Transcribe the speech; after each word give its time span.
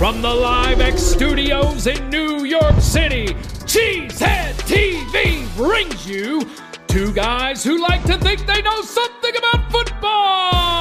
From 0.00 0.22
the 0.22 0.32
Live 0.32 0.80
X 0.80 1.02
studios 1.02 1.86
in 1.86 2.08
New 2.08 2.46
York 2.46 2.80
City, 2.80 3.26
Cheesehead 3.66 4.54
TV 4.62 5.46
brings 5.54 6.08
you 6.08 6.48
two 6.88 7.12
guys 7.12 7.62
who 7.62 7.82
like 7.82 8.02
to 8.04 8.16
think 8.16 8.46
they 8.46 8.62
know 8.62 8.80
something 8.80 9.36
about 9.36 9.70
football. 9.70 10.80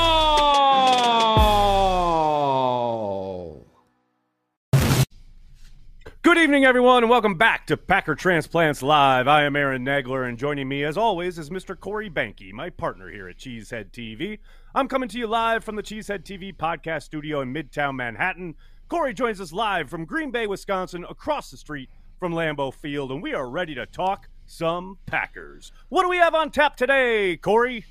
Good 6.22 6.38
evening, 6.38 6.64
everyone, 6.64 7.04
and 7.04 7.10
welcome 7.10 7.36
back 7.36 7.68
to 7.68 7.76
Packer 7.76 8.16
Transplants 8.16 8.82
Live. 8.82 9.28
I 9.28 9.44
am 9.44 9.58
Aaron 9.58 9.84
Nagler, 9.84 10.30
and 10.30 10.38
joining 10.38 10.70
me, 10.70 10.86
as 10.86 10.98
always, 10.98 11.38
is 11.38 11.50
Mr. 11.50 11.78
Corey 11.78 12.10
Behnke, 12.10 12.54
my 12.54 12.70
partner 12.70 13.10
here 13.10 13.28
at 13.28 13.36
Cheesehead 13.36 13.92
TV. 13.92 14.40
I'm 14.74 14.88
coming 14.88 15.10
to 15.10 15.18
you 15.18 15.28
live 15.28 15.66
from 15.66 15.76
the 15.76 15.84
Cheesehead 15.84 16.24
TV 16.24 16.56
podcast 16.56 17.04
studio 17.04 17.42
in 17.42 17.54
Midtown 17.54 17.98
Manhattan. 17.98 18.56
Corey 18.90 19.14
joins 19.14 19.40
us 19.40 19.54
live 19.54 19.88
from 19.88 20.04
Green 20.04 20.32
Bay, 20.32 20.48
Wisconsin, 20.48 21.06
across 21.08 21.52
the 21.52 21.58
street 21.58 21.90
from 22.20 22.34
Lambeau 22.34 22.74
Field, 22.74 23.12
and 23.12 23.22
we 23.22 23.36
are 23.36 23.48
ready 23.48 23.76
to 23.76 23.86
talk 23.86 24.28
some 24.48 24.98
Packers. 25.06 25.72
What 25.90 26.02
do 26.02 26.10
we 26.10 26.18
have 26.18 26.34
on 26.34 26.50
tap 26.50 26.76
today, 26.76 27.38
Corey? 27.38 27.86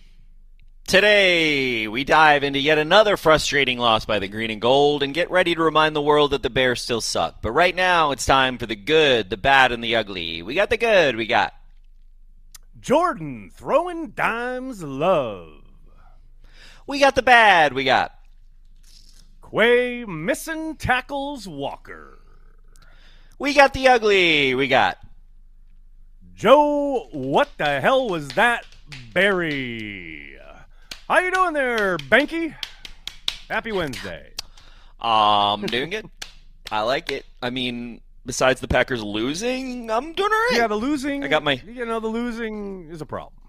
Today, 0.88 1.86
we 1.86 2.02
dive 2.02 2.42
into 2.42 2.58
yet 2.58 2.78
another 2.78 3.16
frustrating 3.16 3.78
loss 3.78 4.06
by 4.06 4.18
the 4.18 4.26
Green 4.26 4.50
and 4.50 4.60
Gold 4.60 5.04
and 5.04 5.14
get 5.14 5.30
ready 5.30 5.54
to 5.54 5.62
remind 5.62 5.94
the 5.94 6.02
world 6.02 6.32
that 6.32 6.42
the 6.42 6.50
Bears 6.50 6.82
still 6.82 7.00
suck. 7.00 7.42
But 7.42 7.52
right 7.52 7.76
now, 7.76 8.10
it's 8.10 8.26
time 8.26 8.58
for 8.58 8.66
the 8.66 8.74
good, 8.74 9.30
the 9.30 9.36
bad, 9.36 9.70
and 9.70 9.84
the 9.84 9.94
ugly. 9.94 10.42
We 10.42 10.56
got 10.56 10.68
the 10.68 10.78
good, 10.78 11.14
we 11.14 11.26
got 11.26 11.54
Jordan 12.80 13.52
throwing 13.54 14.10
dimes 14.10 14.82
love. 14.82 15.62
We 16.88 16.98
got 16.98 17.14
the 17.14 17.22
bad, 17.22 17.72
we 17.72 17.84
got 17.84 18.17
Quay 19.50 20.04
missing 20.04 20.76
tackles 20.76 21.48
Walker. 21.48 22.18
We 23.38 23.54
got 23.54 23.72
the 23.72 23.88
ugly, 23.88 24.54
we 24.54 24.68
got 24.68 24.98
Joe, 26.34 27.08
what 27.12 27.48
the 27.56 27.80
hell 27.80 28.08
was 28.08 28.28
that 28.30 28.64
Barry? 29.12 30.36
How 31.08 31.18
you 31.20 31.30
doing 31.32 31.54
there, 31.54 31.96
Behnke? 31.98 32.54
Happy 33.48 33.72
Wednesday. 33.72 34.32
Um 35.00 35.62
doing 35.66 35.92
it. 35.92 36.04
I 36.70 36.82
like 36.82 37.10
it. 37.10 37.24
I 37.40 37.50
mean, 37.50 38.00
besides 38.26 38.60
the 38.60 38.68
Packers 38.68 39.02
losing, 39.02 39.90
I'm 39.90 40.12
doing 40.12 40.30
all 40.30 40.38
right. 40.50 40.50
Yeah, 40.56 40.66
the 40.66 40.74
losing. 40.74 41.24
I 41.24 41.28
got 41.28 41.42
my- 41.42 41.62
You 41.66 41.86
know, 41.86 42.00
the 42.00 42.08
losing 42.08 42.90
is 42.90 43.00
a 43.00 43.06
problem. 43.06 43.40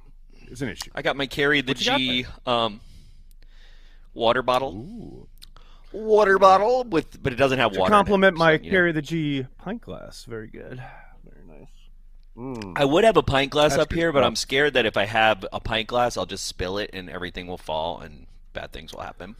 It's 0.47 0.61
an 0.61 0.69
issue. 0.69 0.91
I 0.95 1.01
got 1.01 1.17
my 1.17 1.25
carry 1.27 1.61
the 1.61 1.73
G 1.73 2.25
um 2.45 2.79
water 4.13 4.41
bottle. 4.41 5.27
Water 5.91 6.37
bottle 6.37 6.83
with 6.83 7.21
but 7.21 7.33
it 7.33 7.37
doesn't 7.37 7.59
have 7.59 7.73
To 7.73 7.79
water. 7.79 7.89
in 7.89 7.93
it, 7.93 7.97
compliment 7.97 8.37
so, 8.37 8.39
my 8.39 8.51
you 8.53 8.59
know. 8.59 8.69
carry 8.69 8.91
the 8.91 9.01
G 9.01 9.45
pint 9.57 9.81
glass. 9.81 10.25
Very 10.25 10.47
good. 10.47 10.81
Very 11.23 11.59
nice. 11.59 11.67
Mm. 12.37 12.73
I 12.77 12.85
would 12.85 13.03
have 13.03 13.17
a 13.17 13.23
pint 13.23 13.51
glass 13.51 13.71
That's 13.71 13.83
up 13.83 13.89
good 13.89 13.97
here, 13.97 14.11
but. 14.11 14.23
I'm 14.23 14.35
scared 14.35 14.73
that 14.73 14.85
if 14.85 14.97
I 14.97 15.05
have 15.05 15.45
a 15.51 15.59
pint 15.59 15.87
glass, 15.87 16.15
I'll 16.17 16.25
just 16.25 16.45
spill 16.45 16.77
it 16.77 16.91
and 16.93 17.09
everything 17.09 17.47
will 17.47 17.57
fall 17.57 17.99
and 17.99 18.27
bad 18.53 18.71
things 18.71 18.93
will 18.93 19.01
happen. 19.01 19.35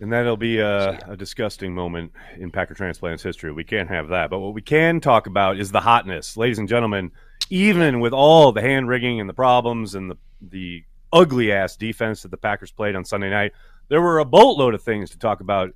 And 0.00 0.12
that'll 0.12 0.36
be 0.36 0.58
a, 0.58 0.98
a 1.08 1.16
disgusting 1.16 1.74
moment 1.74 2.12
in 2.38 2.50
Packer 2.50 2.74
Transplants 2.74 3.22
history. 3.22 3.50
We 3.52 3.64
can't 3.64 3.88
have 3.88 4.08
that. 4.08 4.28
But 4.28 4.40
what 4.40 4.52
we 4.52 4.60
can 4.60 5.00
talk 5.00 5.26
about 5.26 5.58
is 5.58 5.72
the 5.72 5.80
hotness. 5.80 6.36
Ladies 6.36 6.58
and 6.58 6.68
gentlemen, 6.68 7.12
even 7.48 8.00
with 8.00 8.12
all 8.12 8.52
the 8.52 8.60
hand 8.60 8.88
rigging 8.88 9.20
and 9.20 9.28
the 9.28 9.34
problems 9.34 9.94
and 9.94 10.10
the, 10.10 10.16
the 10.42 10.84
ugly 11.12 11.50
ass 11.50 11.76
defense 11.76 12.22
that 12.22 12.30
the 12.30 12.36
Packers 12.36 12.70
played 12.72 12.94
on 12.94 13.06
Sunday 13.06 13.30
night, 13.30 13.52
there 13.88 14.02
were 14.02 14.18
a 14.18 14.24
boatload 14.24 14.74
of 14.74 14.82
things 14.82 15.10
to 15.10 15.18
talk 15.18 15.40
about 15.40 15.70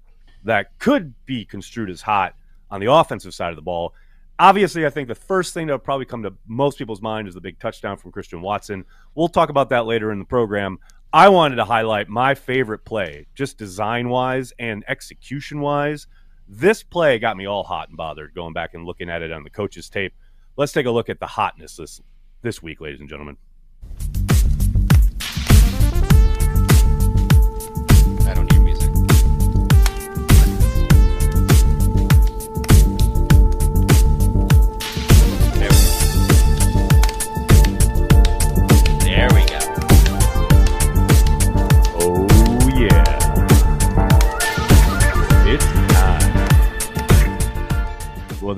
that 0.45 0.79
could 0.79 1.15
be 1.27 1.45
construed 1.45 1.91
as 1.91 2.03
hot 2.03 2.35
on 2.71 2.81
the 2.81 2.93
offensive 2.93 3.35
side 3.35 3.51
of 3.51 3.57
the 3.57 3.63
ball. 3.63 3.95
Obviously, 4.39 4.87
I 4.87 4.91
think 4.91 5.09
the 5.09 5.15
first 5.15 5.53
thing 5.53 5.67
that 5.67 5.75
would 5.75 5.85
probably 5.85 6.07
come 6.07 6.23
to 6.23 6.33
most 6.47 6.79
people's 6.79 7.03
mind 7.03 7.29
is 7.29 7.35
the 7.35 7.41
big 7.41 7.59
touchdown 7.59 7.99
from 7.99 8.11
Christian 8.11 8.41
Watson. 8.41 8.85
We'll 9.15 9.29
talk 9.29 9.51
about 9.51 9.69
that 9.69 9.85
later 9.85 10.13
in 10.13 10.19
the 10.19 10.25
program. 10.25 10.79
I 11.13 11.29
wanted 11.29 11.57
to 11.57 11.65
highlight 11.65 12.09
my 12.09 12.35
favorite 12.35 12.85
play, 12.85 13.27
just 13.35 13.59
design 13.59 14.09
wise 14.09 14.53
and 14.59 14.85
execution 14.89 15.61
wise. 15.61 16.07
This 16.49 16.83
play 16.83 17.19
got 17.19 17.37
me 17.37 17.47
all 17.47 17.65
hot 17.65 17.89
and 17.89 17.97
bothered 17.97 18.35
going 18.35 18.55
back 18.55 18.75
and 18.75 18.87
looking 18.87 19.11
at 19.11 19.23
it 19.23 19.33
on 19.33 19.45
the 19.45 19.51
coach's 19.51 19.91
tape. 19.91 20.15
Let's 20.57 20.73
take 20.73 20.87
a 20.87 20.91
look 20.91 21.09
at 21.09 21.21
the 21.21 21.27
hotness 21.27 21.77
this 21.77 22.01
this 22.43 22.63
week, 22.63 22.81
ladies 22.81 23.01
and 23.01 23.09
gentlemen. 23.09 23.37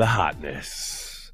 The 0.03 0.07
hotness. 0.07 1.31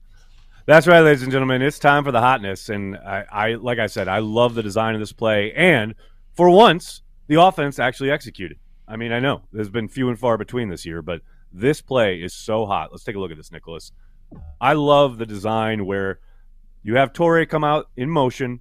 That's 0.67 0.87
right, 0.87 1.01
ladies 1.01 1.23
and 1.23 1.33
gentlemen. 1.33 1.63
It's 1.63 1.79
time 1.79 2.05
for 2.05 2.13
the 2.13 2.21
hotness. 2.21 2.69
And 2.69 2.99
I, 2.99 3.25
I 3.33 3.55
like 3.55 3.79
I 3.79 3.87
said, 3.87 4.09
I 4.09 4.19
love 4.19 4.55
the 4.55 4.63
design 4.63 4.93
of 4.93 5.01
this 5.01 5.11
play. 5.11 5.55
And 5.55 5.95
for 6.35 6.51
once, 6.51 7.01
the 7.29 7.41
offense 7.41 7.79
actually 7.79 8.11
executed. 8.11 8.59
I 8.87 8.97
mean, 8.97 9.11
I 9.11 9.21
know 9.21 9.41
there's 9.55 9.71
been 9.71 9.89
few 9.89 10.11
and 10.11 10.19
far 10.19 10.37
between 10.37 10.69
this 10.69 10.85
year, 10.85 11.01
but 11.01 11.23
this 11.51 11.81
play 11.81 12.17
is 12.17 12.35
so 12.35 12.67
hot. 12.67 12.91
Let's 12.93 13.05
take 13.05 13.17
a 13.17 13.19
look 13.19 13.31
at 13.31 13.39
this, 13.39 13.51
Nicholas. 13.51 13.91
I 14.61 14.75
love 14.75 15.17
the 15.17 15.25
design 15.25 15.87
where 15.87 16.21
you 16.83 16.97
have 16.97 17.15
Toure 17.15 17.49
come 17.49 17.65
out 17.65 17.89
in 17.97 18.11
motion. 18.11 18.61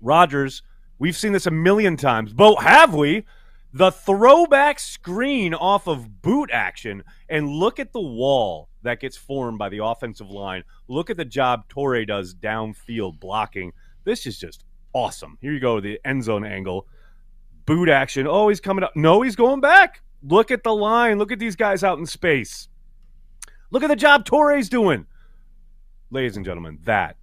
Rodgers, 0.00 0.62
we've 0.98 1.18
seen 1.18 1.34
this 1.34 1.46
a 1.46 1.50
million 1.50 1.98
times, 1.98 2.32
but 2.32 2.62
have 2.62 2.94
we? 2.94 3.26
The 3.74 3.90
throwback 3.90 4.78
screen 4.78 5.52
off 5.52 5.86
of 5.86 6.22
boot 6.22 6.48
action, 6.50 7.04
and 7.28 7.50
look 7.50 7.78
at 7.78 7.92
the 7.92 8.00
wall 8.00 8.70
that 8.88 9.00
gets 9.00 9.16
formed 9.16 9.58
by 9.58 9.68
the 9.68 9.84
offensive 9.84 10.30
line. 10.30 10.64
Look 10.88 11.10
at 11.10 11.16
the 11.16 11.24
job 11.24 11.68
Toure 11.68 12.06
does 12.06 12.34
downfield 12.34 13.20
blocking. 13.20 13.72
This 14.04 14.26
is 14.26 14.38
just 14.38 14.64
awesome. 14.92 15.38
Here 15.40 15.52
you 15.52 15.60
go, 15.60 15.80
the 15.80 16.00
end 16.04 16.24
zone 16.24 16.44
angle. 16.44 16.86
Boot 17.66 17.88
action. 17.88 18.26
Oh, 18.26 18.48
he's 18.48 18.60
coming 18.60 18.82
up. 18.82 18.96
No, 18.96 19.22
he's 19.22 19.36
going 19.36 19.60
back. 19.60 20.02
Look 20.22 20.50
at 20.50 20.62
the 20.62 20.74
line. 20.74 21.18
Look 21.18 21.30
at 21.30 21.38
these 21.38 21.56
guys 21.56 21.84
out 21.84 21.98
in 21.98 22.06
space. 22.06 22.68
Look 23.70 23.82
at 23.82 23.88
the 23.88 23.96
job 23.96 24.24
Toure's 24.24 24.68
doing. 24.68 25.06
Ladies 26.10 26.36
and 26.36 26.46
gentlemen, 26.46 26.78
that 26.84 27.16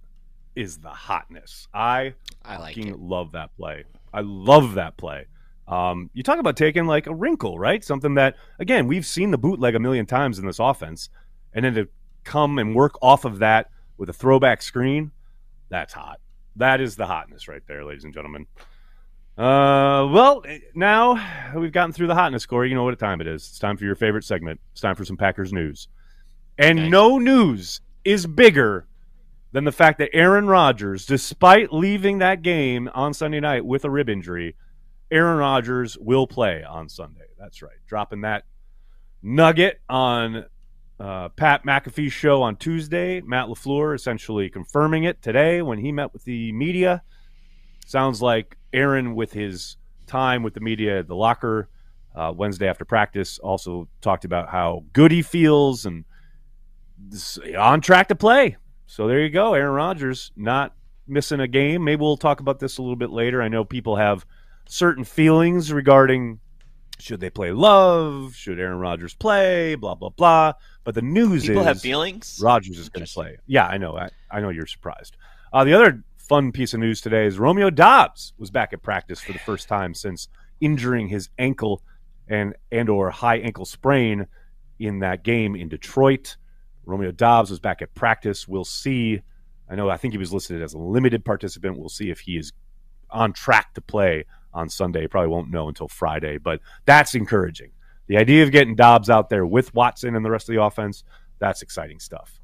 is 0.54 0.78
the 0.78 0.88
hotness. 0.88 1.66
I 1.74 2.14
I 2.44 2.58
like 2.58 2.76
love 2.78 3.32
that 3.32 3.54
play. 3.56 3.84
I 4.14 4.20
love 4.20 4.74
that 4.74 4.96
play. 4.96 5.26
Um, 5.68 6.10
you 6.14 6.22
talk 6.22 6.38
about 6.38 6.56
taking 6.56 6.86
like 6.86 7.08
a 7.08 7.14
wrinkle, 7.14 7.58
right? 7.58 7.82
Something 7.82 8.14
that 8.14 8.36
again 8.60 8.86
we've 8.86 9.04
seen 9.04 9.32
the 9.32 9.38
bootleg 9.38 9.74
a 9.74 9.80
million 9.80 10.06
times 10.06 10.38
in 10.38 10.46
this 10.46 10.60
offense, 10.60 11.10
and 11.56 11.64
then 11.64 11.74
to 11.74 11.88
come 12.22 12.58
and 12.58 12.74
work 12.74 12.98
off 13.02 13.24
of 13.24 13.38
that 13.40 13.70
with 13.96 14.10
a 14.10 14.12
throwback 14.12 14.60
screen, 14.60 15.10
that's 15.70 15.94
hot. 15.94 16.20
That 16.56 16.80
is 16.80 16.96
the 16.96 17.06
hotness 17.06 17.48
right 17.48 17.62
there, 17.66 17.84
ladies 17.84 18.04
and 18.04 18.14
gentlemen. 18.14 18.46
Uh, 19.38 20.06
well, 20.12 20.44
now 20.74 21.18
we've 21.54 21.72
gotten 21.72 21.92
through 21.92 22.06
the 22.06 22.14
hotness, 22.14 22.46
Corey. 22.46 22.68
You 22.68 22.74
know 22.74 22.84
what 22.84 22.98
time 22.98 23.20
it 23.20 23.26
is. 23.26 23.48
It's 23.48 23.58
time 23.58 23.76
for 23.76 23.84
your 23.84 23.94
favorite 23.94 24.24
segment. 24.24 24.60
It's 24.72 24.80
time 24.82 24.94
for 24.94 25.04
some 25.04 25.16
Packers 25.16 25.52
news. 25.52 25.88
And 26.58 26.90
no 26.90 27.18
news 27.18 27.80
is 28.04 28.26
bigger 28.26 28.86
than 29.52 29.64
the 29.64 29.72
fact 29.72 29.98
that 29.98 30.10
Aaron 30.12 30.46
Rodgers, 30.46 31.06
despite 31.06 31.72
leaving 31.72 32.18
that 32.18 32.42
game 32.42 32.90
on 32.94 33.14
Sunday 33.14 33.40
night 33.40 33.64
with 33.64 33.84
a 33.84 33.90
rib 33.90 34.08
injury, 34.08 34.56
Aaron 35.10 35.38
Rodgers 35.38 35.96
will 35.98 36.26
play 36.26 36.62
on 36.62 36.88
Sunday. 36.88 37.28
That's 37.38 37.62
right. 37.62 37.76
Dropping 37.86 38.22
that 38.22 38.44
nugget 39.22 39.80
on 39.88 40.46
uh, 40.98 41.28
Pat 41.30 41.64
McAfee's 41.64 42.12
show 42.12 42.42
on 42.42 42.56
Tuesday. 42.56 43.20
Matt 43.20 43.46
LaFleur 43.46 43.94
essentially 43.94 44.48
confirming 44.48 45.04
it 45.04 45.22
today 45.22 45.62
when 45.62 45.78
he 45.78 45.92
met 45.92 46.12
with 46.12 46.24
the 46.24 46.52
media. 46.52 47.02
Sounds 47.86 48.22
like 48.22 48.56
Aaron, 48.72 49.14
with 49.14 49.32
his 49.32 49.76
time 50.06 50.42
with 50.42 50.54
the 50.54 50.60
media 50.60 51.00
at 51.00 51.08
the 51.08 51.16
locker 51.16 51.68
uh, 52.14 52.32
Wednesday 52.34 52.68
after 52.68 52.84
practice, 52.84 53.38
also 53.38 53.88
talked 54.00 54.24
about 54.24 54.48
how 54.48 54.84
good 54.92 55.12
he 55.12 55.22
feels 55.22 55.84
and 55.84 56.04
on 57.58 57.80
track 57.80 58.08
to 58.08 58.14
play. 58.14 58.56
So 58.86 59.06
there 59.06 59.20
you 59.20 59.30
go. 59.30 59.54
Aaron 59.54 59.74
Rodgers 59.74 60.32
not 60.36 60.74
missing 61.06 61.40
a 61.40 61.48
game. 61.48 61.84
Maybe 61.84 62.00
we'll 62.00 62.16
talk 62.16 62.40
about 62.40 62.58
this 62.58 62.78
a 62.78 62.82
little 62.82 62.96
bit 62.96 63.10
later. 63.10 63.42
I 63.42 63.48
know 63.48 63.64
people 63.64 63.96
have 63.96 64.24
certain 64.68 65.04
feelings 65.04 65.72
regarding 65.72 66.40
should 66.98 67.20
they 67.20 67.30
play 67.30 67.52
love, 67.52 68.34
should 68.34 68.58
Aaron 68.58 68.78
Rodgers 68.78 69.14
play, 69.14 69.74
blah 69.74 69.94
blah 69.94 70.10
blah. 70.10 70.52
But 70.84 70.94
the 70.94 71.02
news 71.02 71.46
People 71.46 71.62
is 71.62 71.66
have 71.66 71.80
feelings. 71.80 72.40
Rodgers 72.42 72.78
is 72.78 72.88
going 72.88 73.06
to 73.06 73.12
play. 73.12 73.38
Yeah, 73.46 73.66
I 73.66 73.78
know. 73.78 73.96
I, 73.96 74.08
I 74.30 74.40
know 74.40 74.50
you're 74.50 74.66
surprised. 74.66 75.16
Uh, 75.52 75.64
the 75.64 75.74
other 75.74 76.02
fun 76.18 76.52
piece 76.52 76.74
of 76.74 76.80
news 76.80 77.00
today 77.00 77.26
is 77.26 77.38
Romeo 77.38 77.70
Doubs 77.70 78.32
was 78.38 78.50
back 78.50 78.72
at 78.72 78.82
practice 78.82 79.20
for 79.20 79.32
the 79.32 79.38
first 79.38 79.68
time 79.68 79.94
since 79.94 80.28
injuring 80.60 81.08
his 81.08 81.28
ankle 81.38 81.82
and 82.28 82.54
and 82.72 82.88
or 82.88 83.10
high 83.10 83.38
ankle 83.38 83.64
sprain 83.64 84.26
in 84.78 85.00
that 85.00 85.22
game 85.22 85.54
in 85.56 85.68
Detroit. 85.68 86.36
Romeo 86.84 87.10
Doubs 87.10 87.50
was 87.50 87.60
back 87.60 87.82
at 87.82 87.94
practice. 87.94 88.46
We'll 88.46 88.64
see. 88.64 89.20
I 89.68 89.74
know 89.74 89.90
I 89.90 89.96
think 89.96 90.14
he 90.14 90.18
was 90.18 90.32
listed 90.32 90.62
as 90.62 90.74
a 90.74 90.78
limited 90.78 91.24
participant. 91.24 91.78
We'll 91.78 91.88
see 91.88 92.10
if 92.10 92.20
he 92.20 92.36
is 92.36 92.52
on 93.10 93.32
track 93.32 93.74
to 93.74 93.80
play 93.80 94.24
on 94.56 94.68
Sunday. 94.68 95.06
Probably 95.06 95.28
won't 95.28 95.50
know 95.50 95.68
until 95.68 95.86
Friday, 95.86 96.38
but 96.38 96.60
that's 96.84 97.14
encouraging. 97.14 97.70
The 98.08 98.16
idea 98.16 98.42
of 98.42 98.52
getting 98.52 98.74
Doubs 98.74 99.10
out 99.10 99.28
there 99.30 99.46
with 99.46 99.74
Watson 99.74 100.16
and 100.16 100.24
the 100.24 100.30
rest 100.30 100.48
of 100.48 100.54
the 100.54 100.62
offense, 100.62 101.04
that's 101.38 101.62
exciting 101.62 102.00
stuff. 102.00 102.40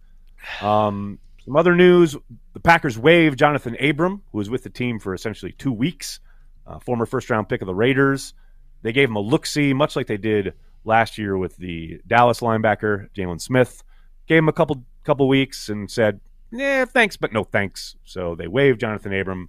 Um, 0.60 1.18
some 1.44 1.56
other 1.56 1.74
news 1.74 2.16
the 2.52 2.60
Packers 2.60 2.98
waived 2.98 3.38
Johnathan 3.38 3.90
Abram, 3.90 4.22
who 4.30 4.38
was 4.38 4.50
with 4.50 4.62
the 4.62 4.70
team 4.70 4.98
for 4.98 5.14
essentially 5.14 5.52
two 5.52 5.72
weeks, 5.72 6.20
uh, 6.66 6.78
former 6.78 7.06
first 7.06 7.30
round 7.30 7.48
pick 7.48 7.62
of 7.62 7.66
the 7.66 7.74
Raiders. 7.74 8.34
They 8.82 8.92
gave 8.92 9.08
him 9.08 9.16
a 9.16 9.20
look 9.20 9.46
see, 9.46 9.72
much 9.72 9.96
like 9.96 10.06
they 10.06 10.16
did 10.16 10.54
last 10.84 11.16
year 11.16 11.36
with 11.36 11.56
the 11.56 12.00
Dallas 12.06 12.40
linebacker, 12.40 13.08
Jaylon 13.16 13.40
Smith. 13.40 13.82
Gave 14.26 14.38
him 14.38 14.48
a 14.48 14.52
couple 14.52 14.84
couple 15.04 15.26
weeks 15.28 15.68
and 15.68 15.90
said, 15.90 16.20
yeah, 16.52 16.84
thanks, 16.84 17.16
but 17.16 17.32
no 17.32 17.44
thanks. 17.44 17.96
So 18.04 18.34
they 18.34 18.46
waived 18.46 18.80
Johnathan 18.80 19.18
Abram. 19.18 19.48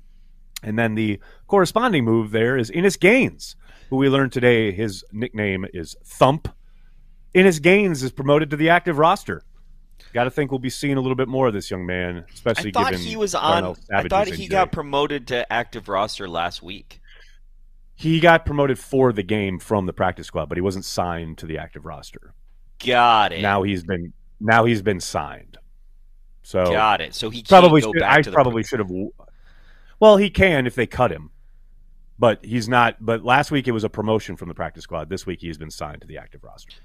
And 0.63 0.80
then 0.80 0.95
the 0.95 1.19
corresponding 1.48 2.06
move 2.06 2.31
there 2.31 2.57
is 2.57 2.69
Innis 2.69 2.95
Gaines, 2.98 3.56
who 3.89 3.98
we 3.98 4.10
learned 4.10 4.31
today 4.31 4.71
his 4.71 5.04
nickname 5.12 5.65
is 5.74 5.95
Thump. 6.06 6.48
Innis 7.33 7.60
Gaines 7.60 8.04
is 8.04 8.12
promoted 8.12 8.50
to 8.51 8.57
the 8.57 8.69
active 8.69 8.98
roster. 8.98 9.44
Got 10.13 10.25
to 10.25 10.31
think 10.31 10.51
we'll 10.51 10.60
be 10.60 10.69
seeing 10.69 10.98
a 10.98 11.01
little 11.01 11.15
bit 11.15 11.27
more 11.27 11.48
of 11.48 11.54
this 11.54 11.71
young 11.71 11.86
man, 11.86 12.25
especially 12.33 12.69
I 12.69 12.71
thought 12.74 12.92
given 12.92 13.06
he 13.06 13.15
was 13.15 13.33
on. 13.33 13.75
I 13.92 14.07
thought 14.07 14.27
he 14.27 14.33
injury. 14.33 14.48
got 14.48 14.71
promoted 14.71 15.27
to 15.27 15.51
active 15.51 15.89
roster 15.89 16.30
last 16.30 16.62
week. 16.62 17.00
he 17.95 18.19
got 18.19 18.45
promoted 18.45 18.77
for 18.77 19.12
the 19.13 19.24
game 19.24 19.60
from 19.60 19.86
the 19.86 19.94
practice 19.94 20.27
squad, 20.27 20.50
but 20.50 20.57
he 20.57 20.62
wasn't 20.62 20.86
signed 20.86 21.38
to 21.39 21.45
the 21.45 21.57
active 21.57 21.86
roster. 21.86 22.33
Got 22.86 23.33
it. 23.33 23.42
Now 23.42 23.63
he's 23.63 23.83
been 23.83 24.13
now 24.39 24.65
he's 24.65 24.81
been 24.81 25.00
signed. 25.00 25.57
So 26.44 26.65
Got 26.65 27.01
it. 27.01 27.15
So 27.15 27.30
he 27.30 27.42
probably 27.42 27.81
should, 27.81 28.01
I 28.01 28.21
probably 28.21 28.63
should 28.63 28.80
have. 28.80 28.92
Well, 30.04 30.18
he 30.18 30.30
can 30.30 30.68
if 30.68 30.76
they 30.76 30.86
cut 30.86 31.12
him, 31.12 31.32
but 32.20 32.44
he's 32.44 32.68
not. 32.68 32.98
But 33.00 33.24
last 33.24 33.52
week 33.52 33.70
it 33.70 33.72
was 33.72 33.86
a 33.86 33.90
promotion 33.90 34.36
from 34.36 34.50
the 34.50 34.54
practice 34.54 34.84
squad. 34.84 35.08
This 35.08 35.26
week 35.26 35.40
he's 35.40 35.58
been 35.58 35.72
signed 35.72 36.02
to 36.02 36.08
the 36.08 36.18
active 36.18 36.44
roster. 36.44 36.76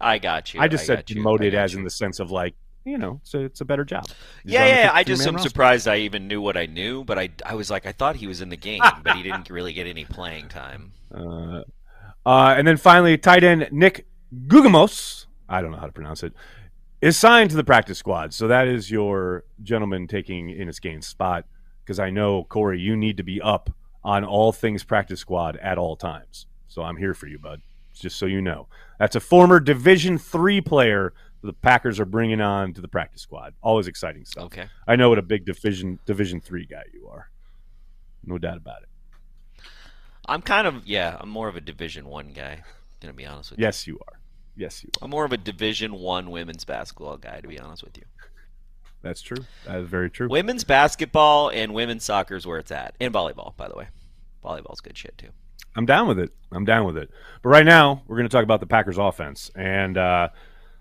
I 0.00 0.18
got 0.18 0.54
you. 0.54 0.60
I 0.60 0.66
just 0.66 0.86
said 0.86 1.00
I 1.00 1.02
promoted 1.02 1.52
got 1.52 1.64
as 1.64 1.74
you. 1.74 1.80
in 1.80 1.84
the 1.84 1.90
sense 1.90 2.18
of 2.18 2.30
like 2.30 2.54
you 2.86 2.96
know, 2.96 3.20
so 3.24 3.40
it's 3.40 3.60
a 3.60 3.66
better 3.66 3.84
job. 3.84 4.06
He's 4.42 4.54
Yeah, 4.54 4.84
yeah. 4.84 4.90
I 4.94 5.04
just 5.04 5.26
am 5.26 5.34
roster. 5.34 5.50
surprised 5.50 5.86
I 5.86 5.96
even 5.96 6.28
knew 6.28 6.40
what 6.40 6.56
I 6.56 6.64
knew, 6.64 7.04
but 7.04 7.18
I, 7.18 7.28
I 7.44 7.56
was 7.56 7.70
like, 7.70 7.84
I 7.84 7.92
thought 7.92 8.16
he 8.16 8.26
was 8.26 8.40
in 8.40 8.48
the 8.48 8.56
game, 8.56 8.80
but 9.02 9.16
he 9.16 9.22
didn't 9.22 9.50
really 9.50 9.74
get 9.74 9.86
any 9.86 10.06
playing 10.06 10.48
time. 10.48 10.92
Uh, 11.14 11.62
uh, 12.26 12.54
and 12.58 12.66
then 12.66 12.76
finally, 12.76 13.16
tight 13.16 13.44
end 13.44 13.68
Nick 13.70 14.06
Guggemos, 14.48 15.26
I 15.48 15.60
don't 15.60 15.70
know 15.70 15.76
how 15.76 15.86
to 15.86 15.92
pronounce 15.92 16.22
it, 16.22 16.32
is 17.00 17.16
signed 17.16 17.50
to 17.50 17.56
the 17.56 17.64
practice 17.64 17.98
squad. 17.98 18.34
So 18.34 18.48
that 18.48 18.66
is 18.66 18.90
your 18.90 19.44
gentleman 19.62 20.08
taking 20.08 20.50
Innis 20.50 20.80
Gaines 20.80 21.06
spot. 21.06 21.44
Because 21.86 22.00
I 22.00 22.10
know, 22.10 22.42
Corey, 22.42 22.80
you 22.80 22.96
need 22.96 23.16
to 23.18 23.22
be 23.22 23.40
up 23.40 23.70
on 24.02 24.24
all 24.24 24.50
things 24.50 24.82
practice 24.82 25.20
squad 25.20 25.56
at 25.58 25.78
all 25.78 25.94
times. 25.94 26.46
So 26.66 26.82
I'm 26.82 26.96
here 26.96 27.14
for 27.14 27.28
you, 27.28 27.38
bud. 27.38 27.62
Just 27.94 28.18
so 28.18 28.26
you 28.26 28.42
know. 28.42 28.66
That's 28.98 29.14
a 29.14 29.20
former 29.20 29.60
Division 29.60 30.18
three 30.18 30.60
player 30.60 31.14
the 31.42 31.52
Packers 31.52 32.00
are 32.00 32.04
bringing 32.04 32.40
on 32.40 32.74
to 32.74 32.80
the 32.80 32.88
practice 32.88 33.22
squad. 33.22 33.54
Always 33.62 33.86
exciting 33.86 34.24
stuff. 34.24 34.46
Okay. 34.46 34.66
I 34.88 34.96
know 34.96 35.08
what 35.08 35.18
a 35.18 35.22
big 35.22 35.44
division 35.44 36.00
Division 36.04 36.40
three 36.40 36.66
guy 36.66 36.82
you 36.92 37.08
are. 37.08 37.30
No 38.24 38.36
doubt 38.36 38.56
about 38.56 38.82
it. 38.82 38.88
I'm 40.26 40.42
kind 40.42 40.66
of 40.66 40.84
yeah. 40.86 41.16
I'm 41.20 41.28
more 41.28 41.46
of 41.46 41.54
a 41.54 41.60
Division 41.60 42.06
One 42.06 42.32
guy. 42.32 42.64
Gonna 43.00 43.14
be 43.14 43.26
honest 43.26 43.50
with 43.52 43.60
you. 43.60 43.64
Yes, 43.64 43.86
you 43.86 44.00
are. 44.08 44.18
Yes, 44.56 44.82
you 44.82 44.90
are. 44.96 45.04
I'm 45.04 45.10
more 45.10 45.24
of 45.24 45.32
a 45.32 45.36
Division 45.36 45.94
One 45.94 46.30
women's 46.30 46.64
basketball 46.64 47.16
guy, 47.16 47.40
to 47.40 47.46
be 47.46 47.60
honest 47.60 47.84
with 47.84 47.96
you. 47.96 48.04
That's 49.06 49.22
true. 49.22 49.44
That 49.66 49.78
is 49.78 49.88
very 49.88 50.10
true. 50.10 50.28
Women's 50.28 50.64
basketball 50.64 51.50
and 51.50 51.72
women's 51.72 52.04
soccer 52.04 52.34
is 52.34 52.46
where 52.46 52.58
it's 52.58 52.72
at, 52.72 52.94
and 53.00 53.14
volleyball, 53.14 53.56
by 53.56 53.68
the 53.68 53.76
way. 53.76 53.86
Volleyball's 54.44 54.80
good 54.80 54.98
shit 54.98 55.16
too. 55.16 55.28
I'm 55.76 55.86
down 55.86 56.08
with 56.08 56.18
it. 56.18 56.30
I'm 56.50 56.64
down 56.64 56.86
with 56.86 56.96
it. 56.96 57.10
But 57.42 57.50
right 57.50 57.64
now, 57.66 58.02
we're 58.06 58.16
going 58.16 58.28
to 58.28 58.32
talk 58.32 58.44
about 58.44 58.60
the 58.60 58.66
Packers 58.66 58.98
offense. 58.98 59.50
And 59.54 59.96
uh, 59.96 60.30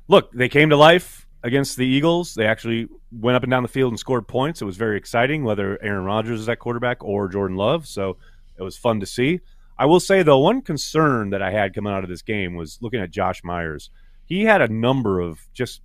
look, 0.08 0.32
they 0.32 0.50
came 0.50 0.70
to 0.70 0.78
life 0.78 1.28
against 1.44 1.78
the 1.78 1.86
Eagles. 1.86 2.34
They 2.34 2.48
actually 2.48 2.88
went 3.12 3.36
up 3.36 3.44
and 3.44 3.52
down 3.52 3.62
the 3.62 3.70
field 3.70 3.92
and 3.92 4.00
scored 4.00 4.28
points. 4.28 4.62
It 4.62 4.66
was 4.66 4.78
very 4.78 4.98
exciting, 4.98 5.44
whether 5.44 5.78
Aaron 5.84 6.06
Rodgers 6.06 6.40
is 6.40 6.50
at 6.50 6.60
quarterback 6.60 7.04
or 7.04 7.28
Jordan 7.28 7.58
Love. 7.58 7.86
So 7.88 8.18
it 8.58 8.64
was 8.64 8.78
fun 8.78 9.00
to 9.02 9.06
see. 9.06 9.42
I 9.78 9.86
will 9.86 10.00
say, 10.00 10.24
though, 10.24 10.40
one 10.40 10.62
concern 10.62 11.30
that 11.32 11.42
I 11.42 11.52
had 11.52 11.76
coming 11.76 11.94
out 11.94 12.04
of 12.04 12.10
this 12.10 12.22
game 12.22 12.56
was 12.56 12.80
looking 12.82 13.02
at 13.02 13.12
Josh 13.12 13.44
Myers. 13.44 13.90
He 14.26 14.46
had 14.46 14.62
a 14.62 14.70
number 14.70 15.20
of 15.20 15.40
just, 15.54 15.82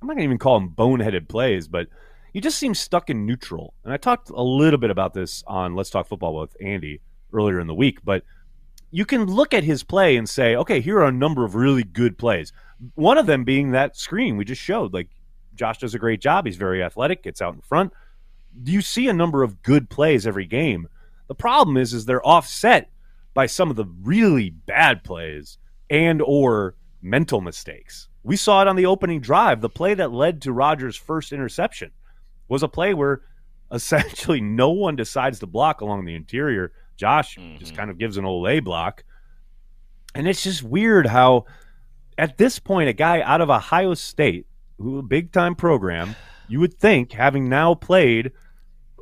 I'm 0.00 0.08
not 0.08 0.14
going 0.14 0.22
to 0.22 0.24
even 0.24 0.38
call 0.38 0.58
them 0.58 0.70
boneheaded 0.70 1.28
plays, 1.28 1.68
but 1.68 1.88
he 2.32 2.40
just 2.40 2.58
seems 2.58 2.78
stuck 2.78 3.10
in 3.10 3.26
neutral. 3.26 3.74
And 3.84 3.92
I 3.92 3.96
talked 3.98 4.30
a 4.30 4.42
little 4.42 4.78
bit 4.78 4.90
about 4.90 5.12
this 5.12 5.44
on 5.46 5.74
Let's 5.74 5.90
Talk 5.90 6.08
Football 6.08 6.38
with 6.38 6.56
Andy 6.60 7.00
earlier 7.32 7.60
in 7.60 7.66
the 7.66 7.74
week, 7.74 7.98
but 8.02 8.24
you 8.90 9.04
can 9.04 9.26
look 9.26 9.52
at 9.52 9.64
his 9.64 9.82
play 9.82 10.16
and 10.16 10.28
say, 10.28 10.56
okay, 10.56 10.80
here 10.80 10.98
are 10.98 11.06
a 11.06 11.12
number 11.12 11.44
of 11.44 11.54
really 11.54 11.84
good 11.84 12.18
plays. 12.18 12.52
One 12.94 13.18
of 13.18 13.26
them 13.26 13.44
being 13.44 13.72
that 13.72 13.96
screen 13.96 14.36
we 14.36 14.44
just 14.44 14.62
showed. 14.62 14.94
Like 14.94 15.08
Josh 15.54 15.78
does 15.78 15.94
a 15.94 15.98
great 15.98 16.20
job. 16.20 16.46
He's 16.46 16.56
very 16.56 16.82
athletic, 16.82 17.22
gets 17.22 17.42
out 17.42 17.54
in 17.54 17.60
front. 17.60 17.92
You 18.64 18.80
see 18.80 19.06
a 19.08 19.12
number 19.12 19.42
of 19.42 19.62
good 19.62 19.90
plays 19.90 20.26
every 20.26 20.46
game. 20.46 20.88
The 21.28 21.34
problem 21.34 21.76
is, 21.76 21.92
is 21.92 22.06
they're 22.06 22.26
offset 22.26 22.90
by 23.34 23.46
some 23.46 23.70
of 23.70 23.76
the 23.76 23.86
really 24.02 24.50
bad 24.50 25.04
plays 25.04 25.58
and 25.88 26.20
or 26.22 26.74
mental 27.02 27.40
mistakes. 27.40 28.08
We 28.22 28.36
saw 28.36 28.60
it 28.62 28.68
on 28.68 28.76
the 28.76 28.86
opening 28.86 29.20
drive. 29.20 29.60
The 29.60 29.68
play 29.70 29.94
that 29.94 30.12
led 30.12 30.42
to 30.42 30.52
Rodgers' 30.52 30.96
first 30.96 31.32
interception 31.32 31.90
was 32.48 32.62
a 32.62 32.68
play 32.68 32.92
where 32.94 33.22
essentially 33.72 34.40
no 34.40 34.70
one 34.70 34.96
decides 34.96 35.38
to 35.40 35.46
block 35.46 35.80
along 35.80 36.04
the 36.04 36.14
interior. 36.14 36.72
Josh 36.96 37.36
just 37.58 37.72
Mhm. 37.72 37.76
kind 37.76 37.90
of 37.90 37.98
gives 37.98 38.16
an 38.16 38.24
olé 38.24 38.62
block. 38.62 39.04
And 40.14 40.26
it's 40.28 40.42
just 40.42 40.62
weird 40.62 41.06
how 41.06 41.46
at 42.18 42.36
this 42.36 42.58
point 42.58 42.88
a 42.88 42.92
guy 42.92 43.22
out 43.22 43.40
of 43.40 43.48
Ohio 43.48 43.94
State, 43.94 44.46
who 44.78 44.98
a 44.98 45.02
big 45.02 45.32
time 45.32 45.54
program, 45.54 46.16
you 46.48 46.58
would 46.60 46.74
think 46.74 47.12
having 47.12 47.48
now 47.48 47.74
played 47.74 48.32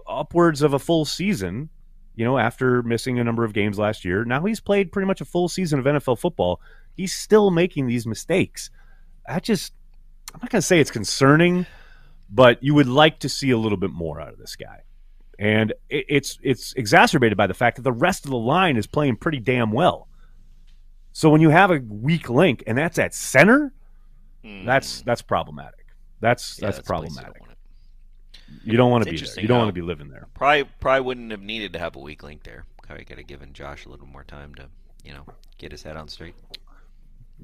upwards 0.07 0.63
of 0.63 0.75
a 0.75 0.79
full 0.79 1.05
season, 1.05 1.71
you 2.15 2.25
know, 2.25 2.39
after 2.39 2.83
missing 2.83 3.19
a 3.19 3.25
number 3.25 3.45
of 3.45 3.53
games 3.53 3.79
last 3.79 4.05
year, 4.05 4.25
now 4.25 4.45
he's 4.45 4.61
played 4.61 4.93
pretty 4.93 5.07
much 5.07 5.21
a 5.21 5.25
full 5.25 5.49
season 5.49 5.79
of 5.79 5.87
NFL 5.87 6.17
football. 6.19 6.61
He's 6.95 7.15
still 7.15 7.51
making 7.51 7.87
these 7.87 8.07
mistakes. 8.07 8.71
That 9.29 9.43
just 9.43 9.73
I'm 10.35 10.41
not 10.43 10.51
going 10.51 10.61
to 10.61 10.67
say 10.67 10.81
it's 10.81 10.91
concerning, 10.91 11.67
but 12.31 12.63
you 12.63 12.75
would 12.75 12.89
like 12.89 13.21
to 13.21 13.29
see 13.29 13.51
a 13.51 13.59
little 13.59 13.79
bit 13.79 13.91
more 13.91 14.21
out 14.21 14.33
of 14.33 14.39
this 14.39 14.57
guy. 14.57 14.83
And 15.39 15.73
it, 15.89 16.07
it's 16.09 16.39
it's 16.43 16.73
exacerbated 16.73 17.37
by 17.37 17.47
the 17.47 17.55
fact 17.55 17.77
that 17.77 17.83
the 17.83 17.93
rest 17.93 18.25
of 18.25 18.31
the 18.31 18.39
line 18.39 18.77
is 18.77 18.87
playing 18.87 19.17
pretty 19.17 19.39
damn 19.39 19.71
well. 19.71 20.09
So 21.13 21.31
when 21.31 21.41
you 21.41 21.51
have 21.51 21.71
a 21.71 21.79
weak 21.79 22.29
link 22.29 22.65
and 22.67 22.77
that's 22.77 22.99
at 22.99 23.15
center, 23.15 23.73
hmm. 24.43 24.65
that's 24.65 25.03
that's 25.03 25.23
problematic. 25.23 25.87
That's. 26.21 26.59
Yeah, 26.59 26.67
that's 26.67 26.79
a 26.79 26.83
place 26.83 27.11
you 27.11 27.17
don't 27.17 27.25
problematic. 27.25 27.43
You 28.65 28.77
don't 28.77 28.91
want 28.91 29.05
to 29.05 29.11
be 29.11 29.19
there. 29.19 29.41
You 29.41 29.49
don't 29.49 29.59
want 29.59 29.69
to 29.69 29.73
be 29.73 29.83
living 29.83 30.09
there. 30.09 30.27
Probably 30.35 30.65
probably 30.81 31.03
wouldn't 31.03 31.31
have 31.31 31.43
needed 31.43 31.73
to 31.75 31.79
have 31.79 31.97
a 31.97 31.99
weak 31.99 32.23
link 32.23 32.45
there. 32.45 32.65
Probably 32.83 33.05
could 33.05 33.19
have 33.19 33.27
given 33.27 33.53
Josh 33.53 33.85
a 33.85 33.91
little 33.91 34.07
more 34.07 34.25
time 34.25 34.55
to, 34.55 34.69
you 35.05 35.13
know, 35.13 35.27
get 35.59 35.71
his 35.73 35.83
head 35.83 35.97
on 35.97 36.09
straight. 36.09 36.35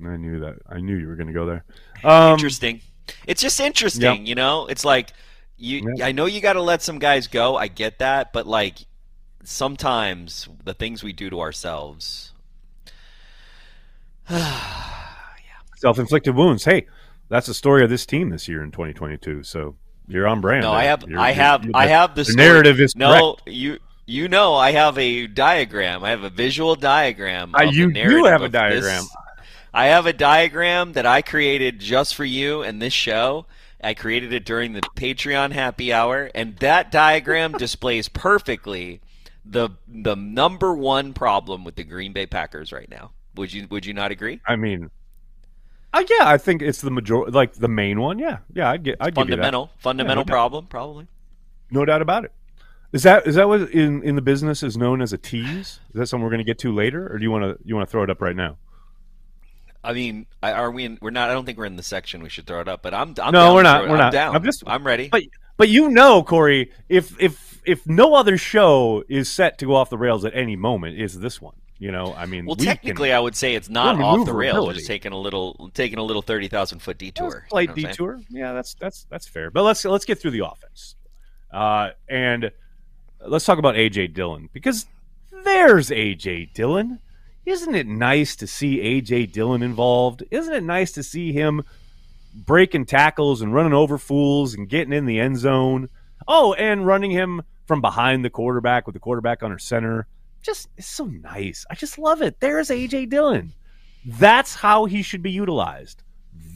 I 0.06 0.16
knew 0.16 0.40
that. 0.40 0.56
I 0.68 0.80
knew 0.80 0.96
you 0.96 1.06
were 1.08 1.16
going 1.16 1.26
to 1.28 1.32
go 1.32 1.46
there. 1.46 1.64
Um, 2.02 2.32
interesting. 2.34 2.80
It's 3.26 3.42
just 3.42 3.60
interesting, 3.60 4.26
you 4.26 4.34
know. 4.34 4.66
It's 4.66 4.84
like 4.84 5.10
you. 5.56 5.82
Yep. 5.96 6.06
I 6.06 6.12
know 6.12 6.26
you 6.26 6.40
got 6.40 6.54
to 6.54 6.62
let 6.62 6.82
some 6.82 6.98
guys 6.98 7.26
go. 7.26 7.56
I 7.56 7.68
get 7.68 7.98
that, 7.98 8.32
but 8.32 8.46
like 8.46 8.78
sometimes 9.44 10.48
the 10.64 10.74
things 10.74 11.02
we 11.02 11.12
do 11.12 11.28
to 11.30 11.40
ourselves. 11.40 12.32
self-inflicted 15.76 16.34
wounds. 16.34 16.64
Hey, 16.64 16.86
that's 17.28 17.46
the 17.46 17.54
story 17.54 17.84
of 17.84 17.90
this 17.90 18.06
team 18.06 18.30
this 18.30 18.48
year 18.48 18.62
in 18.62 18.70
2022. 18.70 19.42
So 19.42 19.76
you're 20.08 20.26
on 20.26 20.40
brand. 20.40 20.62
No, 20.62 20.70
there. 20.70 20.80
I 20.80 20.84
have. 20.84 21.02
You're- 21.08 21.20
I 21.22 21.32
have. 21.32 21.66
I 21.74 21.86
have 21.86 22.14
the, 22.14 22.22
the 22.22 22.32
story- 22.32 22.36
narrative 22.46 22.80
is 22.80 22.96
no. 22.96 23.36
You. 23.46 23.78
You 24.06 24.28
know, 24.28 24.52
I 24.54 24.72
have 24.72 24.98
a 24.98 25.26
diagram. 25.26 26.04
I 26.04 26.10
have 26.10 26.24
a 26.24 26.28
visual 26.30 26.74
diagram. 26.76 27.54
You 27.70 27.86
do 27.86 27.92
narrative 27.92 28.26
have 28.26 28.42
a 28.42 28.44
of 28.44 28.52
this- 28.52 28.60
diagram. 28.60 29.04
I 29.75 29.87
have 29.87 30.07
a 30.07 30.12
diagram 30.12 30.93
that 30.93 31.04
I 31.04 31.21
created 31.21 31.81
just 31.81 32.14
for 32.14 32.25
you 32.25 32.62
and 32.62 32.81
this 32.81 32.93
show. 32.93 33.47
I 33.83 33.93
created 33.95 34.33
it 34.33 34.45
during 34.47 34.73
the 34.73 34.81
Patreon 34.81 35.50
happy 35.50 35.93
hour, 35.93 36.31
and 36.35 36.57
that 36.59 36.93
diagram 36.93 37.52
displays 37.59 38.09
perfectly 38.09 39.00
the 39.45 39.71
the 39.87 40.14
number 40.14 40.73
one 40.75 41.12
problem 41.12 41.64
with 41.64 41.75
the 41.75 41.85
Green 41.85 42.12
Bay 42.12 42.25
Packers 42.25 42.73
right 42.73 42.88
now. 42.88 43.11
Would 43.35 43.52
you 43.52 43.66
Would 43.71 43.85
you 43.85 43.93
not 43.93 44.12
agree? 44.12 44.40
I 44.47 44.54
mean, 44.57 44.90
uh, 45.93 46.04
yeah, 46.09 46.28
I 46.28 46.38
think 46.38 46.62
it's 46.62 46.81
the 46.81 46.90
major, 46.90 47.26
like 47.26 47.54
the 47.54 47.69
main 47.69 48.00
one. 48.00 48.19
Yeah, 48.19 48.38
yeah, 48.54 48.71
I'd 48.71 48.85
get, 48.85 48.97
I'd 49.00 49.14
give 49.14 49.28
you 49.28 49.37
that. 49.37 49.43
Fundamental, 49.43 49.71
fundamental 49.78 50.21
Yeah, 50.21 50.25
no 50.25 50.25
doubt. 50.25 50.33
problem, 50.33 50.66
probably. 50.66 51.09
No 51.71 51.85
doubt 51.85 52.00
about 52.00 52.25
it. 52.25 52.33
Is 52.93 53.02
that 53.02 53.26
is 53.26 53.35
that 53.35 53.49
what 53.49 53.71
in 53.71 54.02
in 54.04 54.14
the 54.14 54.23
business 54.23 54.62
is 54.62 54.76
known 54.76 55.02
as 55.02 55.12
a 55.12 55.19
tease? 55.19 55.81
Is 55.93 55.95
that 55.95 56.07
something 56.07 56.23
we're 56.23 56.31
going 56.31 56.38
to 56.38 56.45
get 56.45 56.61
to 56.61 56.73
later, 56.73 57.12
or 57.12 57.19
do 57.19 57.25
you 57.25 57.31
want 57.33 57.43
to 57.43 57.59
you 57.66 57.75
want 57.75 57.88
to 57.88 57.90
throw 57.90 58.04
it 58.04 58.11
up 58.11 58.23
right 58.23 58.37
now? 58.37 58.57
I 59.85 59.93
mean, 59.93 60.26
are 60.43 60.71
we? 60.71 60.85
In, 60.85 60.99
we're 61.00 61.11
not. 61.11 61.31
I 61.31 61.35
don't 61.35 61.45
think 61.45 61.59
we're 61.59 61.67
in 61.67 61.76
the 61.76 61.83
section. 61.83 62.23
We 62.23 62.29
should 62.29 62.47
throw 62.47 62.61
it 62.61 62.69
up. 62.69 62.83
But 62.83 62.95
I'm. 62.95 63.14
I'm 63.23 63.33
no, 63.33 63.55
we're 63.55 63.62
not. 63.62 63.83
We're 63.85 63.93
I'm 63.93 63.99
not. 63.99 64.12
down. 64.12 64.35
I'm 64.35 64.45
just. 64.45 64.64
I'm 64.67 64.87
ready. 64.87 65.09
But 65.09 65.23
but 65.57 65.69
you 65.69 65.91
know, 65.91 66.23
Corey, 66.23 66.73
if 66.88 67.21
if 67.21 67.61
if 67.64 67.87
no 67.87 68.14
other 68.14 68.38
show 68.38 69.05
is 69.09 69.31
set 69.31 69.59
to 69.59 69.67
go 69.67 69.75
off 69.75 69.91
the 69.91 69.99
rails 69.99 70.25
at 70.25 70.35
any 70.35 70.57
moment, 70.57 70.99
is 70.99 71.21
this 71.21 71.41
one? 71.41 71.55
You 71.79 71.91
know, 71.91 72.14
I 72.14 72.26
mean, 72.26 72.47
well, 72.47 72.57
we 72.59 72.64
technically, 72.64 73.09
can, 73.09 73.17
I 73.17 73.21
would 73.21 73.35
say 73.35 73.55
it's 73.55 73.69
not 73.69 74.00
off 74.00 74.25
the 74.26 74.33
rails. 74.33 74.75
Just 74.75 74.87
taking 74.87 75.12
a 75.12 75.19
little, 75.19 75.71
taking 75.75 75.99
a 75.99 76.03
little 76.03 76.23
thirty 76.23 76.49
thousand 76.49 76.79
foot 76.79 76.99
detour. 76.99 77.47
slight 77.50 77.76
You 77.76 77.83
know 77.83 77.88
detour. 77.91 78.21
Yeah, 78.31 78.53
that's 78.53 78.75
that's 78.75 79.07
that's 79.11 79.26
fair. 79.26 79.50
But 79.50 79.64
let's 79.64 79.85
let's 79.85 80.05
get 80.05 80.21
through 80.21 80.31
the 80.31 80.47
offense, 80.47 80.95
uh, 81.53 81.91
and 82.09 82.53
let's 83.26 83.45
talk 83.45 83.59
about 83.59 83.75
AJ 83.75 84.14
Dillon 84.14 84.49
because 84.53 84.87
there's 85.45 85.91
AJ 85.91 86.55
Dillon. 86.55 87.00
Isn't 87.46 87.74
it 87.74 87.86
nice 87.86 88.36
to 88.36 88.46
see 88.46 88.78
AJ 88.78 89.32
Dillon 89.32 89.62
involved? 89.62 90.22
Isn't 90.30 90.54
it 90.54 90.62
nice 90.64 90.92
to 90.92 91.02
see 91.02 91.32
him 91.32 91.62
breaking 92.34 92.86
tackles 92.86 93.42
and 93.42 93.52
running 93.54 93.74
over 93.74 93.98
fools 93.98 94.54
and 94.54 94.68
getting 94.68 94.92
in 94.92 95.06
the 95.06 95.20
end 95.20 95.36
zone? 95.38 95.88
Oh, 96.26 96.54
and 96.54 96.86
running 96.86 97.10
him 97.10 97.42
from 97.66 97.80
behind 97.80 98.24
the 98.24 98.30
quarterback 98.30 98.86
with 98.86 98.94
the 98.94 99.00
quarterback 99.00 99.42
on 99.42 99.50
her 99.50 99.58
center. 99.58 100.06
Just 100.42 100.68
it's 100.76 100.86
so 100.86 101.04
nice. 101.06 101.64
I 101.70 101.74
just 101.74 101.98
love 101.98 102.22
it. 102.22 102.40
There's 102.40 102.68
AJ 102.70 103.10
Dillon. 103.10 103.52
That's 104.06 104.54
how 104.54 104.84
he 104.84 105.02
should 105.02 105.22
be 105.22 105.30
utilized. 105.30 106.02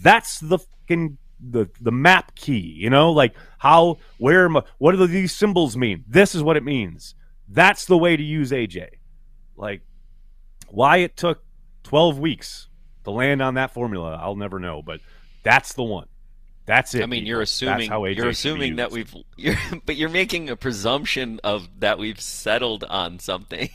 That's 0.02 0.40
the 0.40 0.58
fucking 0.58 1.18
the 1.40 1.68
the 1.80 1.92
map 1.92 2.34
key, 2.34 2.58
you 2.58 2.90
know, 2.90 3.12
like 3.12 3.34
how 3.58 3.98
where 4.18 4.44
am 4.44 4.56
I- 4.56 4.64
what 4.78 4.92
do 4.92 5.06
these 5.06 5.32
symbols 5.34 5.76
mean? 5.76 6.04
This 6.08 6.34
is 6.34 6.42
what 6.42 6.56
it 6.56 6.64
means. 6.64 7.14
That's 7.48 7.86
the 7.86 7.96
way 7.96 8.16
to 8.16 8.22
use 8.22 8.50
AJ. 8.52 8.88
Like 9.56 9.82
why 10.68 10.98
it 10.98 11.16
took 11.16 11.42
12 11.84 12.18
weeks 12.18 12.68
to 13.04 13.10
land 13.10 13.40
on 13.42 13.54
that 13.54 13.72
formula, 13.72 14.18
I'll 14.20 14.36
never 14.36 14.58
know, 14.58 14.82
but 14.82 15.00
that's 15.42 15.72
the 15.74 15.82
one. 15.84 16.06
That's 16.66 16.94
it. 16.94 17.02
I 17.02 17.06
mean, 17.06 17.20
people. 17.20 17.28
you're 17.28 17.40
assuming 17.40 17.90
you're 18.14 18.28
assuming 18.28 18.76
that 18.76 18.90
we've, 18.90 19.14
you're, 19.38 19.54
but 19.86 19.96
you're 19.96 20.10
making 20.10 20.50
a 20.50 20.56
presumption 20.56 21.40
of 21.42 21.66
that 21.80 21.98
we've 21.98 22.20
settled 22.20 22.84
on 22.84 23.18
something. 23.20 23.70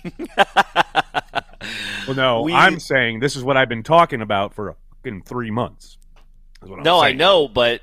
Well, 2.08 2.16
no, 2.16 2.42
we- 2.44 2.54
I'm 2.54 2.80
saying 2.80 3.20
this 3.20 3.36
is 3.36 3.44
what 3.44 3.58
I've 3.58 3.70
been 3.70 3.82
talking 3.84 4.22
about 4.22 4.54
for 4.54 4.76
fucking 5.04 5.24
three 5.24 5.50
months. 5.50 5.98
is 6.62 6.70
what 6.70 6.78
I'm 6.80 6.84
no, 6.84 7.00
I 7.02 7.14
know, 7.14 7.48
but 7.48 7.82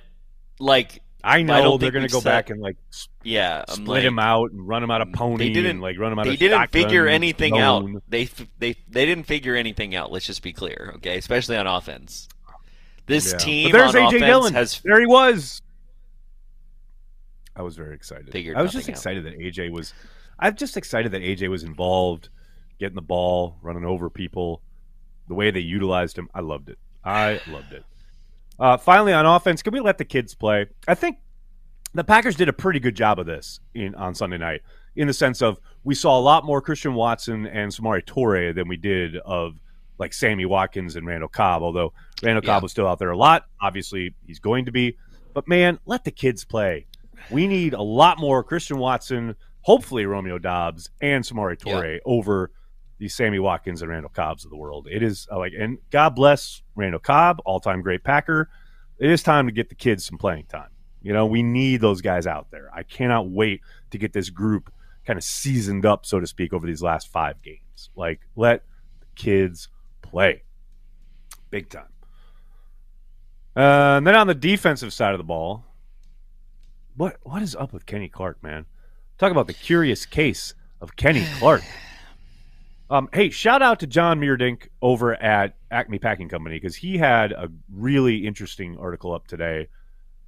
like, 0.61 1.03
I 1.25 1.39
I 1.39 1.43
know 1.43 1.63
don't 1.63 1.81
they're 1.81 1.91
going 1.91 2.07
to 2.07 2.13
go 2.13 2.21
said- 2.21 2.31
back 2.31 2.51
and 2.51 2.61
like 2.61 2.77
yeah, 3.23 3.65
I'm 3.69 3.75
split 3.75 3.89
like, 3.89 4.03
him 4.05 4.19
out 4.19 4.51
and 4.53 4.67
run 4.67 4.83
him 4.83 4.91
out 4.91 5.03
of 5.03 5.13
pony 5.13 5.53
didn't- 5.53 5.71
and 5.71 5.81
like 5.81 5.99
run 5.99 6.13
him 6.13 6.19
out 6.19 6.27
They 6.27 6.35
of 6.35 6.39
didn't 6.39 6.71
figure 6.71 7.07
anything 7.07 7.59
out. 7.59 7.87
They 8.09 8.25
they 8.59 8.75
they 8.89 9.07
didn't 9.07 9.25
figure 9.25 9.55
anything 9.57 9.95
out. 9.95 10.11
Let's 10.11 10.27
just 10.27 10.43
be 10.43 10.53
clear, 10.53 10.93
okay? 10.97 11.19
Especially 11.19 11.57
on 11.57 11.67
offense. 11.67 12.29
This 13.07 13.33
Yeah. 13.33 13.39
team 13.39 13.71
But 13.73 13.79
there's 13.79 13.95
on 13.95 14.03
AJ 14.03 14.07
offense 14.17 14.23
Dillon. 14.25 14.55
has 14.55 14.81
There 14.85 15.01
he 15.01 15.07
was. 15.07 15.63
I 17.57 17.63
was 17.63 17.77
very 17.77 17.95
excited. 17.95 18.31
Figured 18.31 18.57
I 18.57 18.63
was 18.63 18.73
just 18.73 18.85
nothing 18.85 18.95
out. 18.95 18.99
excited 18.99 19.25
that 19.25 19.39
AJ 19.39 19.71
was. 19.71 19.93
I'm 20.39 20.55
just 20.57 20.77
excited 20.77 21.13
that 21.13 21.21
AJ 21.23 21.49
was 21.49 21.63
involved, 21.65 22.29
getting 22.79 22.95
the 22.95 23.03
ball, 23.03 23.59
running 23.63 23.85
over 23.85 24.09
people. 24.09 24.63
The 25.29 25.35
way 25.35 25.51
they 25.51 25.61
utilized 25.61 26.17
him, 26.17 26.29
I 26.35 26.41
loved 26.41 26.71
it. 26.71 26.79
I 27.05 27.41
loved 27.49 27.73
it. 27.73 27.85
Uh, 28.59 28.77
finally, 28.77 29.13
on 29.13 29.27
offense, 29.27 29.63
can 29.63 29.73
we 29.73 29.81
let 29.81 29.99
the 29.99 30.05
kids 30.05 30.35
play? 30.35 30.67
I 30.89 30.95
think 30.95 31.19
the 31.95 32.05
Packers 32.05 32.37
did 32.37 32.49
a 32.49 32.53
pretty 32.53 32.81
good 32.81 32.95
job 32.95 33.19
of 33.19 33.27
this 33.27 33.61
in 33.75 33.95
on 33.95 34.15
Sunday 34.15 34.39
night, 34.39 34.63
in 34.97 35.07
the 35.07 35.13
sense 35.13 35.43
of 35.43 35.59
we 35.85 35.95
saw 35.95 36.19
a 36.19 36.21
lot 36.21 36.45
more 36.45 36.61
Christian 36.61 36.95
Watson 36.95 37.47
and 37.47 37.73
Samori 37.73 38.05
Toure 38.05 38.55
than 38.55 38.69
we 38.69 38.77
did 38.77 39.17
of 39.17 39.55
like 39.99 40.13
Sammy 40.13 40.47
Watkins 40.47 40.97
and 40.97 41.07
Randall 41.07 41.29
Cobb. 41.29 41.63
Although 41.63 41.93
Randall 42.23 42.45
Yeah. 42.45 42.55
Cobb 42.55 42.63
was 42.63 42.73
still 42.73 42.87
out 42.87 42.99
there 42.99 43.11
a 43.11 43.17
lot, 43.17 43.47
obviously 43.61 44.15
he's 44.27 44.39
going 44.39 44.67
to 44.67 44.73
be. 44.73 44.97
But 45.35 45.47
man, 45.49 45.79
let 45.87 46.05
the 46.05 46.11
kids 46.11 46.45
play. 46.45 46.87
We 47.31 47.47
need 47.47 47.75
a 47.75 47.83
lot 47.83 48.19
more 48.19 48.43
Christian 48.43 48.79
Watson, 48.79 49.37
hopefully 49.63 50.07
Romeo 50.07 50.39
Doubs 50.39 50.91
and 51.01 51.25
Samori 51.25 51.59
Toure 51.59 51.99
over 52.05 52.51
these 52.99 53.15
Sammy 53.15 53.39
Watkins 53.39 53.83
and 53.83 53.91
Randall 53.91 54.11
Cobbs 54.11 54.45
of 54.45 54.51
the 54.51 54.57
world. 54.57 54.89
It 54.91 55.03
is 55.03 55.27
uh, 55.31 55.39
like, 55.39 55.53
and 55.59 55.79
God 55.91 56.15
bless 56.15 56.63
Randall 56.77 57.01
Cobb, 57.01 57.41
all 57.45 57.61
time 57.61 57.81
great 57.83 58.05
Packer. 58.05 58.49
It 58.99 59.11
is 59.11 59.23
time 59.23 59.47
to 59.47 59.53
get 59.53 59.69
the 59.69 59.75
kids 59.75 60.05
some 60.05 60.19
playing 60.19 60.45
time. 60.47 60.69
You 61.03 61.13
know, 61.13 61.27
we 61.27 61.43
need 61.43 61.81
those 61.81 62.01
guys 62.01 62.27
out 62.27 62.51
there. 62.51 62.71
I 62.75 62.83
cannot 62.83 63.29
wait 63.31 63.63
to 63.91 63.99
get 63.99 64.13
this 64.13 64.31
group 64.31 64.73
kind 65.07 65.17
of 65.17 65.25
seasoned 65.25 65.87
up, 65.87 66.05
so 66.05 66.21
to 66.21 66.27
speak, 66.27 66.53
over 66.53 66.67
these 66.67 66.83
last 66.83 67.09
five 67.09 67.43
games. 67.43 67.91
Like, 67.97 68.21
let 68.37 68.65
the 69.01 69.07
kids 69.15 69.69
play 70.03 70.43
big 71.51 71.69
time. 71.69 71.85
Uh, 73.57 73.97
and 73.99 74.07
then 74.07 74.15
on 74.15 74.27
the 74.27 74.35
defensive 74.35 74.93
side 74.93 75.13
of 75.13 75.19
the 75.19 75.25
ball, 75.25 75.65
what 76.97 77.17
what 77.23 77.43
is 77.43 77.57
up 77.57 77.73
with 77.73 77.87
Kenny 77.87 78.09
Clark, 78.09 78.43
man? 78.43 78.67
Talk 79.19 79.33
about 79.33 79.47
the 79.47 79.55
curious 79.55 80.07
case 80.07 80.55
of 80.81 80.97
Kenny 80.97 81.27
Clark. 81.39 81.63
Um, 82.89 83.09
hey, 83.13 83.31
shout 83.31 83.63
out 83.63 83.81
to 83.81 83.87
Jon 83.87 84.21
Meerdink 84.21 84.69
over 84.83 85.15
at 85.15 85.57
Acme 85.71 85.99
Packing 85.99 86.29
Company 86.29 86.57
because 86.57 86.77
he 86.77 86.99
had 86.99 87.33
a 87.33 87.49
really 87.73 88.27
interesting 88.27 88.77
article 88.79 89.15
up 89.15 89.29
today 89.29 89.69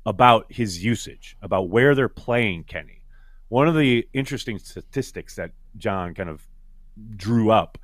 about 0.07 0.47
his 0.49 0.85
usage, 0.85 1.37
about 1.43 1.69
where 1.69 1.95
they're 1.95 2.09
playing 2.09 2.65
Kenny. 2.65 3.03
One 3.49 3.69
of 3.69 3.75
the 3.77 4.09
interesting 4.13 4.59
statistics 4.59 5.37
that 5.37 5.53
John 5.77 6.15
kind 6.15 6.29
of 6.29 6.47
drew 7.17 7.51
up 7.51 7.79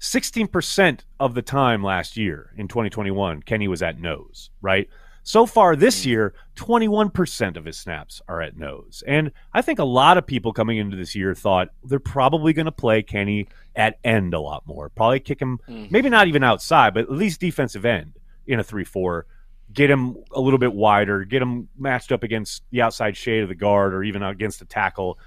16% 0.00 1.00
of 1.18 1.34
the 1.34 1.42
time 1.42 1.82
last 1.82 2.16
year 2.16 2.52
in 2.56 2.68
2021, 2.68 3.42
Kenny 3.42 3.68
was 3.68 3.82
at 3.82 3.98
nose, 3.98 4.50
right? 4.60 4.88
So 5.22 5.46
far 5.46 5.74
this 5.74 6.04
year, 6.04 6.34
21% 6.56 7.56
of 7.56 7.64
his 7.64 7.78
snaps 7.78 8.20
are 8.28 8.42
at 8.42 8.58
nose. 8.58 9.02
And 9.06 9.32
I 9.54 9.62
think 9.62 9.78
a 9.78 9.84
lot 9.84 10.18
of 10.18 10.26
people 10.26 10.52
coming 10.52 10.76
into 10.76 10.98
this 10.98 11.14
year 11.14 11.34
thought 11.34 11.68
they're 11.82 11.98
probably 11.98 12.52
going 12.52 12.66
to 12.66 12.72
play 12.72 13.02
Kenny 13.02 13.48
at 13.74 13.98
end 14.04 14.34
a 14.34 14.40
lot 14.40 14.66
more. 14.66 14.90
Probably 14.90 15.20
kick 15.20 15.40
him, 15.40 15.58
Mhm. 15.66 15.90
maybe 15.90 16.10
not 16.10 16.28
even 16.28 16.44
outside, 16.44 16.92
but 16.92 17.04
at 17.04 17.10
least 17.10 17.40
defensive 17.40 17.86
end 17.86 18.12
in 18.46 18.60
a 18.60 18.64
3 18.64 18.84
4. 18.84 19.26
Get 19.72 19.90
him 19.90 20.16
a 20.32 20.40
little 20.40 20.58
bit 20.58 20.72
wider, 20.72 21.24
get 21.24 21.42
him 21.42 21.68
matched 21.76 22.12
up 22.12 22.22
against 22.22 22.62
the 22.70 22.82
outside 22.82 23.16
shade 23.16 23.42
of 23.42 23.48
the 23.48 23.54
guard 23.54 23.94
or 23.94 24.04
even 24.04 24.22
against 24.22 24.60
the 24.60 24.64
tackle. 24.64 25.18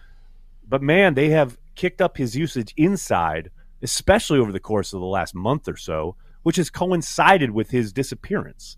But 0.67 0.81
man, 0.81 1.15
they 1.15 1.29
have 1.29 1.57
kicked 1.75 2.01
up 2.01 2.17
his 2.17 2.35
usage 2.35 2.73
inside, 2.77 3.51
especially 3.81 4.39
over 4.39 4.51
the 4.51 4.59
course 4.59 4.93
of 4.93 5.01
the 5.01 5.05
last 5.05 5.35
month 5.35 5.67
or 5.67 5.75
so, 5.75 6.15
which 6.43 6.55
has 6.55 6.69
coincided 6.69 7.51
with 7.51 7.69
his 7.71 7.91
disappearance. 7.91 8.77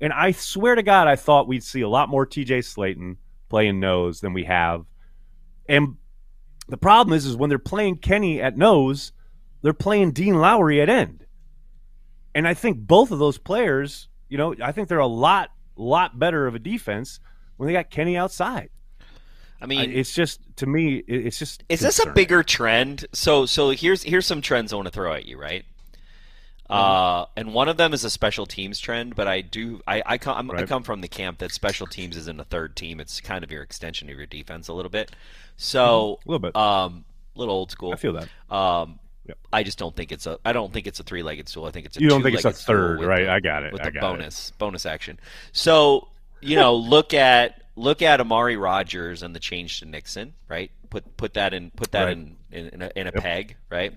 And 0.00 0.12
I 0.12 0.32
swear 0.32 0.74
to 0.74 0.82
God, 0.82 1.08
I 1.08 1.16
thought 1.16 1.48
we'd 1.48 1.64
see 1.64 1.82
a 1.82 1.88
lot 1.88 2.08
more 2.08 2.26
TJ 2.26 2.60
Slaton 2.60 3.16
playing 3.48 3.80
nose 3.80 4.20
than 4.20 4.32
we 4.32 4.44
have. 4.44 4.84
And 5.68 5.96
the 6.68 6.76
problem 6.76 7.16
is, 7.16 7.26
is 7.26 7.36
when 7.36 7.50
they're 7.50 7.58
playing 7.58 7.98
Kenny 7.98 8.40
at 8.40 8.56
nose, 8.56 9.12
they're 9.62 9.72
playing 9.72 10.12
Dean 10.12 10.36
Lowry 10.36 10.80
at 10.80 10.88
end. 10.88 11.26
And 12.34 12.46
I 12.46 12.54
think 12.54 12.78
both 12.78 13.10
of 13.10 13.18
those 13.18 13.38
players, 13.38 14.08
you 14.30 14.38
know, 14.38 14.54
I 14.62 14.72
think 14.72 14.88
they're 14.88 14.98
a 14.98 15.06
lot, 15.06 15.50
lot 15.76 16.18
better 16.18 16.46
of 16.46 16.54
a 16.54 16.58
defense 16.58 17.20
when 17.58 17.66
they 17.66 17.72
got 17.74 17.90
Kenny 17.90 18.16
outside. 18.16 18.70
I 19.60 19.66
mean, 19.66 19.90
it's 19.92 20.14
just 20.14 20.40
to 20.56 20.66
me, 20.66 20.96
it- 21.06 21.26
it's 21.26 21.38
just. 21.38 21.64
is 21.68 21.80
this 21.80 21.98
a 21.98 22.10
bigger 22.10 22.42
trend? 22.42 23.04
So, 23.12 23.44
so 23.44 23.68
here's 23.70 24.02
here's 24.02 24.24
some 24.26 24.40
trends 24.40 24.72
I 24.72 24.76
want 24.76 24.86
to 24.86 24.92
throw 24.92 25.12
at 25.12 25.26
you, 25.26 25.38
right? 25.38 25.66
Uh, 26.68 27.26
and 27.36 27.52
one 27.52 27.68
of 27.68 27.76
them 27.76 27.92
is 27.92 28.04
a 28.04 28.10
special 28.10 28.46
teams 28.46 28.78
trend, 28.78 29.16
but 29.16 29.26
I 29.26 29.40
do 29.40 29.80
I 29.88 30.02
I 30.06 30.18
come 30.18 30.36
I'm- 30.36 30.50
I 30.52 30.64
come 30.66 30.84
from 30.84 31.00
the 31.00 31.08
camp 31.08 31.38
that 31.38 31.50
special 31.50 31.86
teams 31.88 32.16
isn't 32.16 32.38
a 32.40 32.44
third 32.44 32.76
team; 32.76 33.00
it's 33.00 33.20
kind 33.20 33.42
of 33.42 33.50
your 33.50 33.62
extension 33.62 34.08
of 34.08 34.16
your 34.16 34.26
defense 34.26 34.68
a 34.68 34.72
little 34.72 34.90
bit. 34.90 35.10
So, 35.56 36.20
A 36.24 36.28
little 36.28 36.38
bit. 36.38 36.54
um, 36.56 37.04
little 37.34 37.54
old 37.54 37.70
school. 37.72 37.92
I 37.92 37.96
feel 37.96 38.12
that. 38.12 38.28
Um, 38.54 39.00
Yep. 39.30 39.38
I 39.52 39.62
just 39.62 39.78
don't 39.78 39.94
think 39.94 40.12
it's 40.12 40.26
a. 40.26 40.38
I 40.44 40.52
don't 40.52 40.72
think 40.72 40.86
it's 40.86 40.98
a 41.00 41.02
three-legged 41.04 41.48
stool. 41.48 41.64
I 41.66 41.70
think 41.70 41.86
it's 41.86 41.96
a. 41.96 42.00
You 42.00 42.08
don't 42.08 42.22
think 42.22 42.34
it's 42.36 42.44
a 42.44 42.52
third, 42.52 43.00
right? 43.02 43.24
the- 43.24 43.30
I 43.32 43.40
got 43.40 43.62
it. 43.64 43.72
With 43.72 43.82
I 43.82 43.84
the 43.86 43.90
got 43.92 43.98
it. 43.98 44.02
bonus 44.18 44.50
bonus 44.58 44.86
action. 44.86 45.18
So 45.52 46.08
you 46.40 46.56
know, 46.56 46.74
look 46.94 47.14
at 47.14 47.62
look 47.76 48.02
at 48.02 48.20
Amari 48.20 48.56
Rodgers 48.56 49.22
and 49.22 49.34
the 49.34 49.40
change 49.40 49.80
to 49.80 49.86
Nixon, 49.86 50.34
right? 50.48 50.70
Put 50.90 51.16
put 51.16 51.34
that 51.34 51.54
in 51.54 51.70
put 51.70 51.92
that 51.92 52.04
Right. 52.04 52.12
in 52.16 52.36
in, 52.50 52.66
in 52.68 52.82
a, 52.82 52.90
in 52.96 53.06
a 53.06 53.12
Yep. 53.14 53.22
peg, 53.22 53.56
right? 53.70 53.92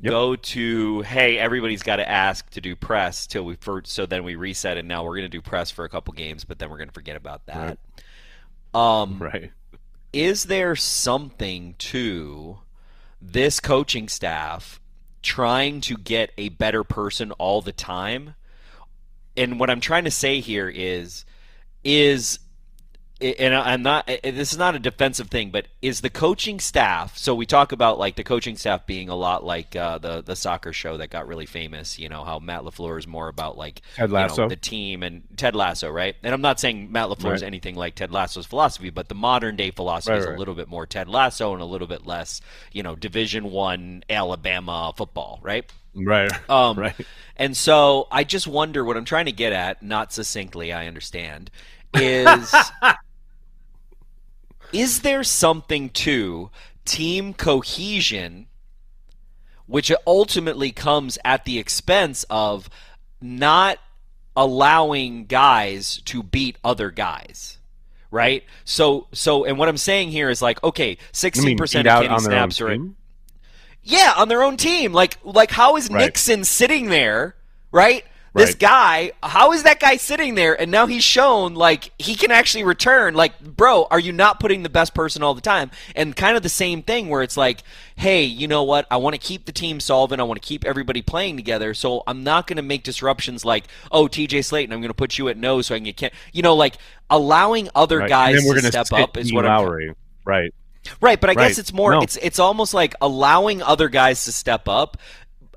Yep. 0.00 0.10
Go 0.10 0.36
to 0.36 1.02
hey, 1.02 1.36
everybody's 1.38 1.82
got 1.82 1.96
to 1.96 2.08
ask 2.08 2.48
to 2.50 2.60
do 2.60 2.76
press 2.76 3.26
till 3.26 3.44
we 3.44 3.56
first, 3.56 3.88
so 3.88 4.06
then 4.06 4.22
we 4.22 4.36
reset 4.36 4.76
and 4.76 4.86
now 4.86 5.02
we're 5.02 5.16
going 5.16 5.24
to 5.24 5.28
do 5.28 5.40
press 5.42 5.70
for 5.72 5.84
a 5.84 5.88
couple 5.88 6.14
games, 6.14 6.44
but 6.44 6.60
then 6.60 6.70
we're 6.70 6.76
going 6.78 6.88
to 6.88 6.94
forget 6.94 7.16
about 7.16 7.44
that. 7.46 7.78
Um, 8.72 9.18
Right. 9.18 9.50
is 10.12 10.44
there 10.44 10.76
something 10.76 11.74
to 11.78 12.58
this 13.20 13.60
coaching 13.60 14.08
staff 14.08 14.80
trying 15.22 15.80
to 15.82 15.96
get 15.96 16.32
a 16.38 16.48
better 16.50 16.84
person 16.84 17.32
all 17.32 17.62
the 17.62 17.72
time? 17.72 18.34
And 19.36 19.60
what 19.60 19.70
I'm 19.70 19.80
trying 19.80 20.04
to 20.04 20.10
say 20.10 20.40
here 20.40 20.68
is 20.68 21.24
is 21.82 22.38
and 23.20 23.54
I'm 23.54 23.82
not. 23.82 24.06
This 24.06 24.52
is 24.52 24.58
not 24.58 24.74
a 24.74 24.78
defensive 24.78 25.28
thing, 25.28 25.50
but 25.50 25.66
is 25.82 26.00
the 26.00 26.10
coaching 26.10 26.58
staff? 26.58 27.16
So 27.18 27.34
we 27.34 27.46
talk 27.46 27.72
about 27.72 27.98
like 27.98 28.16
the 28.16 28.24
coaching 28.24 28.56
staff 28.56 28.86
being 28.86 29.08
a 29.08 29.14
lot 29.14 29.44
like 29.44 29.76
uh, 29.76 29.98
the 29.98 30.22
the 30.22 30.34
soccer 30.34 30.72
show 30.72 30.96
that 30.96 31.10
got 31.10 31.28
really 31.28 31.46
famous. 31.46 31.98
You 31.98 32.08
know 32.08 32.24
how 32.24 32.38
Matt 32.38 32.62
LaFleur 32.62 32.98
is 32.98 33.06
more 33.06 33.28
about 33.28 33.58
like 33.58 33.82
Ted 33.96 34.10
Lasso, 34.10 34.34
you 34.34 34.42
know, 34.42 34.48
the 34.48 34.56
team, 34.56 35.02
and 35.02 35.22
Ted 35.36 35.54
Lasso, 35.54 35.90
right? 35.90 36.16
And 36.22 36.32
I'm 36.32 36.40
not 36.40 36.58
saying 36.60 36.90
Matt 36.90 37.08
LaFleur 37.08 37.24
right. 37.24 37.34
is 37.34 37.42
anything 37.42 37.74
like 37.74 37.94
Ted 37.94 38.10
Lasso's 38.10 38.46
philosophy, 38.46 38.90
but 38.90 39.08
the 39.08 39.14
modern 39.14 39.56
day 39.56 39.70
philosophy 39.70 40.12
right, 40.12 40.20
is 40.20 40.26
right. 40.26 40.36
a 40.36 40.38
little 40.38 40.54
bit 40.54 40.68
more 40.68 40.86
Ted 40.86 41.08
Lasso 41.08 41.52
and 41.52 41.62
a 41.62 41.66
little 41.66 41.88
bit 41.88 42.06
less, 42.06 42.40
you 42.72 42.82
know, 42.82 42.96
Division 42.96 43.50
One 43.50 44.02
Alabama 44.08 44.92
football, 44.96 45.40
right? 45.42 45.70
Right. 45.94 46.30
Um, 46.48 46.78
right. 46.78 46.94
And 47.36 47.56
so 47.56 48.08
I 48.10 48.24
just 48.24 48.46
wonder 48.46 48.84
what 48.84 48.96
I'm 48.96 49.04
trying 49.04 49.26
to 49.26 49.32
get 49.32 49.52
at, 49.52 49.82
not 49.82 50.12
succinctly, 50.12 50.72
I 50.72 50.86
understand, 50.86 51.50
is 51.94 52.54
is 54.72 55.02
there 55.02 55.24
something 55.24 55.90
to 55.90 56.50
team 56.84 57.34
cohesion 57.34 58.46
which 59.66 59.92
ultimately 60.06 60.72
comes 60.72 61.16
at 61.24 61.44
the 61.44 61.58
expense 61.58 62.24
of 62.28 62.68
not 63.20 63.78
allowing 64.36 65.26
guys 65.26 66.02
to 66.02 66.22
beat 66.22 66.56
other 66.64 66.90
guys 66.90 67.58
right? 68.10 68.44
So 68.64 69.06
so 69.12 69.44
and 69.44 69.58
what 69.58 69.68
i'm 69.68 69.76
saying 69.76 70.10
here 70.10 70.30
is 70.30 70.42
like 70.42 70.62
okay 70.64 70.98
16% 71.12 71.60
of 71.86 72.02
Kenny 72.02 72.18
snaps 72.18 72.60
are 72.60 72.76
yeah 73.82 74.12
on 74.16 74.28
their 74.28 74.42
own 74.42 74.56
team. 74.56 74.92
Like 74.92 75.18
like 75.22 75.50
how 75.50 75.76
is 75.76 75.90
right. 75.90 76.04
nixon 76.04 76.44
sitting 76.44 76.88
there 76.88 77.36
right 77.72 78.04
this 78.34 78.54
guy, 78.54 79.12
how 79.22 79.52
is 79.52 79.64
that 79.64 79.80
guy 79.80 79.96
sitting 79.96 80.34
there 80.34 80.58
and 80.60 80.70
now 80.70 80.86
he's 80.86 81.02
shown 81.02 81.54
like 81.54 81.92
he 81.98 82.14
can 82.14 82.30
actually 82.30 82.64
return? 82.64 83.14
Like, 83.14 83.40
bro, 83.40 83.86
are 83.90 83.98
you 83.98 84.12
not 84.12 84.40
putting 84.40 84.62
the 84.62 84.68
best 84.68 84.94
person 84.94 85.22
all 85.22 85.34
the 85.34 85.40
time? 85.40 85.70
And 85.96 86.14
kind 86.14 86.36
of 86.36 86.42
the 86.42 86.48
same 86.48 86.82
thing 86.82 87.08
where 87.08 87.22
it's 87.22 87.36
like, 87.36 87.62
hey, 87.96 88.22
you 88.22 88.46
know 88.46 88.62
what? 88.62 88.86
I 88.90 88.98
want 88.98 89.14
to 89.14 89.18
keep 89.18 89.46
the 89.46 89.52
team 89.52 89.80
solvent. 89.80 90.20
I 90.20 90.24
want 90.24 90.40
to 90.40 90.46
keep 90.46 90.64
everybody 90.64 91.02
playing 91.02 91.36
together. 91.36 91.74
So 91.74 92.02
I'm 92.06 92.22
not 92.22 92.46
going 92.46 92.56
to 92.56 92.62
make 92.62 92.84
disruptions 92.84 93.44
like, 93.44 93.64
oh, 93.90 94.06
TJ 94.06 94.40
Slaton, 94.40 94.72
I'm 94.72 94.80
going 94.80 94.88
to 94.88 94.94
put 94.94 95.18
you 95.18 95.28
at 95.28 95.36
no 95.36 95.60
so 95.62 95.74
I 95.74 95.78
can 95.78 95.84
get, 95.84 95.96
can-. 95.96 96.10
you 96.32 96.42
know, 96.42 96.54
like 96.54 96.76
allowing 97.08 97.68
other 97.74 97.98
right. 97.98 98.08
guys 98.08 98.44
to 98.44 98.60
step 98.62 98.92
up 98.92 99.16
is 99.16 99.32
what 99.32 99.44
Lowry. 99.44 99.88
I'm. 99.88 99.96
Right. 100.24 100.54
Right, 101.00 101.20
but 101.20 101.28
I 101.28 101.34
right. 101.34 101.48
guess 101.48 101.58
it's 101.58 101.72
more. 101.74 101.92
No. 101.92 102.00
It's 102.00 102.16
it's 102.16 102.38
almost 102.38 102.72
like 102.72 102.94
allowing 103.02 103.62
other 103.62 103.90
guys 103.90 104.24
to 104.24 104.32
step 104.32 104.66
up 104.66 104.96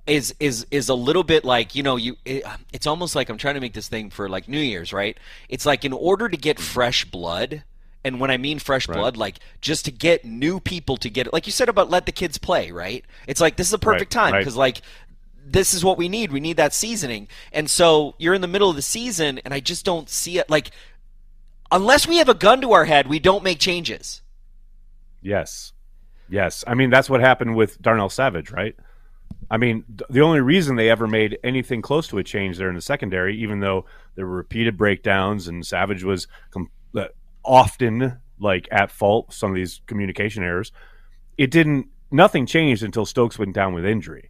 is 0.05 0.35
is 0.39 0.65
is 0.69 0.89
a 0.89 0.93
little 0.93 1.23
bit 1.23 1.45
like 1.45 1.75
you 1.75 1.83
know 1.83 1.95
you 1.95 2.17
it, 2.25 2.43
it's 2.73 2.87
almost 2.87 3.15
like 3.15 3.29
I'm 3.29 3.37
trying 3.37 3.55
to 3.55 3.61
make 3.61 3.73
this 3.73 3.87
thing 3.87 4.09
for 4.09 4.27
like 4.27 4.49
New 4.49 4.59
Year's 4.59 4.91
right? 4.91 5.17
It's 5.47 5.65
like 5.65 5.85
in 5.85 5.93
order 5.93 6.27
to 6.27 6.37
get 6.37 6.59
fresh 6.59 7.05
blood 7.05 7.63
and 8.03 8.19
when 8.19 8.29
I 8.29 8.37
mean 8.37 8.59
fresh 8.59 8.87
right. 8.87 8.97
blood 8.97 9.15
like 9.15 9.39
just 9.61 9.85
to 9.85 9.91
get 9.91 10.25
new 10.25 10.59
people 10.59 10.97
to 10.97 11.09
get 11.09 11.27
it. 11.27 11.33
Like 11.33 11.45
you 11.45 11.53
said 11.53 11.69
about 11.69 11.89
let 11.89 12.05
the 12.05 12.11
kids 12.11 12.37
play 12.37 12.71
right? 12.71 13.05
It's 13.27 13.39
like 13.39 13.55
this 13.55 13.67
is 13.67 13.73
a 13.73 13.79
perfect 13.79 14.13
right, 14.13 14.31
time 14.31 14.39
because 14.39 14.55
right. 14.55 14.75
like 14.75 14.81
this 15.45 15.73
is 15.73 15.85
what 15.85 15.97
we 15.97 16.09
need. 16.09 16.31
We 16.31 16.41
need 16.41 16.57
that 16.57 16.73
seasoning. 16.73 17.27
And 17.53 17.69
so 17.69 18.15
you're 18.17 18.33
in 18.33 18.41
the 18.41 18.47
middle 18.47 18.69
of 18.69 18.75
the 18.75 18.81
season 18.81 19.39
and 19.39 19.53
I 19.53 19.61
just 19.61 19.85
don't 19.85 20.09
see 20.09 20.37
it. 20.37 20.49
Like 20.49 20.71
unless 21.71 22.07
we 22.07 22.17
have 22.17 22.29
a 22.29 22.33
gun 22.33 22.59
to 22.61 22.73
our 22.73 22.85
head 22.85 23.07
we 23.07 23.19
don't 23.19 23.43
make 23.43 23.59
changes. 23.59 24.21
Yes. 25.21 25.71
Yes. 26.27 26.65
I 26.67 26.73
mean 26.73 26.89
that's 26.89 27.09
what 27.09 27.21
happened 27.21 27.55
with 27.55 27.81
Darnell 27.81 28.09
Savage 28.09 28.51
right 28.51 28.75
I 29.49 29.57
mean, 29.57 29.83
the 30.09 30.21
only 30.21 30.41
reason 30.41 30.75
they 30.75 30.89
ever 30.89 31.07
made 31.07 31.37
anything 31.43 31.81
close 31.81 32.07
to 32.07 32.17
a 32.17 32.23
change 32.23 32.57
there 32.57 32.69
in 32.69 32.75
the 32.75 32.81
secondary, 32.81 33.37
even 33.37 33.59
though 33.59 33.85
there 34.15 34.25
were 34.25 34.37
repeated 34.37 34.77
breakdowns 34.77 35.47
and 35.47 35.65
Savage 35.65 36.03
was 36.03 36.27
com- 36.51 36.71
uh, 36.95 37.05
often 37.43 38.19
like 38.39 38.67
at 38.71 38.91
fault 38.91 39.33
some 39.33 39.51
of 39.51 39.55
these 39.55 39.81
communication 39.85 40.43
errors, 40.43 40.71
it 41.37 41.51
didn't. 41.51 41.87
Nothing 42.11 42.45
changed 42.45 42.83
until 42.83 43.05
Stokes 43.05 43.39
went 43.39 43.53
down 43.53 43.73
with 43.73 43.85
injury, 43.85 44.29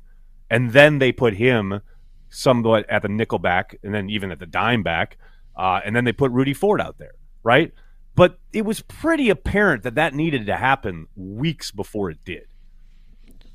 and 0.49 0.71
then 0.71 0.99
they 0.99 1.11
put 1.11 1.33
him 1.35 1.81
somewhat 2.29 2.89
at 2.89 3.01
the 3.01 3.09
nickel 3.09 3.39
back, 3.39 3.77
and 3.83 3.93
then 3.93 4.09
even 4.09 4.31
at 4.31 4.39
the 4.39 4.45
dime 4.45 4.83
back, 4.83 5.17
uh, 5.55 5.81
and 5.83 5.95
then 5.95 6.03
they 6.05 6.13
put 6.13 6.31
Rudy 6.31 6.53
Ford 6.53 6.81
out 6.81 6.97
there, 6.97 7.13
right? 7.43 7.71
But 8.15 8.39
it 8.53 8.63
was 8.63 8.81
pretty 8.81 9.29
apparent 9.29 9.83
that 9.83 9.95
that 9.95 10.13
needed 10.13 10.45
to 10.45 10.55
happen 10.55 11.07
weeks 11.15 11.71
before 11.71 12.09
it 12.09 12.23
did. 12.23 12.45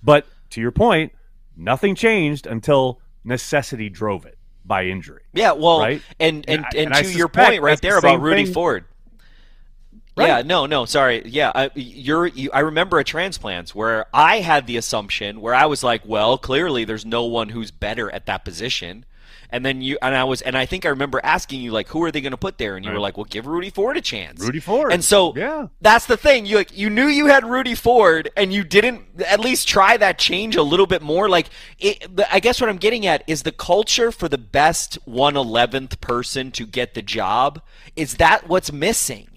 But 0.03 0.27
to 0.51 0.61
your 0.61 0.73
point, 0.73 1.13
Nothing 1.59 1.97
changed 1.97 2.47
until 2.47 3.01
necessity 3.25 3.89
drove 3.91 4.25
it 4.25 4.39
by 4.65 4.87
injury. 4.87 5.23
Yeah, 5.33 5.53
well, 5.53 5.81
right? 5.81 6.01
and 6.21 6.45
and 6.49 6.65
and, 6.77 6.95
and 6.95 7.07
to 7.07 7.13
your 7.13 7.29
point 7.29 7.61
right 7.61 7.81
there 7.81 8.01
the 8.01 8.07
about 8.07 8.21
Rudy 8.21 8.45
thing. 8.45 8.55
Ford. 8.55 8.85
Right. 10.17 10.29
Yeah, 10.29 10.43
no, 10.43 10.67
no, 10.67 10.85
sorry. 10.85 11.23
Yeah, 11.27 11.53
I, 11.55 11.71
you're. 11.75 12.27
You, 12.27 12.51
I 12.53 12.61
remember 12.61 12.99
a 12.99 13.05
transplants 13.05 13.75
where 13.75 14.07
I 14.13 14.41
had 14.41 14.67
the 14.67 14.77
assumption 14.77 15.41
where 15.41 15.55
I 15.55 15.67
was 15.67 15.85
like, 15.85 16.03
well, 16.05 16.39
clearly 16.39 16.85
there's 16.85 17.07
no 17.07 17.25
one 17.25 17.51
who's 17.51 17.71
better 17.71 18.11
at 18.11 18.27
that 18.27 18.45
position. 18.45 19.05
And 19.51 19.65
then 19.65 19.81
you 19.81 19.97
and 20.03 20.15
I 20.15 20.25
was 20.25 20.43
and 20.43 20.57
I 20.57 20.67
think 20.67 20.85
I 20.85 20.91
remember 20.91 21.21
asking 21.25 21.61
you 21.61 21.73
like, 21.73 21.89
who 21.89 22.03
are 22.03 22.13
they 22.13 22.21
going 22.21 22.33
to 22.33 22.37
put 22.37 22.59
there? 22.59 22.77
And 22.77 22.85
you 22.85 22.91
right. 22.91 22.97
were 22.97 23.01
like, 23.01 23.17
well, 23.17 23.25
give 23.25 23.47
Rudy 23.47 23.71
Ford 23.71 23.97
a 23.97 24.01
chance. 24.01 24.41
Rudy 24.41 24.61
Ford. 24.61 24.93
And 24.93 25.03
so 25.03 25.35
yeah, 25.37 25.69
that's 25.81 26.07
the 26.07 26.17
thing. 26.17 26.45
You 26.45 26.57
like 26.57 26.77
you 26.77 26.91
knew 26.91 27.07
you 27.07 27.27
had 27.27 27.45
Rudy 27.45 27.75
Ford, 27.75 28.31
and 28.37 28.53
you 28.53 28.63
didn't 28.63 29.03
at 29.27 29.41
least 29.41 29.67
try 29.67 29.97
that 29.97 30.19
change 30.19 30.55
a 30.57 30.63
little 30.63 30.87
bit 30.87 31.01
more. 31.01 31.29
Like, 31.29 31.49
it, 31.79 32.07
I 32.31 32.41
guess 32.41 32.61
what 32.61 32.69
I'm 32.69 32.77
getting 32.77 33.07
at 33.07 33.25
is 33.27 33.43
the 33.43 33.53
culture 33.53 34.13
for 34.13 34.29
the 34.29 34.39
best 34.39 34.99
one 35.07 35.37
eleventh 35.37 36.01
person 36.01 36.51
to 36.53 36.67
get 36.67 36.95
the 36.95 37.03
job. 37.03 37.63
Is 37.97 38.17
that 38.17 38.49
what's 38.49 38.71
missing? 38.71 39.29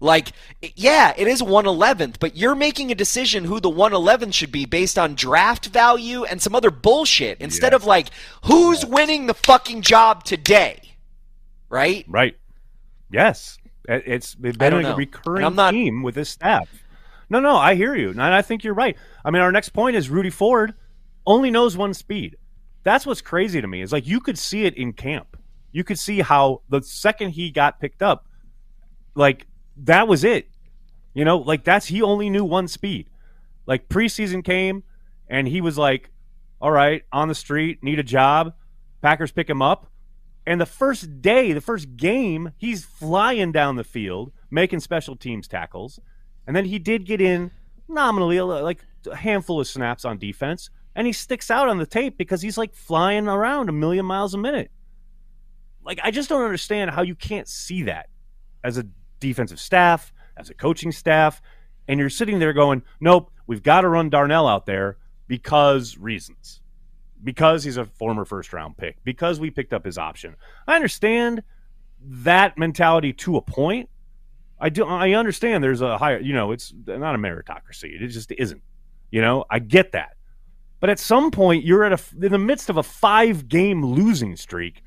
Like, 0.00 0.32
yeah, 0.76 1.12
it 1.16 1.26
is 1.26 1.42
111th, 1.42 2.16
but 2.20 2.36
you're 2.36 2.54
making 2.54 2.92
a 2.92 2.94
decision 2.94 3.44
who 3.44 3.60
the 3.60 3.70
111th 3.70 4.32
should 4.32 4.52
be 4.52 4.64
based 4.64 4.98
on 4.98 5.14
draft 5.14 5.66
value 5.66 6.24
and 6.24 6.40
some 6.40 6.54
other 6.54 6.70
bullshit 6.70 7.40
instead 7.40 7.72
yes. 7.72 7.82
of 7.82 7.86
like, 7.86 8.08
who's 8.44 8.86
winning 8.86 9.26
the 9.26 9.34
fucking 9.34 9.82
job 9.82 10.24
today? 10.24 10.80
Right? 11.68 12.04
Right. 12.08 12.36
Yes. 13.10 13.58
It's 13.88 14.34
been 14.34 14.84
a 14.84 14.94
recurring 14.94 15.54
not... 15.54 15.72
theme 15.72 16.02
with 16.02 16.14
this 16.14 16.28
staff. 16.28 16.68
No, 17.30 17.40
no, 17.40 17.56
I 17.56 17.74
hear 17.74 17.94
you. 17.94 18.10
And 18.10 18.22
I 18.22 18.42
think 18.42 18.64
you're 18.64 18.74
right. 18.74 18.96
I 19.24 19.30
mean, 19.30 19.42
our 19.42 19.52
next 19.52 19.70
point 19.70 19.96
is 19.96 20.08
Rudy 20.08 20.30
Ford 20.30 20.74
only 21.26 21.50
knows 21.50 21.76
one 21.76 21.92
speed. 21.92 22.36
That's 22.84 23.04
what's 23.04 23.20
crazy 23.20 23.60
to 23.60 23.66
me. 23.66 23.82
Is 23.82 23.92
like 23.92 24.06
you 24.06 24.20
could 24.20 24.38
see 24.38 24.64
it 24.64 24.74
in 24.76 24.92
camp. 24.92 25.36
You 25.72 25.84
could 25.84 25.98
see 25.98 26.20
how 26.20 26.62
the 26.70 26.80
second 26.80 27.30
he 27.30 27.50
got 27.50 27.80
picked 27.80 28.02
up, 28.02 28.26
like 29.14 29.46
that 29.84 30.08
was 30.08 30.24
it. 30.24 30.48
You 31.14 31.24
know, 31.24 31.38
like 31.38 31.64
that's 31.64 31.86
he 31.86 32.02
only 32.02 32.30
knew 32.30 32.44
one 32.44 32.68
speed. 32.68 33.08
Like 33.66 33.88
preseason 33.88 34.44
came 34.44 34.84
and 35.28 35.48
he 35.48 35.60
was 35.60 35.76
like, 35.76 36.10
"All 36.60 36.70
right, 36.70 37.02
on 37.12 37.28
the 37.28 37.34
street, 37.34 37.82
need 37.82 37.98
a 37.98 38.04
job." 38.04 38.54
Packers 39.02 39.32
pick 39.32 39.48
him 39.48 39.62
up. 39.62 39.90
And 40.46 40.60
the 40.60 40.66
first 40.66 41.20
day, 41.20 41.52
the 41.52 41.60
first 41.60 41.96
game, 41.96 42.52
he's 42.56 42.84
flying 42.84 43.52
down 43.52 43.76
the 43.76 43.84
field, 43.84 44.32
making 44.50 44.80
special 44.80 45.14
teams 45.14 45.46
tackles. 45.46 46.00
And 46.46 46.56
then 46.56 46.64
he 46.64 46.78
did 46.78 47.04
get 47.04 47.20
in 47.20 47.50
nominally 47.86 48.40
like 48.40 48.80
a 49.10 49.16
handful 49.16 49.60
of 49.60 49.66
snaps 49.66 50.04
on 50.04 50.18
defense, 50.18 50.70
and 50.94 51.06
he 51.06 51.12
sticks 51.12 51.50
out 51.50 51.68
on 51.68 51.78
the 51.78 51.86
tape 51.86 52.16
because 52.16 52.42
he's 52.42 52.58
like 52.58 52.74
flying 52.74 53.28
around 53.28 53.68
a 53.68 53.72
million 53.72 54.06
miles 54.06 54.34
a 54.34 54.38
minute. 54.38 54.70
Like 55.84 56.00
I 56.02 56.10
just 56.10 56.28
don't 56.28 56.42
understand 56.42 56.90
how 56.90 57.02
you 57.02 57.14
can't 57.14 57.48
see 57.48 57.82
that 57.84 58.08
as 58.64 58.78
a 58.78 58.86
defensive 59.20 59.60
staff, 59.60 60.12
as 60.36 60.50
a 60.50 60.54
coaching 60.54 60.92
staff, 60.92 61.42
and 61.88 61.98
you're 61.98 62.10
sitting 62.10 62.38
there 62.38 62.52
going, 62.52 62.82
nope, 63.00 63.30
we've 63.46 63.62
got 63.62 63.80
to 63.80 63.88
run 63.88 64.10
Darnell 64.10 64.46
out 64.46 64.66
there 64.66 64.98
because 65.26 65.96
reasons. 65.98 66.60
Because 67.22 67.64
he's 67.64 67.76
a 67.76 67.84
former 67.84 68.24
first 68.24 68.52
round 68.52 68.76
pick, 68.76 69.02
because 69.02 69.40
we 69.40 69.50
picked 69.50 69.72
up 69.72 69.84
his 69.84 69.98
option. 69.98 70.36
I 70.66 70.76
understand 70.76 71.42
that 72.00 72.56
mentality 72.56 73.12
to 73.12 73.36
a 73.36 73.42
point. 73.42 73.88
I 74.60 74.68
do 74.68 74.84
I 74.84 75.12
understand 75.12 75.62
there's 75.62 75.80
a 75.80 75.98
higher, 75.98 76.20
you 76.20 76.32
know, 76.32 76.52
it's 76.52 76.72
not 76.86 77.14
a 77.14 77.18
meritocracy. 77.18 78.00
It 78.00 78.08
just 78.08 78.32
isn't. 78.32 78.62
You 79.10 79.20
know, 79.20 79.44
I 79.50 79.58
get 79.58 79.92
that. 79.92 80.16
But 80.80 80.90
at 80.90 80.98
some 81.00 81.30
point 81.30 81.64
you're 81.64 81.84
at 81.84 81.92
a 81.92 82.24
in 82.24 82.30
the 82.30 82.38
midst 82.38 82.70
of 82.70 82.76
a 82.76 82.82
5 82.82 83.48
game 83.48 83.84
losing 83.84 84.36
streak. 84.36 84.82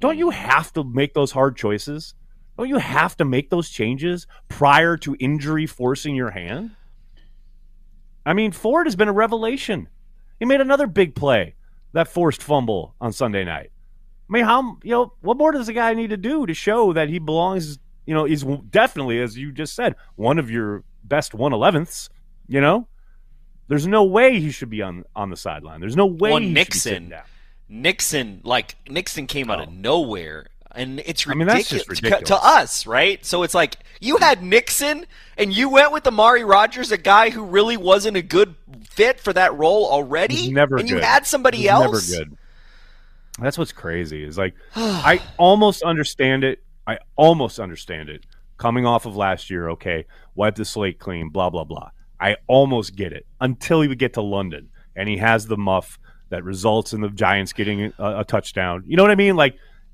Don't 0.00 0.18
you 0.18 0.30
have 0.30 0.72
to 0.72 0.84
make 0.84 1.14
those 1.14 1.30
hard 1.30 1.56
choices? 1.56 2.14
Don't 2.58 2.68
you 2.68 2.78
have 2.78 3.16
to 3.18 3.24
make 3.24 3.50
those 3.50 3.70
changes 3.70 4.26
prior 4.48 4.96
to 4.98 5.16
injury 5.20 5.64
forcing 5.64 6.16
your 6.16 6.30
hand? 6.30 6.72
I 8.26 8.32
mean, 8.32 8.50
Ford 8.50 8.88
has 8.88 8.96
been 8.96 9.06
a 9.06 9.12
revelation. 9.12 9.88
He 10.40 10.44
made 10.44 10.60
another 10.60 10.88
big 10.88 11.14
play, 11.14 11.54
that 11.92 12.08
forced 12.08 12.42
fumble 12.42 12.96
on 13.00 13.12
Sunday 13.12 13.44
night. 13.44 13.70
I 14.28 14.32
mean, 14.32 14.44
how 14.44 14.76
you 14.82 14.90
know 14.90 15.12
what 15.20 15.38
more 15.38 15.52
does 15.52 15.68
the 15.68 15.72
guy 15.72 15.94
need 15.94 16.10
to 16.10 16.16
do 16.16 16.46
to 16.46 16.52
show 16.52 16.92
that 16.92 17.08
he 17.08 17.20
belongs? 17.20 17.78
You 18.06 18.14
know, 18.14 18.24
he's 18.24 18.44
definitely, 18.70 19.20
as 19.20 19.38
you 19.38 19.52
just 19.52 19.74
said, 19.74 19.94
one 20.16 20.38
of 20.38 20.50
your 20.50 20.82
best 21.04 21.34
one 21.34 21.52
elevenths. 21.52 22.10
You 22.48 22.60
know, 22.60 22.88
there's 23.68 23.86
no 23.86 24.02
way 24.04 24.40
he 24.40 24.50
should 24.50 24.68
be 24.68 24.82
on 24.82 25.04
on 25.14 25.30
the 25.30 25.36
sideline. 25.36 25.80
There's 25.80 25.96
no 25.96 26.06
way. 26.06 26.32
Well, 26.32 26.40
Nixon, 26.40 27.14
Nixon, 27.68 28.40
like 28.42 28.76
Nixon, 28.88 29.28
came 29.28 29.48
oh. 29.48 29.54
out 29.54 29.60
of 29.60 29.68
oh. 29.68 29.72
nowhere 29.72 30.48
and 30.74 31.00
it's 31.00 31.26
ridiculous, 31.26 31.30
I 31.30 31.34
mean, 31.34 31.46
that's 31.46 31.68
just 31.68 31.88
ridiculous. 31.88 32.28
to 32.28 32.36
us, 32.36 32.86
right? 32.86 33.24
So 33.24 33.42
it's 33.42 33.54
like 33.54 33.76
you 34.00 34.18
had 34.18 34.42
Nixon, 34.42 35.06
and 35.36 35.52
you 35.52 35.68
went 35.68 35.92
with 35.92 36.06
Amari 36.06 36.44
Rodgers, 36.44 36.92
a 36.92 36.98
guy 36.98 37.30
who 37.30 37.44
really 37.44 37.76
wasn't 37.76 38.16
a 38.16 38.22
good 38.22 38.54
fit 38.88 39.20
for 39.20 39.32
that 39.32 39.56
role 39.56 39.86
already. 39.86 40.34
He's 40.34 40.50
never 40.50 40.76
and 40.76 40.88
good. 40.88 40.96
you 40.96 41.00
had 41.00 41.26
somebody 41.26 41.58
He's 41.58 41.68
else. 41.68 42.10
Never 42.10 42.24
good. 42.24 42.38
That's 43.40 43.56
what's 43.56 43.72
crazy. 43.72 44.24
Is 44.24 44.36
like 44.36 44.54
I 44.76 45.20
almost 45.36 45.82
understand 45.82 46.44
it. 46.44 46.62
I 46.86 46.98
almost 47.16 47.60
understand 47.60 48.08
it. 48.08 48.24
Coming 48.56 48.86
off 48.86 49.06
of 49.06 49.14
last 49.16 49.50
year, 49.50 49.70
okay, 49.70 50.04
wipe 50.34 50.56
the 50.56 50.64
slate 50.64 50.98
clean, 50.98 51.28
blah 51.28 51.50
blah 51.50 51.64
blah. 51.64 51.90
I 52.20 52.36
almost 52.48 52.96
get 52.96 53.12
it 53.12 53.26
until 53.40 53.80
we 53.80 53.94
get 53.94 54.14
to 54.14 54.22
London 54.22 54.70
and 54.96 55.08
he 55.08 55.16
has 55.18 55.46
the 55.46 55.56
muff 55.56 55.98
that 56.30 56.44
results 56.44 56.92
in 56.92 57.00
the 57.00 57.08
Giants 57.08 57.52
getting 57.52 57.92
a, 57.98 58.20
a 58.20 58.24
touchdown. 58.24 58.82
You 58.86 58.96
know 58.96 59.02
what 59.04 59.12
I 59.12 59.14
mean? 59.14 59.36
Like 59.36 59.56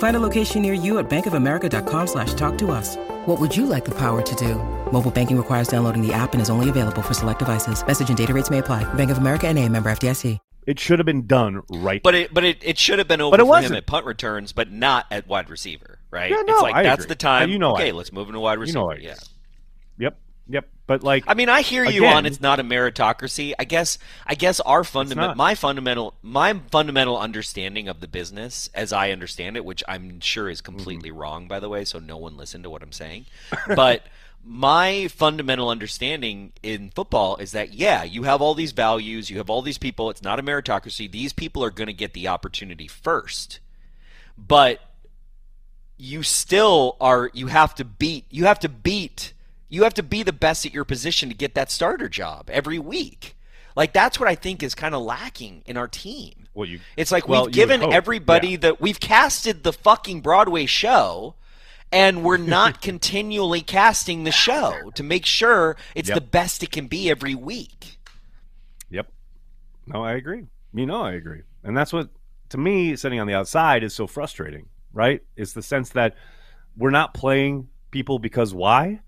Find 0.00 0.16
a 0.16 0.20
location 0.20 0.60
near 0.60 0.74
you 0.74 0.98
at 0.98 1.08
bankofamerica.com 1.08 2.06
slash 2.08 2.34
talk 2.34 2.58
to 2.58 2.70
us. 2.70 2.96
What 3.26 3.40
would 3.40 3.56
you 3.56 3.64
like 3.66 3.84
the 3.86 3.94
power 3.94 4.20
to 4.20 4.34
do? 4.34 4.56
Mobile 4.92 5.10
banking 5.10 5.36
requires 5.38 5.68
downloading 5.68 6.06
the 6.06 6.12
app 6.12 6.32
and 6.32 6.42
is 6.42 6.50
only 6.50 6.68
available 6.68 7.00
for 7.02 7.14
select 7.14 7.38
devices. 7.38 7.86
Message 7.86 8.08
and 8.10 8.18
data 8.18 8.34
rates 8.34 8.50
may 8.50 8.58
apply. 8.58 8.84
Bank 8.94 9.10
of 9.10 9.18
America 9.18 9.46
and 9.48 9.58
a 9.58 9.66
member 9.68 9.90
FDIC. 9.90 10.38
It 10.66 10.78
should 10.78 10.98
have 10.98 11.06
been 11.06 11.26
done 11.26 11.62
right. 11.70 12.02
But 12.02 12.14
it 12.14 12.34
but 12.34 12.44
it, 12.44 12.58
it 12.62 12.78
should 12.78 12.98
have 12.98 13.08
been 13.08 13.20
over 13.22 13.30
But 13.32 13.40
it 13.40 13.44
for 13.44 13.48
wasn't. 13.48 13.76
at 13.76 13.86
punt 13.86 14.04
returns, 14.06 14.52
but 14.52 14.70
not 14.70 15.06
at 15.10 15.26
wide 15.26 15.48
receiver, 15.50 15.98
right? 16.10 16.30
Yeah, 16.30 16.42
no, 16.42 16.52
it's 16.54 16.62
like 16.62 16.74
I 16.74 16.82
that's 16.82 17.04
agree. 17.04 17.08
the 17.08 17.14
time. 17.16 17.42
Uh, 17.48 17.52
you 17.52 17.58
know 17.58 17.72
okay, 17.72 17.88
agree. 17.88 17.92
let's 17.98 18.12
move 18.12 18.28
into 18.28 18.40
wide 18.40 18.54
You 18.54 18.60
receiver. 18.60 18.78
know 18.78 18.92
yeah. 18.92 19.14
Yep, 19.98 20.18
yep. 20.48 20.68
But 20.90 21.04
like, 21.04 21.22
I 21.28 21.34
mean, 21.34 21.48
I 21.48 21.60
hear 21.62 21.84
you 21.84 22.00
Again- 22.02 22.16
on 22.16 22.26
it's 22.26 22.40
not 22.40 22.58
a 22.58 22.64
meritocracy. 22.64 23.54
I 23.56 23.62
guess 23.62 23.96
I 24.26 24.34
guess 24.34 24.58
our 24.58 24.82
fundamental 24.82 25.36
my 25.36 25.54
fundamental 25.54 26.14
my 26.20 26.52
fundamental 26.72 27.16
understanding 27.16 27.86
of 27.86 28.00
the 28.00 28.08
business 28.08 28.68
as 28.74 28.92
I 28.92 29.12
understand 29.12 29.56
it, 29.56 29.64
which 29.64 29.84
I'm 29.86 30.18
sure 30.18 30.50
is 30.50 30.60
completely 30.60 31.10
Mm-hmm. 31.10 31.18
wrong 31.20 31.46
by 31.46 31.60
the 31.60 31.68
way, 31.68 31.84
so 31.84 32.00
no 32.00 32.16
one 32.16 32.36
listen 32.36 32.64
to 32.64 32.70
what 32.70 32.82
I'm 32.82 32.90
saying. 32.90 33.26
But 33.76 34.02
my 34.44 35.06
fundamental 35.06 35.68
understanding 35.68 36.54
in 36.60 36.90
football 36.90 37.36
is 37.36 37.52
that 37.52 37.72
yeah, 37.72 38.02
you 38.02 38.24
have 38.24 38.42
all 38.42 38.54
these 38.56 38.72
values, 38.72 39.30
you 39.30 39.38
have 39.38 39.48
all 39.48 39.62
these 39.62 39.78
people, 39.78 40.10
it's 40.10 40.24
not 40.24 40.40
a 40.40 40.42
meritocracy. 40.42 41.08
These 41.08 41.32
people 41.32 41.62
are 41.62 41.70
going 41.70 41.86
to 41.86 41.92
get 41.92 42.14
the 42.14 42.26
opportunity 42.26 42.88
first. 42.88 43.60
But 44.36 44.80
you 45.96 46.24
still 46.24 46.96
are 47.00 47.30
you 47.32 47.46
have 47.46 47.76
to 47.76 47.84
beat 47.84 48.24
you 48.28 48.46
have 48.46 48.58
to 48.58 48.68
beat 48.68 49.34
you 49.70 49.84
have 49.84 49.94
to 49.94 50.02
be 50.02 50.22
the 50.22 50.32
best 50.32 50.66
at 50.66 50.74
your 50.74 50.84
position 50.84 51.30
to 51.30 51.34
get 51.34 51.54
that 51.54 51.70
starter 51.70 52.08
job 52.08 52.50
every 52.50 52.78
week 52.78 53.36
like 53.76 53.92
that's 53.92 54.20
what 54.20 54.28
i 54.28 54.34
think 54.34 54.62
is 54.62 54.74
kind 54.74 54.94
of 54.94 55.02
lacking 55.02 55.62
in 55.66 55.76
our 55.76 55.88
team 55.88 56.34
well, 56.52 56.68
you. 56.68 56.80
it's 56.96 57.12
like 57.12 57.28
well, 57.28 57.44
we've 57.46 57.54
given 57.54 57.82
everybody 57.92 58.48
yeah. 58.50 58.56
that 58.58 58.80
we've 58.80 59.00
casted 59.00 59.62
the 59.62 59.72
fucking 59.72 60.20
broadway 60.20 60.66
show 60.66 61.34
and 61.92 62.22
we're 62.22 62.36
not 62.36 62.82
continually 62.82 63.62
casting 63.62 64.24
the 64.24 64.32
show 64.32 64.90
to 64.94 65.02
make 65.02 65.24
sure 65.24 65.76
it's 65.94 66.08
Yep. 66.08 66.14
the 66.16 66.20
best 66.20 66.62
it 66.62 66.70
can 66.72 66.88
be 66.88 67.08
every 67.08 67.34
week 67.34 67.98
Yep. 68.90 69.10
No, 69.86 70.04
I 70.04 70.12
agree. 70.12 70.46
You 70.74 70.86
know, 70.86 71.02
I 71.02 71.12
agree. 71.12 71.42
And 71.64 71.76
that's 71.76 71.92
what, 71.92 72.08
to 72.50 72.58
me, 72.58 72.96
sitting 72.96 73.20
on 73.20 73.26
the 73.26 73.34
outside 73.34 73.82
is 73.82 73.94
so 73.94 74.06
frustrating, 74.06 74.66
right? 74.92 75.22
It's 75.36 75.52
the 75.52 75.62
sense 75.62 75.90
that 75.90 76.16
we're 76.76 76.90
not 76.90 77.14
playing 77.14 77.68
people 77.90 78.18
because 78.18 78.52
why? 78.54 79.00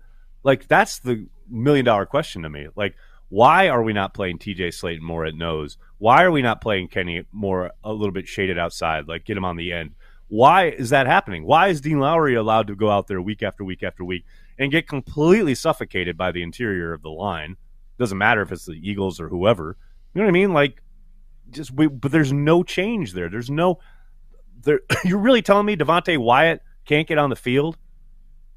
Like, 0.43 0.67
that's 0.67 0.99
the 0.99 1.27
million 1.49 1.85
dollar 1.85 2.05
question 2.05 2.43
to 2.43 2.49
me. 2.49 2.67
Like, 2.75 2.95
why 3.29 3.69
are 3.69 3.81
we 3.81 3.93
not 3.93 4.13
playing 4.13 4.37
TJ 4.37 4.67
Slaton 4.67 5.01
more 5.01 5.25
at 5.25 5.35
nose? 5.35 5.77
Why 5.97 6.23
are 6.23 6.31
we 6.31 6.41
not 6.41 6.61
playing 6.61 6.89
Kenny 6.89 7.25
more 7.31 7.71
a 7.83 7.91
little 7.91 8.11
bit 8.11 8.27
shaded 8.27 8.59
outside? 8.59 9.07
Like, 9.07 9.25
get 9.25 9.37
him 9.37 9.45
on 9.45 9.57
the 9.57 9.71
end. 9.71 9.95
Why 10.27 10.69
is 10.69 10.89
that 10.91 11.07
happening? 11.07 11.43
Why 11.45 11.67
is 11.69 11.81
Dean 11.81 11.99
Lowry 11.99 12.35
allowed 12.35 12.67
to 12.67 12.75
go 12.75 12.89
out 12.89 13.07
there 13.07 13.21
week 13.21 13.43
after 13.43 13.63
week 13.63 13.83
after 13.83 14.03
week 14.03 14.25
and 14.57 14.71
get 14.71 14.87
completely 14.87 15.55
suffocated 15.55 16.17
by 16.17 16.31
the 16.31 16.43
interior 16.43 16.93
of 16.93 17.01
the 17.01 17.09
line? 17.09 17.57
Doesn't 17.97 18.17
matter 18.17 18.41
if 18.41 18.51
it's 18.51 18.65
the 18.65 18.73
Eagles 18.73 19.19
or 19.19 19.29
whoever. 19.29 19.77
You 20.13 20.21
know 20.21 20.25
what 20.25 20.31
I 20.31 20.33
mean? 20.33 20.53
Like, 20.53 20.81
just 21.49 21.71
we, 21.71 21.87
but 21.87 22.11
there's 22.11 22.33
no 22.33 22.63
change 22.63 23.13
there. 23.13 23.29
There's 23.29 23.49
no. 23.49 23.79
There, 24.63 24.81
you're 25.05 25.19
really 25.19 25.41
telling 25.41 25.65
me 25.65 25.75
Devonte 25.75 26.17
Wyatt 26.17 26.61
can't 26.85 27.07
get 27.07 27.17
on 27.17 27.29
the 27.29 27.35
field? 27.35 27.77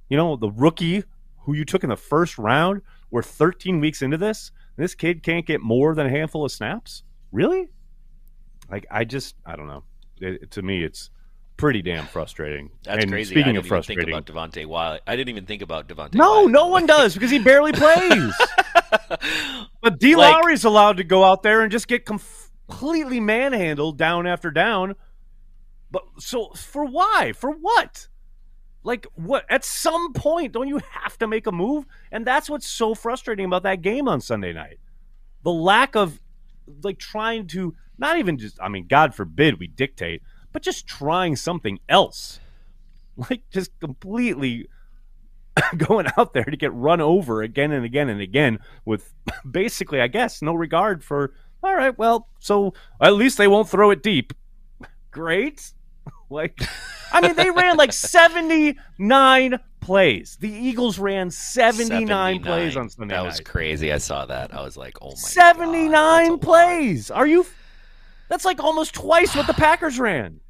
You 0.09 0.17
know, 0.17 0.37
the 0.37 0.51
rookie 0.51 1.05
who 1.47 1.55
you 1.55 1.65
took 1.65 1.83
in 1.85 1.91
the 1.91 1.97
first 1.97 2.39
round. 2.39 2.83
We're 3.11 3.23
13 3.23 3.81
weeks 3.81 4.03
into 4.03 4.19
this. 4.19 4.51
This 4.77 4.95
kid 4.95 5.23
can't 5.23 5.47
get 5.47 5.61
more 5.63 5.95
than 5.95 6.07
a 6.07 6.11
handful 6.11 6.45
of 6.45 6.53
snaps. 6.53 7.05
Really? 7.33 7.69
Like, 8.71 8.85
I 8.91 9.05
just, 9.05 9.37
I 9.47 9.55
don't 9.57 9.69
know. 9.69 9.85
It, 10.21 10.51
to 10.51 10.63
me, 10.63 10.83
it's 10.83 11.11
pretty 11.57 11.83
damn 11.83 12.07
frustrating. 12.07 12.71
that's 12.83 13.05
and 13.05 13.13
crazy 13.13 13.35
Speaking 13.35 13.57
I 13.57 13.61
of 13.61 13.67
frustrating, 13.67 14.07
think 14.07 14.29
about 14.29 14.53
Devonte 14.53 14.67
Wyatt. 14.67 15.03
I 15.07 15.15
didn't 15.15 15.29
even 15.29 15.47
think 15.47 15.63
about 15.63 15.89
Devonte 15.89 16.15
no, 16.15 16.41
Wyatt. 16.41 16.51
no 16.51 16.67
one 16.67 16.87
does 16.87 17.15
because 17.15 17.31
he 17.31 17.39
barely 17.39 17.73
plays. 17.73 18.35
But 19.83 20.01
D. 20.01 20.17
Like- 20.17 20.35
Lowry's 20.35 20.65
allowed 20.65 20.97
to 20.97 21.05
go 21.05 21.23
out 21.23 21.45
there 21.45 21.63
and 21.63 21.71
just 21.71 21.87
get 21.87 22.05
completely 22.05 23.21
manhandled 23.21 23.97
down 23.97 24.27
after 24.27 24.51
down. 24.51 24.97
But 25.93 26.03
so 26.19 26.49
for 26.57 26.85
why? 26.85 27.33
For 27.37 27.53
what? 27.53 28.09
Like 28.87 29.09
what? 29.17 29.45
At 29.51 29.65
some 29.65 30.13
point, 30.13 30.53
don't 30.53 30.69
you 30.69 30.81
have 30.93 31.19
to 31.19 31.27
make 31.27 31.49
a 31.49 31.53
move? 31.53 31.85
And 32.13 32.25
that's 32.25 32.49
what's 32.49 32.69
so 32.69 32.95
frustrating 32.95 33.45
about 33.45 33.65
that 33.65 33.83
game 33.83 34.07
on 34.07 34.21
Sunday 34.21 34.53
night. 34.53 34.79
The 35.43 35.53
lack 35.53 35.97
of 35.97 36.21
like 36.83 36.99
trying 36.99 37.49
to 37.49 37.75
not 37.99 38.17
even 38.19 38.39
just 38.39 38.59
I 38.63 38.69
mean, 38.69 38.87
God 38.87 39.13
forbid 39.13 39.59
we 39.59 39.67
dictate, 39.67 40.23
but 40.53 40.63
just 40.63 40.87
trying 40.87 41.35
something 41.35 41.81
else. 41.89 42.39
Like 43.31 43.43
just 43.51 43.71
completely 43.81 44.69
going 45.77 46.07
out 46.17 46.33
there 46.35 46.45
to 46.45 46.57
get 46.57 46.73
run 46.73 47.01
over 47.01 47.43
again 47.43 47.73
and 47.73 47.85
again 47.85 48.09
and 48.09 48.21
again 48.21 48.59
with 48.85 49.15
basically, 49.51 50.01
I 50.01 50.07
guess, 50.07 50.43
no 50.43 50.55
regard 50.55 51.03
for, 51.03 51.33
all 51.63 51.75
right, 51.75 51.97
well, 51.99 52.29
so 52.39 52.75
at 53.01 53.15
least 53.15 53.39
they 53.39 53.49
won't 53.49 53.69
throw 53.69 53.91
it 53.91 54.03
deep. 54.03 54.33
Great. 55.11 55.73
Like, 56.29 56.61
I 57.13 57.21
mean, 57.21 57.37
they 57.37 57.51
ran 57.51 57.77
like 57.77 57.93
79 57.93 59.61
plays. 59.81 60.37
The 60.41 60.51
Eagles 60.51 60.99
ran 60.99 61.31
79, 61.31 62.43
plays 62.43 62.77
on 62.77 62.89
Sunday 62.91 63.15
That 63.15 63.21
night. 63.23 63.27
was 63.27 63.41
crazy. 63.41 63.93
I 63.93 63.99
saw 63.99 64.27
that. 64.27 64.53
I 64.53 64.63
was 64.63 64.77
like, 64.77 64.97
oh 65.01 65.07
my 65.07 65.11
god. 65.13 65.19
79 65.19 65.91
that's 65.93 66.29
lot. 66.31 66.41
plays. 66.41 67.11
Are 67.11 67.27
you? 67.27 67.47
That's 68.29 68.45
like 68.45 68.61
almost 68.61 68.95
twice 68.95 69.37
what 69.37 69.47
the 69.47 69.55
Packers 69.55 69.99
ran. 69.99 70.41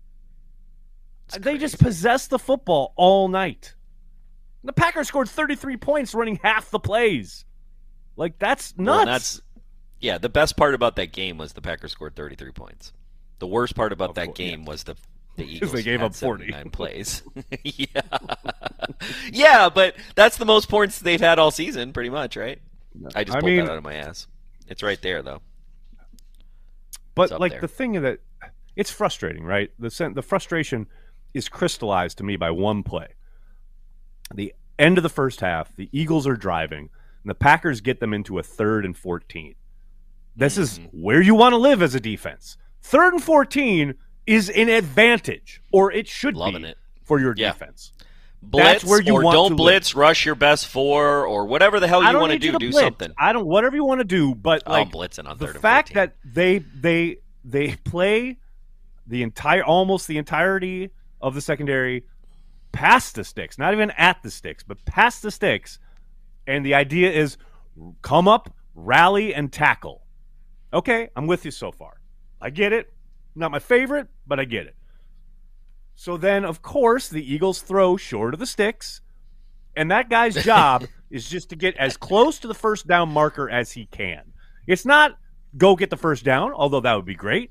They 1.38 1.58
just 1.58 1.78
possessed 1.78 2.30
the 2.30 2.38
football 2.38 2.92
all 2.96 3.28
night. 3.28 3.74
The 4.64 4.72
Packers 4.72 5.08
scored 5.08 5.28
33 5.28 5.76
points 5.76 6.14
running 6.14 6.38
half 6.42 6.70
the 6.70 6.78
plays. 6.78 7.44
Like 8.16 8.38
that's 8.38 8.76
nuts. 8.78 8.96
Well, 8.96 9.04
that's 9.06 9.42
yeah. 10.00 10.18
The 10.18 10.28
best 10.28 10.56
part 10.56 10.74
about 10.74 10.96
that 10.96 11.12
game 11.12 11.36
was 11.36 11.52
the 11.52 11.60
Packers 11.60 11.92
scored 11.92 12.16
33 12.16 12.52
points. 12.52 12.92
The 13.38 13.46
worst 13.46 13.74
part 13.76 13.92
about 13.92 14.14
that 14.14 14.26
course, 14.28 14.38
game 14.38 14.64
was 14.64 14.84
the 14.84 14.96
the 15.36 15.44
Eagles 15.44 15.72
they 15.72 15.82
gave 15.82 16.02
up 16.02 16.14
49 16.14 16.70
plays. 16.70 17.22
yeah, 17.62 17.86
yeah, 19.32 19.68
but 19.68 19.94
that's 20.14 20.36
the 20.36 20.44
most 20.44 20.68
points 20.68 20.98
they've 20.98 21.20
had 21.20 21.38
all 21.38 21.50
season, 21.50 21.92
pretty 21.92 22.10
much, 22.10 22.36
right? 22.36 22.60
I 23.14 23.24
just 23.24 23.36
I 23.36 23.40
pulled 23.40 23.52
mean- 23.52 23.64
that 23.64 23.72
out 23.72 23.78
of 23.78 23.84
my 23.84 23.94
ass. 23.94 24.26
It's 24.68 24.82
right 24.82 25.00
there, 25.00 25.22
though. 25.22 25.42
But 27.14 27.40
like 27.40 27.52
there. 27.52 27.60
the 27.60 27.68
thing 27.68 27.94
is 27.94 28.02
that 28.02 28.18
it's 28.74 28.90
frustrating, 28.90 29.44
right? 29.44 29.70
The 29.78 30.12
the 30.14 30.22
frustration 30.22 30.86
is 31.34 31.48
crystallized 31.48 32.18
to 32.18 32.24
me 32.24 32.36
by 32.36 32.50
one 32.50 32.82
play. 32.82 33.08
The 34.34 34.54
end 34.78 34.98
of 34.98 35.02
the 35.02 35.08
first 35.08 35.40
half, 35.40 35.74
the 35.76 35.88
Eagles 35.92 36.26
are 36.26 36.36
driving, 36.36 36.90
and 37.22 37.30
the 37.30 37.34
Packers 37.34 37.80
get 37.80 38.00
them 38.00 38.12
into 38.12 38.38
a 38.38 38.42
third 38.42 38.84
and 38.84 38.96
14. 38.96 39.54
This 40.34 40.58
is 40.58 40.78
mm-hmm. 40.78 41.02
where 41.02 41.22
you 41.22 41.34
want 41.34 41.52
to 41.52 41.58
live 41.58 41.80
as 41.80 41.94
a 41.94 42.00
defense. 42.00 42.58
Third 42.82 43.14
and 43.14 43.22
14 43.22 43.94
is 44.26 44.50
an 44.50 44.68
advantage, 44.68 45.62
or 45.72 45.92
it 45.92 46.08
should 46.08 46.36
Loving 46.36 46.62
be 46.62 46.68
it. 46.68 46.78
for 47.04 47.20
your 47.20 47.34
Yeah. 47.36 47.52
defense. 47.52 47.92
Blitz 48.42 48.84
where 48.84 49.00
you 49.00 49.14
or 49.14 49.22
want 49.22 49.34
don't 49.34 49.50
to 49.50 49.56
blitz, 49.56 49.94
rush 49.94 50.24
your 50.24 50.34
best 50.34 50.68
four, 50.68 51.26
or 51.26 51.46
whatever 51.46 51.80
the 51.80 51.88
hell 51.88 52.02
you 52.04 52.18
want 52.18 52.32
to 52.32 52.38
do. 52.38 52.52
to 52.52 52.58
Do 52.58 52.70
blitz. 52.70 52.84
something. 52.86 53.12
I 53.18 53.32
don't 53.32 53.46
whatever 53.46 53.74
you 53.74 53.84
want 53.84 54.00
to 54.00 54.04
do, 54.04 54.34
but 54.34 54.62
Oh, 54.66 54.72
like 54.72 54.90
blitzing 54.90 55.28
on 55.28 55.38
the 55.38 55.48
fact 55.48 55.88
14. 55.88 55.94
that 55.94 56.16
they 56.24 56.58
they 56.58 57.16
they 57.44 57.76
play 57.84 58.38
the 59.06 59.22
entire 59.22 59.64
almost 59.64 60.06
the 60.06 60.18
entirety 60.18 60.90
of 61.20 61.34
the 61.34 61.40
secondary 61.40 62.04
past 62.72 63.14
the 63.14 63.24
sticks, 63.24 63.58
not 63.58 63.72
even 63.72 63.90
at 63.92 64.22
the 64.22 64.30
sticks, 64.30 64.62
but 64.62 64.84
past 64.84 65.22
the 65.22 65.30
sticks, 65.30 65.78
and 66.46 66.64
the 66.64 66.74
idea 66.74 67.10
is 67.10 67.36
come 68.02 68.28
up, 68.28 68.54
rally, 68.74 69.34
and 69.34 69.52
tackle. 69.52 70.02
Okay, 70.72 71.08
I'm 71.16 71.26
with 71.26 71.44
you 71.44 71.50
so 71.50 71.72
far. 71.72 72.00
I 72.40 72.50
get 72.50 72.72
it. 72.72 72.92
Not 73.36 73.50
my 73.50 73.58
favorite, 73.58 74.08
but 74.26 74.40
I 74.40 74.44
get 74.44 74.66
it. 74.66 74.74
So 75.94 76.16
then, 76.16 76.44
of 76.44 76.62
course, 76.62 77.08
the 77.08 77.32
Eagles 77.32 77.60
throw 77.60 77.96
short 77.96 78.34
of 78.34 78.40
the 78.40 78.46
sticks, 78.46 79.02
and 79.76 79.90
that 79.90 80.08
guy's 80.08 80.34
job 80.44 80.86
is 81.10 81.28
just 81.28 81.50
to 81.50 81.56
get 81.56 81.76
as 81.76 81.96
close 81.96 82.38
to 82.40 82.48
the 82.48 82.54
first 82.54 82.86
down 82.86 83.10
marker 83.10 83.48
as 83.48 83.72
he 83.72 83.86
can. 83.86 84.22
It's 84.66 84.84
not 84.84 85.18
go 85.56 85.76
get 85.76 85.90
the 85.90 85.96
first 85.96 86.24
down, 86.24 86.52
although 86.52 86.80
that 86.80 86.94
would 86.94 87.04
be 87.04 87.14
great. 87.14 87.50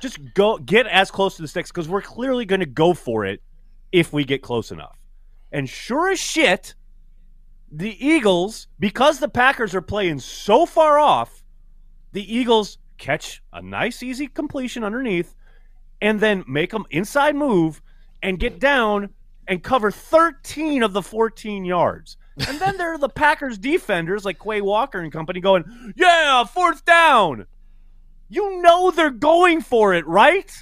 Just 0.00 0.18
go 0.34 0.58
get 0.58 0.86
as 0.86 1.10
close 1.10 1.36
to 1.36 1.42
the 1.42 1.48
sticks 1.48 1.70
because 1.70 1.88
we're 1.88 2.02
clearly 2.02 2.44
going 2.44 2.60
to 2.60 2.66
go 2.66 2.94
for 2.94 3.26
it 3.26 3.42
if 3.90 4.12
we 4.12 4.24
get 4.24 4.42
close 4.42 4.70
enough. 4.70 4.96
And 5.50 5.68
sure 5.68 6.10
as 6.10 6.20
shit, 6.20 6.74
the 7.70 8.06
Eagles, 8.06 8.68
because 8.78 9.18
the 9.18 9.28
Packers 9.28 9.74
are 9.74 9.82
playing 9.82 10.20
so 10.20 10.66
far 10.66 10.98
off, 10.98 11.42
the 12.12 12.34
Eagles 12.34 12.78
catch 12.98 13.42
a 13.52 13.62
nice, 13.62 14.02
easy 14.02 14.26
completion 14.26 14.84
underneath 14.84 15.34
and 16.00 16.20
then 16.20 16.44
make 16.46 16.70
them 16.70 16.84
inside 16.90 17.36
move 17.36 17.80
and 18.22 18.38
get 18.38 18.58
down 18.58 19.10
and 19.46 19.62
cover 19.62 19.90
13 19.90 20.82
of 20.82 20.92
the 20.92 21.02
14 21.02 21.64
yards. 21.64 22.16
And 22.46 22.60
then 22.60 22.76
there 22.76 22.92
are 22.92 22.98
the 22.98 23.08
Packers 23.08 23.58
defenders 23.58 24.24
like 24.24 24.38
Quay 24.38 24.60
Walker 24.60 25.00
and 25.00 25.12
company 25.12 25.40
going, 25.40 25.64
Yeah, 25.96 26.44
fourth 26.44 26.84
down. 26.84 27.46
You 28.28 28.62
know 28.62 28.90
they're 28.90 29.10
going 29.10 29.62
for 29.62 29.94
it, 29.94 30.06
right? 30.06 30.52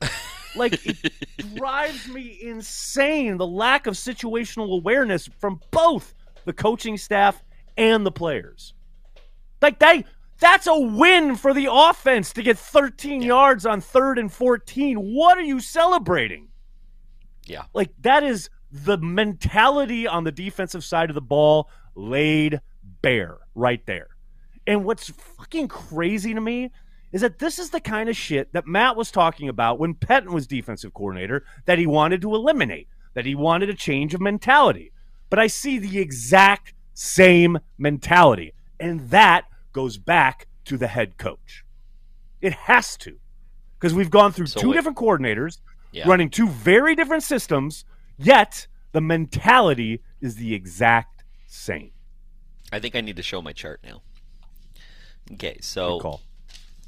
Like 0.56 0.80
it 0.84 1.54
drives 1.54 2.08
me 2.08 2.38
insane 2.42 3.36
the 3.36 3.46
lack 3.46 3.86
of 3.86 3.94
situational 3.94 4.72
awareness 4.72 5.28
from 5.38 5.60
both 5.70 6.14
the 6.46 6.52
coaching 6.52 6.96
staff 6.96 7.44
and 7.76 8.04
the 8.04 8.10
players. 8.10 8.74
Like 9.60 9.78
they 9.78 10.04
that's 10.38 10.66
a 10.66 10.78
win 10.78 11.36
for 11.36 11.52
the 11.52 11.68
offense 11.70 12.32
to 12.34 12.42
get 12.42 12.58
13 12.58 13.22
yards 13.22 13.66
on 13.66 13.80
third 13.80 14.18
and 14.18 14.32
14. 14.32 14.96
What 14.98 15.38
are 15.38 15.42
you 15.42 15.60
celebrating? 15.60 16.48
Yeah. 17.44 17.64
Like 17.74 17.90
that 18.00 18.22
is 18.22 18.50
the 18.70 18.98
mentality 18.98 20.06
on 20.06 20.24
the 20.24 20.32
defensive 20.32 20.84
side 20.84 21.10
of 21.10 21.14
the 21.14 21.20
ball 21.20 21.70
laid 21.94 22.60
bare 23.02 23.38
right 23.54 23.84
there. 23.86 24.08
And 24.66 24.84
what's 24.84 25.10
fucking 25.10 25.68
crazy 25.68 26.34
to 26.34 26.40
me 26.40 26.70
is 27.10 27.22
that 27.22 27.38
this 27.38 27.58
is 27.58 27.70
the 27.70 27.80
kind 27.80 28.08
of 28.08 28.16
shit 28.16 28.52
that 28.52 28.66
Matt 28.66 28.96
was 28.96 29.10
talking 29.10 29.48
about 29.48 29.78
when 29.78 29.94
Pettine 29.94 30.32
was 30.32 30.46
defensive 30.46 30.92
coordinator 30.92 31.44
that 31.64 31.78
he 31.78 31.86
wanted 31.86 32.20
to 32.20 32.34
eliminate, 32.34 32.88
that 33.14 33.24
he 33.24 33.34
wanted 33.34 33.70
a 33.70 33.74
change 33.74 34.14
of 34.14 34.20
mentality. 34.20 34.92
But 35.30 35.38
I 35.38 35.46
see 35.46 35.78
the 35.78 35.98
exact 35.98 36.74
same 36.92 37.58
mentality, 37.78 38.52
and 38.78 39.08
that 39.10 39.44
goes 39.78 39.96
back 39.96 40.48
to 40.64 40.76
the 40.76 40.88
head 40.88 41.16
coach. 41.18 41.64
It 42.40 42.52
has 42.52 42.96
to. 42.98 43.16
Because 43.78 43.94
we've 43.94 44.10
gone 44.10 44.32
through 44.32 44.46
So 44.46 44.60
two 44.60 44.68
wait- 44.70 44.74
different 44.74 44.98
coordinators 44.98 45.60
Yeah. 45.92 46.08
running 46.08 46.30
two 46.30 46.48
very 46.48 46.96
different 46.96 47.22
systems, 47.22 47.84
yet 48.16 48.66
the 48.90 49.00
mentality 49.00 50.02
is 50.20 50.34
the 50.34 50.52
exact 50.54 51.22
same. 51.46 51.92
I 52.72 52.80
think 52.80 52.96
I 52.96 53.00
need 53.02 53.16
to 53.16 53.22
show 53.22 53.40
my 53.40 53.52
chart 53.52 53.80
now. 53.84 54.02
Okay, 55.34 55.58
so 55.60 56.18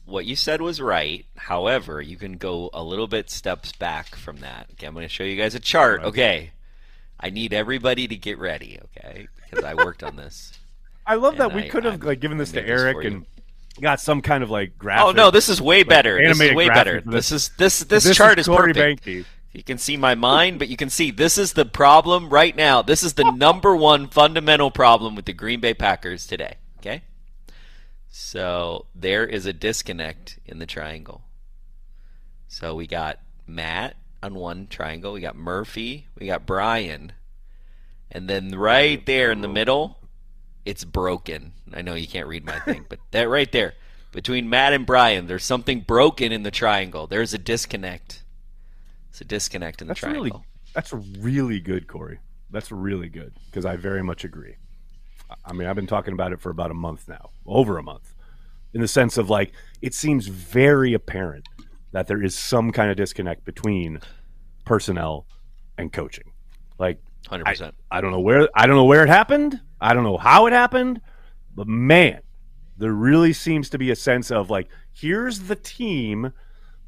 what 0.04 0.26
you 0.26 0.34
said 0.34 0.60
was 0.60 0.80
right. 0.80 1.26
However, 1.36 2.00
you 2.02 2.16
can 2.16 2.38
go 2.38 2.70
a 2.72 2.82
little 2.82 3.06
bit 3.06 3.30
steps 3.30 3.70
back 3.72 4.16
from 4.16 4.38
that. 4.38 4.66
Okay, 4.72 4.86
I'm 4.88 4.94
going 4.94 5.06
to 5.06 5.08
show 5.12 5.22
you 5.24 5.36
guys 5.36 5.54
a 5.54 5.60
chart. 5.60 6.02
Okay, 6.02 6.50
I 7.20 7.30
need 7.30 7.52
everybody 7.52 8.08
to 8.08 8.16
get 8.16 8.36
ready. 8.38 8.80
Okay, 8.86 9.28
because 9.48 9.64
I 9.64 9.74
worked 9.74 10.02
on 10.02 10.16
this. 10.16 10.52
I 11.06 11.14
love 11.14 11.34
And 11.34 11.40
that 11.40 11.54
we 11.54 11.64
I- 11.64 11.68
could 11.68 11.84
have 11.84 11.94
I'm- 11.94 12.06
like 12.06 12.20
given 12.20 12.38
this 12.38 12.50
to 12.50 12.56
made 12.56 12.64
this 12.68 12.80
Eric 12.80 12.94
for 12.96 13.02
you. 13.02 13.08
and 13.08 13.26
got 13.80 14.00
some 14.00 14.20
kind 14.22 14.42
of 14.44 14.50
like 14.50 14.78
graphic. 14.78 15.06
Oh 15.06 15.12
no, 15.12 15.30
this 15.30 15.48
is 15.48 15.60
way 15.60 15.82
better. 15.82 16.16
This 16.18 16.32
is 16.32 16.40
animated 16.40 16.56
way 16.56 16.66
graphic 16.66 16.84
better. 16.84 17.00
for 17.02 17.10
This 17.10 17.28
this. 17.30 17.42
is 17.48 17.56
this 17.56 17.78
this, 17.80 18.04
This 18.04 18.16
chart 18.16 18.38
is 18.38 18.46
is, 18.46 18.54
Corey 18.54 18.72
perfect. 18.74 19.04
Behnke. 19.04 19.24
You 19.52 19.64
can 19.64 19.78
see 19.78 19.96
my 19.96 20.14
mind, 20.14 20.60
but 20.60 20.68
you 20.68 20.76
can 20.76 20.90
see 20.90 21.10
this 21.10 21.36
is 21.36 21.54
the 21.54 21.64
problem 21.64 22.28
right 22.30 22.54
now. 22.54 22.82
This 22.82 23.02
is 23.02 23.14
the 23.14 23.32
number 23.32 23.74
one 23.74 24.06
fundamental 24.06 24.70
problem 24.70 25.16
with 25.16 25.24
the 25.24 25.32
Green 25.32 25.58
Bay 25.58 25.74
Packers 25.74 26.24
today. 26.26 26.54
Okay? 26.78 27.02
So 28.08 28.86
there 28.94 29.26
is 29.26 29.46
a 29.46 29.52
disconnect 29.52 30.38
in 30.46 30.58
the 30.60 30.66
triangle. 30.66 31.22
So 32.48 32.74
we 32.74 32.86
got 32.86 33.18
Matt 33.46 33.96
on 34.22 34.34
one 34.34 34.66
triangle, 34.68 35.12
we 35.12 35.20
got 35.20 35.36
Murphy, 35.36 36.06
we 36.18 36.26
got 36.26 36.46
Brian, 36.46 37.12
and 38.10 38.28
then 38.28 38.50
right 38.50 39.04
there 39.06 39.30
in 39.32 39.40
the 39.40 39.48
middle, 39.48 39.98
it's 40.64 40.84
broken. 40.84 41.52
I 41.72 41.82
know 41.82 41.94
you 41.94 42.06
can't 42.06 42.26
read 42.26 42.44
my 42.44 42.58
thing, 42.60 42.86
but 42.88 42.98
that 43.10 43.28
right 43.28 43.50
there, 43.50 43.74
between 44.12 44.48
Matt 44.50 44.72
and 44.72 44.86
Brian, 44.86 45.26
there's 45.26 45.44
something 45.44 45.80
broken 45.80 46.32
in 46.32 46.42
the 46.42 46.50
triangle. 46.50 47.06
There's 47.06 47.32
a 47.34 47.38
disconnect. 47.38 48.24
It's 49.10 49.20
a 49.20 49.24
disconnect 49.24 49.80
in 49.82 49.88
the 49.88 49.92
That's 49.92 50.00
triangle. 50.00 50.22
really 50.22 50.44
that's 50.72 50.92
really 50.92 51.60
good, 51.60 51.88
Corey. 51.88 52.20
That's 52.50 52.70
really 52.70 53.08
good 53.08 53.32
because 53.46 53.64
I 53.64 53.76
very 53.76 54.02
much 54.02 54.24
agree. 54.24 54.56
I 55.44 55.52
mean, 55.52 55.68
I've 55.68 55.76
been 55.76 55.86
talking 55.86 56.14
about 56.14 56.32
it 56.32 56.40
for 56.40 56.50
about 56.50 56.70
a 56.70 56.74
month 56.74 57.08
now, 57.08 57.30
over 57.46 57.78
a 57.78 57.82
month, 57.82 58.14
in 58.74 58.80
the 58.80 58.88
sense 58.88 59.16
of 59.16 59.30
like 59.30 59.52
it 59.82 59.94
seems 59.94 60.26
very 60.26 60.92
apparent 60.94 61.48
that 61.92 62.06
there 62.06 62.22
is 62.22 62.36
some 62.36 62.70
kind 62.72 62.90
of 62.90 62.96
disconnect 62.96 63.44
between 63.44 64.00
personnel 64.64 65.26
and 65.78 65.92
coaching. 65.92 66.32
Like 66.78 67.00
Hundred 67.28 67.46
percent. 67.46 67.74
I 67.90 68.00
don't 68.00 68.12
know 68.12 68.20
where 68.20 68.48
I 68.54 68.66
don't 68.66 68.76
know 68.76 68.84
where 68.84 69.02
it 69.04 69.08
happened. 69.08 69.60
I 69.80 69.94
don't 69.94 70.04
know 70.04 70.18
how 70.18 70.46
it 70.46 70.52
happened, 70.52 71.00
but 71.54 71.66
man, 71.66 72.20
there 72.76 72.92
really 72.92 73.32
seems 73.32 73.70
to 73.70 73.78
be 73.78 73.90
a 73.90 73.96
sense 73.96 74.30
of 74.30 74.50
like, 74.50 74.68
here's 74.92 75.40
the 75.40 75.56
team. 75.56 76.32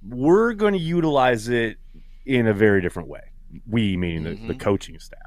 We're 0.06 0.52
going 0.54 0.72
to 0.72 0.80
utilize 0.80 1.48
it 1.48 1.78
in 2.26 2.46
a 2.46 2.54
very 2.54 2.80
different 2.80 3.08
way. 3.08 3.22
We 3.68 3.96
meaning 3.96 4.24
the, 4.24 4.30
the 4.30 4.36
mm-hmm. 4.36 4.58
coaching 4.58 4.98
staff. 4.98 5.18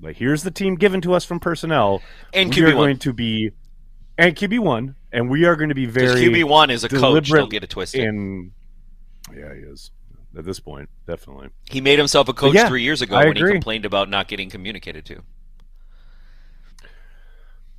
Like, 0.00 0.16
here's 0.16 0.42
the 0.42 0.50
team 0.50 0.74
given 0.74 1.00
to 1.02 1.14
us 1.14 1.24
from 1.24 1.40
personnel, 1.40 2.02
And 2.32 2.54
we 2.54 2.62
are 2.62 2.70
QB1. 2.70 2.74
going 2.74 2.98
to 2.98 3.12
be 3.12 3.50
and 4.16 4.36
QB 4.36 4.60
one, 4.60 4.94
and 5.12 5.28
we 5.28 5.44
are 5.44 5.56
going 5.56 5.70
to 5.70 5.74
be 5.74 5.86
very 5.86 6.22
QB 6.22 6.44
one 6.44 6.70
is 6.70 6.84
a 6.84 6.88
coach. 6.88 7.28
Don't 7.28 7.50
get 7.50 7.64
it 7.64 7.70
twisted. 7.70 8.02
in. 8.04 8.52
Yeah, 9.34 9.52
he 9.54 9.60
is 9.60 9.90
at 10.36 10.44
this 10.44 10.60
point, 10.60 10.88
definitely. 11.06 11.48
he 11.70 11.80
made 11.80 11.98
himself 11.98 12.28
a 12.28 12.32
coach 12.32 12.54
yeah, 12.54 12.68
three 12.68 12.82
years 12.82 13.02
ago 13.02 13.16
I 13.16 13.24
when 13.24 13.36
agree. 13.36 13.50
he 13.50 13.54
complained 13.54 13.84
about 13.84 14.10
not 14.10 14.28
getting 14.28 14.50
communicated 14.50 15.04
to. 15.06 15.22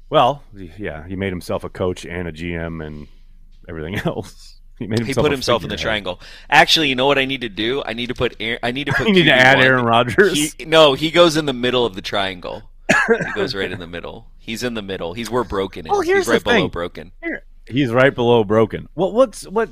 Well, 0.10 0.44
yeah, 0.54 1.06
he 1.08 1.16
made 1.16 1.32
himself 1.32 1.64
a 1.64 1.70
coach 1.70 2.06
and 2.06 2.28
a 2.28 2.32
GM 2.32 2.86
and 2.86 3.08
everything 3.68 3.96
else. 4.06 4.60
He 4.78 4.88
made 4.88 5.06
He 5.06 5.14
put 5.14 5.32
himself 5.32 5.64
in 5.64 5.70
the 5.70 5.78
triangle. 5.78 6.20
Actually, 6.50 6.90
you 6.90 6.96
know 6.96 7.06
what 7.08 7.18
I 7.18 7.26
need 7.26 7.42
to 7.42 7.50
do? 7.50 7.82
I 7.86 7.94
need 7.94 8.08
to 8.08 8.14
put. 8.14 8.36
Aaron, 8.40 8.60
I 8.62 8.72
need 8.72 8.86
to 8.88 8.94
put. 8.94 9.08
You 9.08 9.14
need 9.14 9.24
to 9.24 9.34
add 9.34 9.58
QB1. 9.58 9.64
Aaron 9.64 9.86
Rodgers. 9.86 10.54
He, 10.54 10.66
no, 10.66 10.94
he 10.94 11.12
goes 11.12 11.38
in 11.38 11.46
the 11.46 11.54
middle 11.54 11.86
of 11.86 11.96
the 11.96 12.02
triangle. 12.02 12.70
he 13.08 13.32
goes 13.34 13.56
right 13.56 13.72
in 13.72 13.80
the 13.80 13.88
middle. 13.88 14.28
He's 14.38 14.64
in 14.64 14.74
the 14.74 14.82
middle. 14.82 15.14
He's 15.14 15.30
where 15.32 15.44
broken 15.46 15.86
is. 15.88 15.92
Well, 15.92 16.02
here's 16.02 16.20
He's 16.26 16.28
right 16.28 16.40
the 16.40 16.44
below 16.44 16.56
thing. 16.56 16.70
broken. 16.70 17.12
Here- 17.24 17.44
He's 17.68 17.92
right 17.92 18.14
below 18.14 18.44
broken. 18.44 18.88
Well, 18.94 19.12
what's 19.12 19.48
what? 19.48 19.70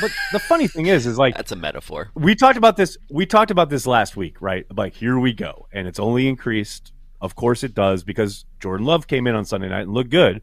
What 0.00 0.10
the 0.32 0.38
funny 0.40 0.68
thing 0.68 0.86
is, 0.86 1.06
is 1.06 1.16
like 1.16 1.36
That's 1.36 1.52
a 1.52 1.56
metaphor. 1.56 2.10
we 2.14 2.34
talked 2.34 2.58
about 2.58 2.76
this. 2.76 2.98
We 3.08 3.24
talked 3.24 3.50
about 3.50 3.70
this 3.70 3.86
last 3.86 4.14
week, 4.14 4.42
right? 4.42 4.66
Like 4.76 4.92
here 4.94 5.18
we 5.18 5.32
go, 5.32 5.66
and 5.72 5.88
it's 5.88 5.98
only 5.98 6.28
increased. 6.28 6.92
Of 7.20 7.34
course, 7.34 7.62
it 7.62 7.74
does 7.74 8.02
because 8.04 8.44
Jordan 8.60 8.86
Love 8.86 9.06
came 9.06 9.26
in 9.26 9.34
on 9.34 9.44
Sunday 9.44 9.68
night 9.68 9.82
and 9.82 9.92
looked 9.92 10.10
good. 10.10 10.40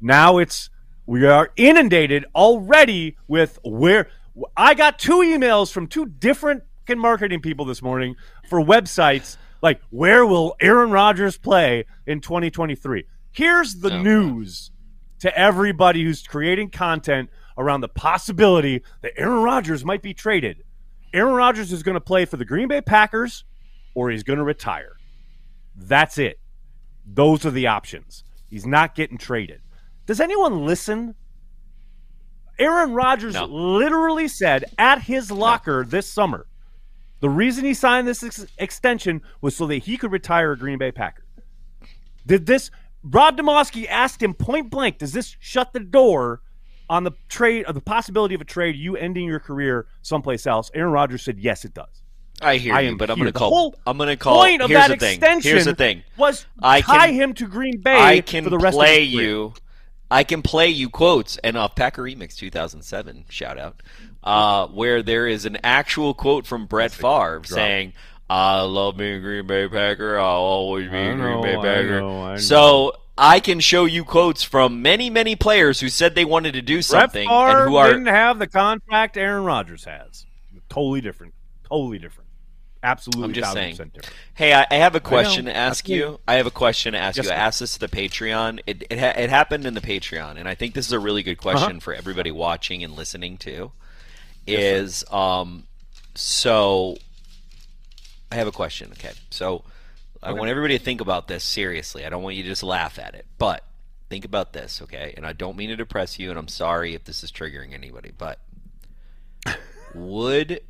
Now 0.00 0.38
it's 0.38 0.70
we 1.06 1.26
are 1.26 1.50
inundated 1.56 2.24
already 2.34 3.16
with 3.26 3.58
where 3.64 4.08
I 4.56 4.74
got 4.74 4.98
two 4.98 5.18
emails 5.18 5.72
from 5.72 5.86
two 5.86 6.06
different 6.06 6.62
marketing 6.94 7.40
people 7.40 7.64
this 7.64 7.80
morning 7.80 8.16
for 8.50 8.60
websites 8.60 9.38
like 9.62 9.80
where 9.90 10.26
will 10.26 10.54
Aaron 10.60 10.90
Rodgers 10.90 11.38
play 11.38 11.86
in 12.06 12.20
2023? 12.20 13.04
Here's 13.30 13.76
the 13.76 13.94
Oh, 13.94 14.02
news 14.02 14.70
to 15.20 15.36
everybody 15.38 16.02
who's 16.04 16.22
creating 16.26 16.68
content 16.70 17.30
around 17.56 17.80
the 17.80 17.88
possibility 17.88 18.82
that 19.00 19.12
Aaron 19.16 19.42
Rodgers 19.42 19.84
might 19.84 20.02
be 20.02 20.12
traded. 20.12 20.64
Aaron 21.14 21.34
Rodgers 21.34 21.72
is 21.72 21.82
going 21.82 21.94
to 21.94 22.00
play 22.00 22.24
for 22.24 22.36
the 22.36 22.44
Green 22.44 22.68
Bay 22.68 22.80
Packers 22.80 23.44
or 23.94 24.10
he's 24.10 24.22
going 24.22 24.38
to 24.38 24.44
retire. 24.44 24.96
That's 25.74 26.18
it. 26.18 26.38
Those 27.04 27.44
are 27.44 27.50
the 27.50 27.66
options. 27.66 28.24
He's 28.48 28.66
not 28.66 28.94
getting 28.94 29.18
traded. 29.18 29.60
Does 30.06 30.20
anyone 30.20 30.66
listen 30.66 31.14
Aaron 32.58 32.92
Rodgers 32.92 33.34
No. 33.34 33.46
literally 33.46 34.28
said 34.28 34.64
at 34.78 35.02
his 35.02 35.30
locker 35.30 35.84
this 35.84 36.06
summer, 36.06 36.46
the 37.20 37.30
reason 37.30 37.64
he 37.64 37.74
signed 37.74 38.06
this 38.06 38.22
ex- 38.22 38.46
extension 38.58 39.22
was 39.40 39.56
so 39.56 39.66
that 39.66 39.78
he 39.78 39.96
could 39.96 40.12
retire 40.12 40.52
a 40.52 40.58
Green 40.58 40.78
Bay 40.78 40.92
Packer. 40.92 41.24
Did 42.26 42.46
this? 42.46 42.70
Rob 43.02 43.36
Demovsky 43.36 43.88
asked 43.88 44.22
him 44.22 44.34
point 44.34 44.70
blank, 44.70 44.98
"Does 44.98 45.12
this 45.12 45.36
shut 45.40 45.72
the 45.72 45.80
door 45.80 46.42
on 46.88 47.04
the 47.04 47.12
trade, 47.28 47.64
or 47.66 47.72
the 47.72 47.80
possibility 47.80 48.34
of 48.34 48.40
a 48.40 48.44
trade, 48.44 48.76
you 48.76 48.96
ending 48.96 49.26
your 49.26 49.40
career 49.40 49.86
someplace 50.02 50.46
else?" 50.46 50.70
Aaron 50.74 50.92
Rodgers 50.92 51.22
said, 51.22 51.40
"Yes, 51.40 51.64
it 51.64 51.74
does." 51.74 52.01
I 52.42 52.56
hear 52.56 52.74
I 52.74 52.80
you, 52.82 52.96
but 52.96 53.10
I'm 53.10 53.18
going 53.18 53.32
to 53.32 53.38
call. 53.38 53.74
I'm 53.86 53.96
going 53.96 54.08
to 54.08 54.16
call. 54.16 54.38
Point 54.42 54.62
of 54.62 54.68
here's 54.68 54.88
that 54.88 54.98
the 54.98 55.16
thing. 55.16 55.40
Here's 55.40 55.64
the 55.64 55.74
thing. 55.74 56.02
was 56.16 56.46
I 56.62 56.80
tie 56.80 57.06
can- 57.08 57.14
him 57.14 57.34
to 57.34 57.46
Green 57.48 57.80
Bay 57.80 57.96
I 57.98 58.20
can 58.20 58.44
for 58.44 58.50
the 58.50 58.58
rest 58.58 58.76
play 58.76 59.06
of 59.06 59.12
career. 59.12 59.28
you. 59.28 59.54
I 60.10 60.24
can 60.24 60.42
play 60.42 60.68
you 60.68 60.90
quotes 60.90 61.38
and 61.38 61.56
off 61.56 61.74
Packer 61.74 62.02
Remix 62.02 62.36
2007 62.36 63.24
shout 63.30 63.58
out, 63.58 63.82
uh, 64.22 64.66
where 64.66 65.02
there 65.02 65.26
is 65.26 65.46
an 65.46 65.56
actual 65.64 66.12
quote 66.12 66.46
from 66.46 66.66
Brett 66.66 66.92
Favre 66.92 67.40
saying, 67.44 67.94
"I 68.28 68.60
love 68.60 68.98
being 68.98 69.14
a 69.16 69.20
Green 69.20 69.46
Bay 69.46 69.68
Packer. 69.68 70.18
I'll 70.18 70.26
always 70.26 70.90
be 70.90 70.96
I 70.96 71.00
a 71.00 71.14
Green 71.16 71.42
Bay 71.42 71.56
I 71.56 71.62
Packer." 71.62 72.00
know, 72.00 72.22
I 72.24 72.30
know. 72.32 72.36
So 72.36 72.92
I 73.16 73.40
can 73.40 73.60
show 73.60 73.86
you 73.86 74.04
quotes 74.04 74.42
from 74.42 74.82
many, 74.82 75.08
many 75.08 75.34
players 75.34 75.80
who 75.80 75.88
said 75.88 76.14
they 76.14 76.24
wanted 76.26 76.52
to 76.54 76.62
do 76.62 76.76
Brett 76.76 76.84
something 76.84 77.28
Favre 77.28 77.58
and 77.60 77.68
who 77.70 77.76
are 77.76 77.88
didn't 77.88 78.06
have 78.06 78.38
the 78.38 78.46
contract 78.46 79.16
Aaron 79.16 79.44
Rodgers 79.44 79.84
has. 79.84 80.26
Totally 80.68 81.00
different. 81.00 81.32
Totally 81.68 81.98
different. 81.98 82.21
Absolutely, 82.82 83.24
I'm 83.24 83.32
just 83.32 83.52
saying. 83.52 83.70
different. 83.76 84.10
Hey, 84.34 84.52
I, 84.52 84.66
I 84.70 84.74
have 84.76 84.94
a 84.96 85.00
question 85.00 85.44
to 85.44 85.56
ask 85.56 85.88
you. 85.88 86.18
I 86.26 86.34
have 86.34 86.46
a 86.46 86.50
question 86.50 86.94
to 86.94 86.98
ask 86.98 87.16
Yes, 87.16 87.26
you. 87.26 87.32
I 87.32 87.36
asked 87.36 87.60
this 87.60 87.74
to 87.74 87.80
the 87.80 87.88
Patreon. 87.88 88.60
It 88.66 88.84
it, 88.90 88.98
ha- 88.98 89.14
it 89.16 89.30
happened 89.30 89.66
in 89.66 89.74
the 89.74 89.80
Patreon, 89.80 90.36
and 90.36 90.48
I 90.48 90.54
think 90.56 90.74
this 90.74 90.86
is 90.86 90.92
a 90.92 90.98
really 90.98 91.22
good 91.22 91.38
Uh-huh. 91.38 91.56
question 91.58 91.80
for 91.80 91.94
everybody 91.94 92.30
watching 92.32 92.82
and 92.82 92.94
listening 92.94 93.38
to. 93.38 93.70
Is 94.46 95.04
um, 95.12 95.64
so 96.16 96.96
I 98.32 98.34
have 98.36 98.48
a 98.48 98.52
question. 98.52 98.90
Okay, 98.92 99.12
so 99.30 99.62
I 100.22 100.32
want 100.32 100.50
everybody 100.50 100.76
to 100.76 100.82
think 100.84 101.00
about 101.00 101.28
this 101.28 101.44
seriously. 101.44 102.04
I 102.04 102.08
don't 102.08 102.22
want 102.22 102.34
you 102.36 102.42
to 102.42 102.48
just 102.48 102.62
laugh 102.64 102.98
at 102.98 103.14
it, 103.14 103.26
but 103.38 103.64
think 104.10 104.24
about 104.24 104.52
this, 104.52 104.82
okay? 104.82 105.14
And 105.16 105.24
I 105.24 105.32
don't 105.32 105.56
mean 105.56 105.68
to 105.70 105.76
depress 105.76 106.18
you, 106.18 106.30
and 106.30 106.38
I'm 106.38 106.48
sorry 106.48 106.94
if 106.94 107.04
this 107.04 107.22
is 107.22 107.30
triggering 107.32 107.72
anybody, 107.74 108.10
but 108.16 108.40
would 109.94 110.60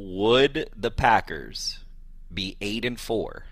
would 0.00 0.70
the 0.74 0.90
Packers 0.90 1.80
be 2.32 2.56
eight 2.60 2.84
and 2.84 2.98
four 2.98 3.44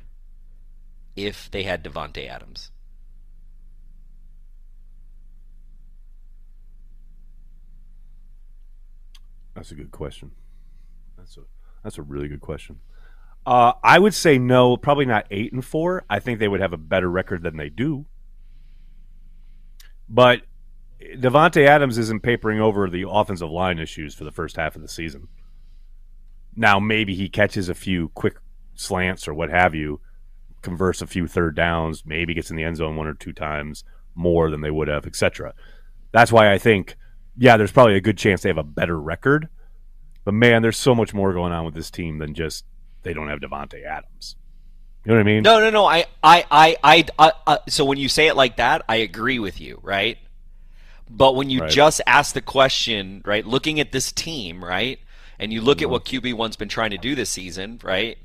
if 1.15 1.51
they 1.51 1.65
had 1.65 1.85
Davante 1.85 2.27
Adams? 2.27 2.71
That's 9.55 9.73
a 9.73 9.75
good 9.75 9.91
question. 9.91 10.31
That's 11.17 11.37
a 11.37 11.41
that's 11.83 11.99
a 11.99 12.03
really 12.03 12.29
good 12.29 12.41
question. 12.41 12.81
Uh, 13.45 13.73
I 13.83 13.99
would 13.99 14.15
say 14.15 14.39
no, 14.39 14.77
probably 14.77 15.07
not 15.07 15.27
eight 15.31 15.53
and 15.53 15.65
four. 15.65 16.05
I 16.09 16.19
think 16.19 16.39
they 16.39 16.49
would 16.49 16.61
have 16.61 16.73
a 16.73 16.79
better 16.79 17.11
record 17.11 17.43
than 17.43 17.57
they 17.57 17.69
do. 17.69 18.07
But 20.09 20.43
Davante 21.01 21.67
Adams 21.67 21.99
isn't 21.99 22.23
papering 22.23 22.61
over 22.61 22.89
the 22.89 23.07
offensive 23.09 23.51
line 23.51 23.79
issues 23.79 24.15
for 24.15 24.25
the 24.25 24.33
first 24.33 24.57
half 24.57 24.77
of 24.77 24.83
the 24.83 24.89
season. 24.89 25.29
Now 26.59 26.81
maybe 26.81 27.15
he 27.15 27.29
catches 27.29 27.69
a 27.69 27.75
few 27.75 28.09
quick 28.11 28.37
slants 28.75 29.29
or 29.29 29.35
what 29.35 29.51
have 29.51 29.75
you, 29.75 30.01
converts 30.63 31.03
a 31.03 31.07
few 31.07 31.27
third 31.27 31.55
downs, 31.57 32.03
maybe 32.05 32.35
gets 32.35 32.51
in 32.51 32.57
the 32.57 32.65
end 32.65 32.77
zone 32.77 32.97
one 32.97 33.07
or 33.07 33.15
two 33.15 33.33
times 33.33 33.85
more 34.15 34.51
than 34.51 34.61
they 34.61 34.71
would 34.71 34.89
have, 34.89 35.07
etc. 35.07 35.55
That's 36.13 36.33
why 36.33 36.53
I 36.53 36.59
think 36.59 36.97
yeah, 37.37 37.57
there's 37.57 37.73
probably 37.73 37.95
a 37.95 38.01
good 38.01 38.19
chance 38.19 38.43
they 38.43 38.49
have 38.49 38.59
a 38.59 38.65
better 38.65 39.01
record. 39.01 39.49
But 40.25 40.35
man, 40.35 40.63
there's 40.63 40.77
so 40.77 40.95
much 40.95 41.15
more 41.15 41.33
going 41.33 41.53
on 41.53 41.65
with 41.65 41.75
this 41.75 41.91
team 41.91 42.19
than 42.19 42.35
just 42.35 42.65
they 43.03 43.15
don't 43.15 43.29
have 43.29 43.41
Davante 43.41 43.85
Adams. 43.85 44.37
You 45.05 45.13
know 45.13 45.19
what 45.19 45.21
I 45.21 45.25
mean? 45.25 45.43
No, 45.43 45.61
no, 45.61 45.71
no. 45.71 45.87
I, 45.87 46.07
I, 46.23 46.45
I, 46.51 46.77
I, 46.83 47.05
I 47.19 47.33
uh, 47.47 47.59
so 47.69 47.85
when 47.85 47.99
you 47.99 48.09
say 48.09 48.27
it 48.27 48.37
like 48.37 48.57
that, 48.57 48.83
I 48.89 48.97
agree 48.97 49.39
with 49.39 49.61
you, 49.61 49.79
right? 49.83 50.19
But 51.09 51.37
when 51.37 51.49
you 51.49 51.61
Right. 51.61 51.71
just 51.71 52.01
ask 52.07 52.35
the 52.35 52.43
question, 52.43 53.23
right, 53.25 53.47
looking 53.47 53.81
at 53.81 53.93
this 53.93 54.13
team, 54.13 54.63
right, 54.63 54.99
and 55.39 55.53
you 55.53 55.61
look 55.61 55.83
at 55.83 55.85
Mm-hmm. 55.85 55.93
what 55.93 56.05
QB 56.05 56.35
one's 56.35 56.57
been 56.57 56.69
trying 56.69 56.91
to 56.91 56.99
do 56.99 57.15
this 57.15 57.31
season, 57.31 57.81
right, 57.83 58.19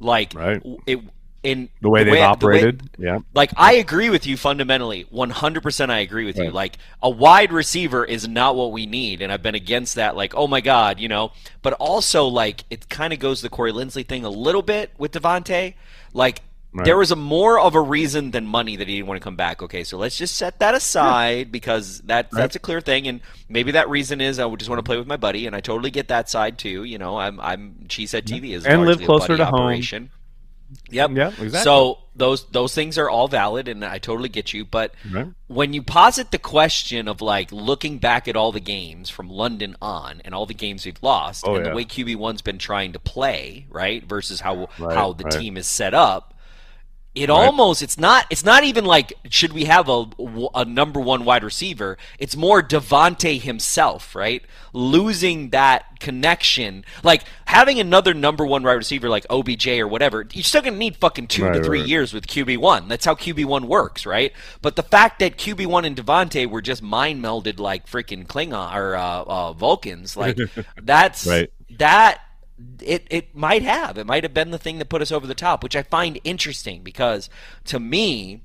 like 0.00 0.34
Right. 0.34 0.62
it 0.86 1.00
in 1.42 1.68
The 1.80 1.90
way 1.90 2.04
they've 2.04 2.14
the 2.14 2.20
operated, 2.22 2.88
yeah. 2.98 3.18
like 3.34 3.50
I 3.56 3.72
agree 3.74 4.10
with 4.10 4.26
you 4.28 4.36
fundamentally, 4.36 5.06
100% 5.12 5.90
I 5.90 5.98
agree 5.98 6.24
with 6.24 6.38
you. 6.38 6.50
Like 6.52 6.78
a 7.02 7.10
wide 7.10 7.50
receiver 7.52 8.04
is 8.04 8.28
not 8.28 8.54
what 8.54 8.70
we 8.70 8.86
need 8.86 9.20
and 9.20 9.32
I've 9.32 9.42
been 9.42 9.56
against 9.56 9.96
that 9.96 10.14
like 10.14 10.34
oh 10.36 10.46
my 10.46 10.60
god, 10.60 11.00
you 11.00 11.08
know. 11.08 11.32
But 11.62 11.72
also 11.74 12.26
like 12.28 12.62
it 12.70 12.88
kind 12.88 13.12
of 13.12 13.18
goes 13.18 13.40
the 13.42 13.48
Corey 13.48 13.72
Linsley 13.72 14.06
thing 14.06 14.24
a 14.24 14.30
little 14.30 14.62
bit 14.62 14.92
with 14.98 15.10
Davante. 15.12 15.74
Like 16.14 16.42
Right. 16.74 16.86
there 16.86 16.96
was 16.96 17.10
a 17.10 17.16
more 17.16 17.60
of 17.60 17.74
a 17.74 17.80
reason 17.82 18.30
than 18.30 18.46
money 18.46 18.76
that 18.76 18.88
he 18.88 18.94
didn't 18.96 19.06
want 19.06 19.20
to 19.20 19.24
come 19.24 19.36
back. 19.36 19.62
Okay, 19.62 19.84
so 19.84 19.98
let's 19.98 20.16
just 20.16 20.36
set 20.36 20.58
that 20.60 20.74
aside 20.74 21.52
because 21.52 22.00
that 22.02 22.30
that's 22.30 22.56
a 22.56 22.58
clear 22.58 22.80
thing, 22.80 23.06
and 23.08 23.20
maybe 23.48 23.72
that 23.72 23.90
reason 23.90 24.22
is 24.22 24.38
I 24.38 24.46
would 24.46 24.58
just 24.58 24.70
want 24.70 24.78
to 24.78 24.82
play 24.82 24.96
with 24.96 25.06
my 25.06 25.18
buddy, 25.18 25.46
and 25.46 25.54
I 25.54 25.60
totally 25.60 25.90
get 25.90 26.08
that 26.08 26.30
side 26.30 26.58
too. 26.58 26.84
You 26.84 26.96
know, 26.96 27.18
I'm 27.18 27.38
I'm 27.40 27.84
Cheesehead 27.88 28.22
TV 28.22 28.52
is 28.54 28.64
And 28.64 28.86
live 28.86 29.02
closer 29.02 29.36
to 29.36 29.44
home. 29.44 29.54
operation. 29.54 30.10
Yep. 30.90 31.10
Yeah, 31.12 31.28
exactly. 31.28 31.58
So 31.60 31.98
those 32.16 32.46
those 32.46 32.74
things 32.74 32.96
are 32.96 33.10
all 33.10 33.28
valid, 33.28 33.68
and 33.68 33.84
I 33.84 33.98
totally 33.98 34.30
get 34.30 34.54
you. 34.54 34.64
But 34.64 34.94
Right. 35.12 35.26
when 35.48 35.74
you 35.74 35.82
posit 35.82 36.30
the 36.30 36.38
question 36.38 37.08
of 37.08 37.20
like 37.20 37.52
looking 37.52 37.98
back 37.98 38.26
at 38.26 38.36
all 38.36 38.52
the 38.52 38.60
games 38.60 39.10
from 39.10 39.28
London 39.28 39.76
on 39.82 40.22
and 40.24 40.34
all 40.34 40.46
the 40.46 40.54
games 40.54 40.86
we've 40.86 41.02
lost, 41.02 41.44
Oh, 41.46 41.56
and 41.56 41.66
yeah. 41.66 41.70
the 41.72 41.76
way 41.76 41.84
QB 41.84 42.16
one's 42.16 42.40
been 42.40 42.56
trying 42.56 42.92
to 42.94 42.98
play, 42.98 43.66
right, 43.68 44.02
versus 44.02 44.40
how 44.40 44.70
Right, 44.78 44.96
how 44.96 45.12
the 45.12 45.24
right. 45.24 45.32
team 45.38 45.58
is 45.58 45.66
set 45.66 45.92
up, 45.92 46.32
it 47.14 47.28
almost 47.28 47.82
it's 47.82 47.98
not 47.98 48.26
it's 48.30 48.44
not 48.44 48.64
even 48.64 48.84
like 48.86 49.12
should 49.28 49.52
we 49.52 49.64
have 49.66 49.88
a, 49.88 50.06
a 50.54 50.64
number 50.64 50.98
one 50.98 51.24
wide 51.24 51.44
receiver? 51.44 51.98
It's 52.18 52.34
more 52.36 52.62
davante 52.62 53.40
himself 53.40 54.14
right? 54.14 54.42
Losing 54.72 55.50
that 55.50 56.00
connection. 56.00 56.84
Like 57.02 57.24
having 57.44 57.78
another 57.78 58.14
number 58.14 58.46
one 58.46 58.62
wide 58.62 58.72
receiver 58.72 59.10
like 59.10 59.26
obj 59.28 59.68
or 59.68 59.86
whatever 59.86 60.26
you're 60.32 60.42
still 60.42 60.62
gonna 60.62 60.76
need 60.76 60.96
fucking 60.96 61.26
two 61.26 61.44
Right, 61.44 61.54
to 61.58 61.62
three 61.62 61.80
right. 61.80 61.88
years 61.88 62.14
with 62.14 62.26
qb1 62.26 62.88
that's 62.88 63.04
how 63.04 63.14
qb1 63.14 63.64
works 63.64 64.06
right? 64.06 64.32
But 64.62 64.76
the 64.76 64.82
fact 64.82 65.18
that 65.18 65.36
qb1 65.36 65.84
and 65.86 65.94
davante 65.96 66.48
were 66.48 66.62
just 66.62 66.82
mind 66.82 67.22
melded 67.22 67.58
like 67.60 67.86
freaking 67.86 68.26
klingon 68.26 68.74
or 68.74 68.96
uh, 68.96 69.22
uh, 69.24 69.52
vulcans 69.52 70.16
like 70.16 70.38
that's 70.82 71.26
Right. 71.26 71.50
that 71.78 72.20
it 72.80 73.06
it 73.10 73.34
might 73.34 73.62
have 73.62 73.98
it 73.98 74.06
might 74.06 74.22
have 74.22 74.34
been 74.34 74.50
the 74.50 74.58
thing 74.58 74.78
that 74.78 74.88
put 74.88 75.02
us 75.02 75.12
over 75.12 75.26
the 75.26 75.34
top 75.34 75.62
which 75.62 75.76
i 75.76 75.82
find 75.82 76.18
interesting 76.24 76.82
because 76.82 77.28
to 77.64 77.78
me 77.80 78.42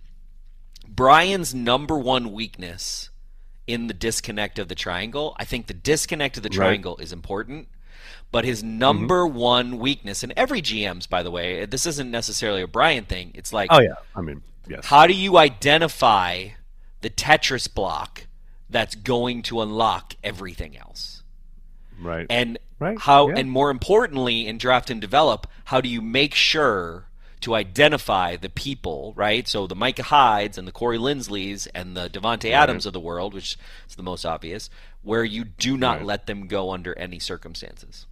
brian's 0.87 1.53
number 1.53 1.97
one 1.97 2.31
weakness 2.31 3.09
in 3.65 3.87
the 3.87 3.93
disconnect 3.93 4.59
of 4.59 4.67
the 4.67 4.75
triangle 4.75 5.35
i 5.39 5.45
think 5.45 5.67
the 5.67 5.73
disconnect 5.73 6.37
of 6.37 6.43
the 6.43 6.49
Right. 6.49 6.55
triangle 6.55 6.97
is 6.97 7.11
important 7.11 7.67
but 8.31 8.45
his 8.45 8.63
number 8.63 9.23
mm-hmm. 9.25 9.37
one 9.37 9.77
weakness 9.79 10.23
and 10.23 10.33
every 10.35 10.61
gm's 10.61 11.07
by 11.07 11.23
the 11.23 11.31
way 11.31 11.65
this 11.65 11.85
isn't 11.85 12.09
necessarily 12.11 12.61
a 12.61 12.67
brian 12.67 13.05
thing 13.05 13.31
it's 13.33 13.51
like 13.53 13.69
Oh 13.71 13.81
yeah. 13.81 13.95
I 14.15 14.21
mean, 14.21 14.41
yes. 14.67 14.85
how 14.85 15.07
do 15.07 15.13
you 15.13 15.37
identify 15.37 16.49
the 17.01 17.09
tetris 17.09 17.73
block 17.73 18.27
that's 18.69 18.95
going 18.95 19.41
to 19.43 19.61
unlock 19.61 20.15
everything 20.23 20.77
else 20.77 21.16
right. 21.99 22.25
and 22.29 22.57
Right, 22.79 22.99
how 22.99 23.29
yeah. 23.29 23.37
and 23.37 23.49
more 23.49 23.71
importantly 23.71 24.45
in 24.45 24.59
draft 24.59 24.91
and 24.91 25.01
develop 25.01 25.47
how 25.65 25.81
do 25.81 25.89
you 25.89 25.99
make 26.01 26.35
sure 26.35 27.07
to 27.41 27.55
identify 27.55 28.35
the 28.35 28.49
people 28.49 29.13
right 29.15 29.47
so 29.47 29.65
the 29.65 29.75
micah 29.75 30.03
hydes 30.03 30.59
and 30.59 30.67
the 30.67 30.71
corey 30.71 30.99
linsleys 30.99 31.67
and 31.73 31.97
the 31.97 32.07
davante 32.07 32.51
adams 32.51 32.85
of 32.85 32.93
the 32.93 32.99
world 32.99 33.33
which 33.33 33.57
is 33.89 33.95
the 33.95 34.03
most 34.03 34.25
obvious 34.25 34.69
where 35.01 35.23
you 35.23 35.43
do 35.43 35.75
not 35.75 35.97
Right. 35.97 36.05
let 36.05 36.27
them 36.27 36.45
go 36.45 36.69
under 36.71 36.95
any 36.99 37.17
circumstances 37.17 38.05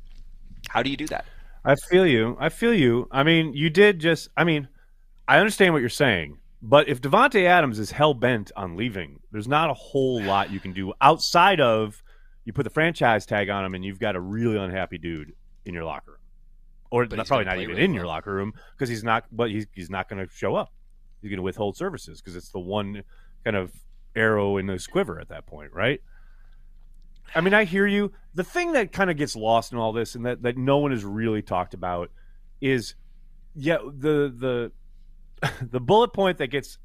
how 0.69 0.81
do 0.81 0.89
you 0.89 0.97
do 0.97 1.07
that 1.07 1.25
I 1.67 1.73
feel 1.75 2.05
you. 2.05 2.37
I 2.39 2.49
feel 2.49 2.75
you. 2.75 3.07
I 3.11 3.23
mean, 3.23 3.53
you 3.55 3.71
did 3.71 3.97
just. 3.99 4.29
I 4.37 4.43
mean, 4.43 4.67
I 5.27 5.39
understand 5.39 5.73
what 5.73 5.79
you're 5.79 5.89
saying, 5.89 6.37
but 6.61 6.87
if 6.87 7.01
Davante 7.01 7.43
Adams 7.43 7.79
is 7.79 7.89
hell 7.89 8.13
bent 8.13 8.51
on 8.55 8.75
leaving, 8.77 9.19
there's 9.31 9.47
not 9.47 9.71
a 9.71 9.73
whole 9.73 10.21
lot 10.21 10.51
you 10.51 10.59
can 10.59 10.73
do 10.73 10.93
outside 11.01 11.59
of 11.59 12.03
you 12.45 12.53
put 12.53 12.63
the 12.63 12.69
franchise 12.69 13.25
tag 13.25 13.49
on 13.49 13.65
him, 13.65 13.75
and 13.75 13.83
you've 13.83 13.99
got 13.99 14.15
a 14.15 14.19
really 14.19 14.57
unhappy 14.57 14.97
dude 14.97 15.33
in 15.65 15.73
your 15.73 15.83
locker 15.83 16.11
room, 16.11 16.19
or 16.91 17.05
not, 17.05 17.27
probably 17.27 17.45
not 17.45 17.59
even 17.59 17.77
in 17.77 17.93
your 17.93 18.05
locker 18.05 18.33
room 18.33 18.53
because 18.77 18.87
he's 18.87 19.03
not. 19.03 19.25
But 19.31 19.49
he's 19.49 19.65
he's 19.73 19.89
not 19.89 20.07
going 20.07 20.25
to 20.25 20.31
show 20.33 20.55
up. 20.55 20.71
He's 21.21 21.29
going 21.29 21.37
to 21.37 21.43
withhold 21.43 21.75
services 21.75 22.21
because 22.21 22.35
it's 22.35 22.49
the 22.49 22.59
one 22.59 23.03
kind 23.43 23.55
of 23.55 23.73
arrow 24.15 24.57
in 24.57 24.67
his 24.67 24.87
quiver 24.87 25.19
at 25.19 25.29
that 25.29 25.45
point, 25.45 25.73
right? 25.73 26.01
I 27.33 27.41
mean, 27.41 27.53
I 27.53 27.65
hear 27.65 27.87
you. 27.87 28.13
The 28.35 28.43
thing 28.43 28.73
that 28.73 28.91
kind 28.91 29.09
of 29.09 29.17
gets 29.17 29.35
lost 29.35 29.71
in 29.71 29.77
all 29.77 29.91
this, 29.91 30.15
and 30.15 30.25
that, 30.25 30.43
that 30.43 30.57
no 30.57 30.77
one 30.77 30.91
has 30.91 31.03
really 31.03 31.41
talked 31.41 31.73
about, 31.73 32.11
is 32.61 32.95
yeah 33.55 33.77
the 33.77 34.71
the 35.41 35.49
the 35.61 35.79
bullet 35.79 36.13
point 36.13 36.37
that 36.37 36.47
gets 36.47 36.77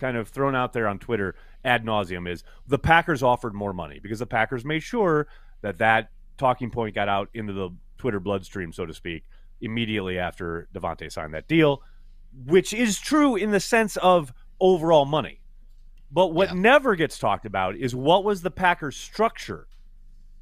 kind 0.00 0.16
of 0.16 0.28
thrown 0.28 0.56
out 0.56 0.72
there 0.72 0.88
on 0.88 0.98
Twitter 0.98 1.36
ad 1.64 1.84
nauseum 1.84 2.28
is 2.28 2.42
the 2.66 2.78
Packers 2.78 3.22
offered 3.22 3.54
more 3.54 3.72
money 3.72 4.00
because 4.02 4.18
the 4.18 4.26
Packers 4.26 4.64
made 4.64 4.80
sure 4.82 5.28
that 5.60 5.78
that 5.78 6.10
talking 6.38 6.70
point 6.70 6.94
got 6.94 7.08
out 7.08 7.28
into 7.34 7.52
the 7.52 7.70
Twitter 7.98 8.18
bloodstream, 8.18 8.72
so 8.72 8.86
to 8.86 8.94
speak, 8.94 9.24
immediately 9.60 10.18
after 10.18 10.68
Davante 10.74 11.12
signed 11.12 11.34
that 11.34 11.46
deal, 11.46 11.82
which 12.46 12.72
is 12.72 12.98
true 12.98 13.36
in 13.36 13.50
the 13.50 13.60
sense 13.60 13.96
of 13.98 14.32
overall 14.58 15.04
money. 15.04 15.40
But 16.10 16.28
what 16.32 16.48
Yeah. 16.48 16.54
never 16.54 16.96
gets 16.96 17.18
talked 17.18 17.44
about 17.46 17.76
is 17.76 17.94
what 17.94 18.24
was 18.24 18.42
the 18.42 18.50
Packers' 18.50 18.96
structure? 18.96 19.68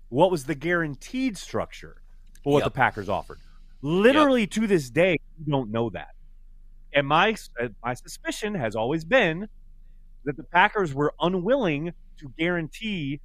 What 0.08 0.30
was 0.30 0.44
the 0.44 0.54
guaranteed 0.54 1.36
structure 1.36 2.00
for 2.44 2.52
what 2.54 2.58
Yep. 2.60 2.64
the 2.66 2.70
Packers 2.76 3.08
offered? 3.08 3.38
Literally 3.82 4.46
to 4.46 4.66
this 4.66 4.88
day, 4.88 5.18
we 5.38 5.50
don't 5.50 5.70
know 5.70 5.90
that. 5.90 6.14
And 6.92 7.06
my 7.06 7.36
uh, 7.60 7.68
my 7.84 7.94
suspicion 7.94 8.54
has 8.54 8.74
always 8.74 9.04
been 9.04 9.48
that 10.24 10.36
the 10.36 10.44
Packers 10.44 10.94
were 10.94 11.14
unwilling 11.20 11.92
to 12.18 12.32
guarantee 12.38 13.20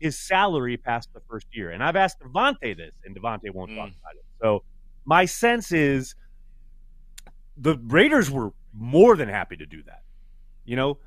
his 0.00 0.18
salary 0.18 0.76
past 0.76 1.08
the 1.14 1.20
first 1.30 1.46
year. 1.52 1.70
And 1.70 1.82
I've 1.82 1.96
asked 1.96 2.20
Davante 2.20 2.76
this, 2.76 2.92
and 3.04 3.14
Davante 3.16 3.50
won't 3.52 3.70
talk 3.70 3.88
Mm. 3.90 3.98
about 4.00 4.14
it. 4.16 4.24
So 4.42 4.62
my 5.04 5.24
sense 5.24 5.70
is 5.72 6.14
the 7.56 7.78
Raiders 7.86 8.30
were 8.30 8.52
more 8.72 9.16
than 9.16 9.28
happy 9.28 9.56
to 9.56 9.66
do 9.66 9.82
that. 9.84 10.02
You 10.64 10.76
know, 10.76 10.98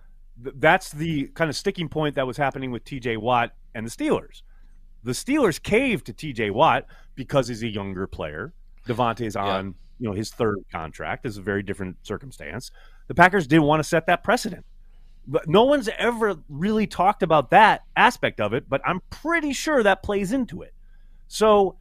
th- 0.43 0.55
that's 0.59 0.91
the 0.91 1.27
kind 1.35 1.49
of 1.49 1.55
sticking 1.55 1.89
point 1.89 2.15
that 2.15 2.25
was 2.25 2.37
happening 2.37 2.71
with 2.71 2.83
TJ 2.85 3.17
Watt 3.17 3.53
and 3.75 3.85
the 3.85 3.91
Steelers. 3.91 4.43
The 5.03 5.11
Steelers 5.11 5.61
caved 5.61 6.05
to 6.07 6.13
TJ 6.13 6.51
Watt 6.51 6.85
because 7.15 7.47
he's 7.47 7.63
a 7.63 7.67
younger 7.67 8.07
player. 8.07 8.53
Davante's 8.87 9.35
on, 9.35 9.75
you 9.99 10.07
know, 10.07 10.13
his 10.13 10.29
third 10.29 10.59
contract. 10.71 11.25
Is 11.25 11.37
a 11.37 11.41
very 11.41 11.63
different 11.63 11.97
circumstance. 12.05 12.71
The 13.07 13.15
Packers 13.15 13.47
didn't 13.47 13.65
want 13.65 13.81
to 13.81 13.87
set 13.87 14.07
that 14.07 14.23
precedent. 14.23 14.65
But 15.29 15.47
no 15.49 15.65
one's 15.65 15.89
ever 15.97 16.37
really 16.47 16.87
talked 16.87 17.21
about 17.21 17.51
that 17.51 17.83
aspect 17.97 18.39
of 18.39 18.53
it, 18.53 18.69
but 18.69 18.81
I'm 18.85 19.01
pretty 19.09 19.51
sure 19.51 19.83
that 19.83 20.01
plays 20.01 20.31
into 20.31 20.61
it. 20.61 20.73
So 21.27 21.75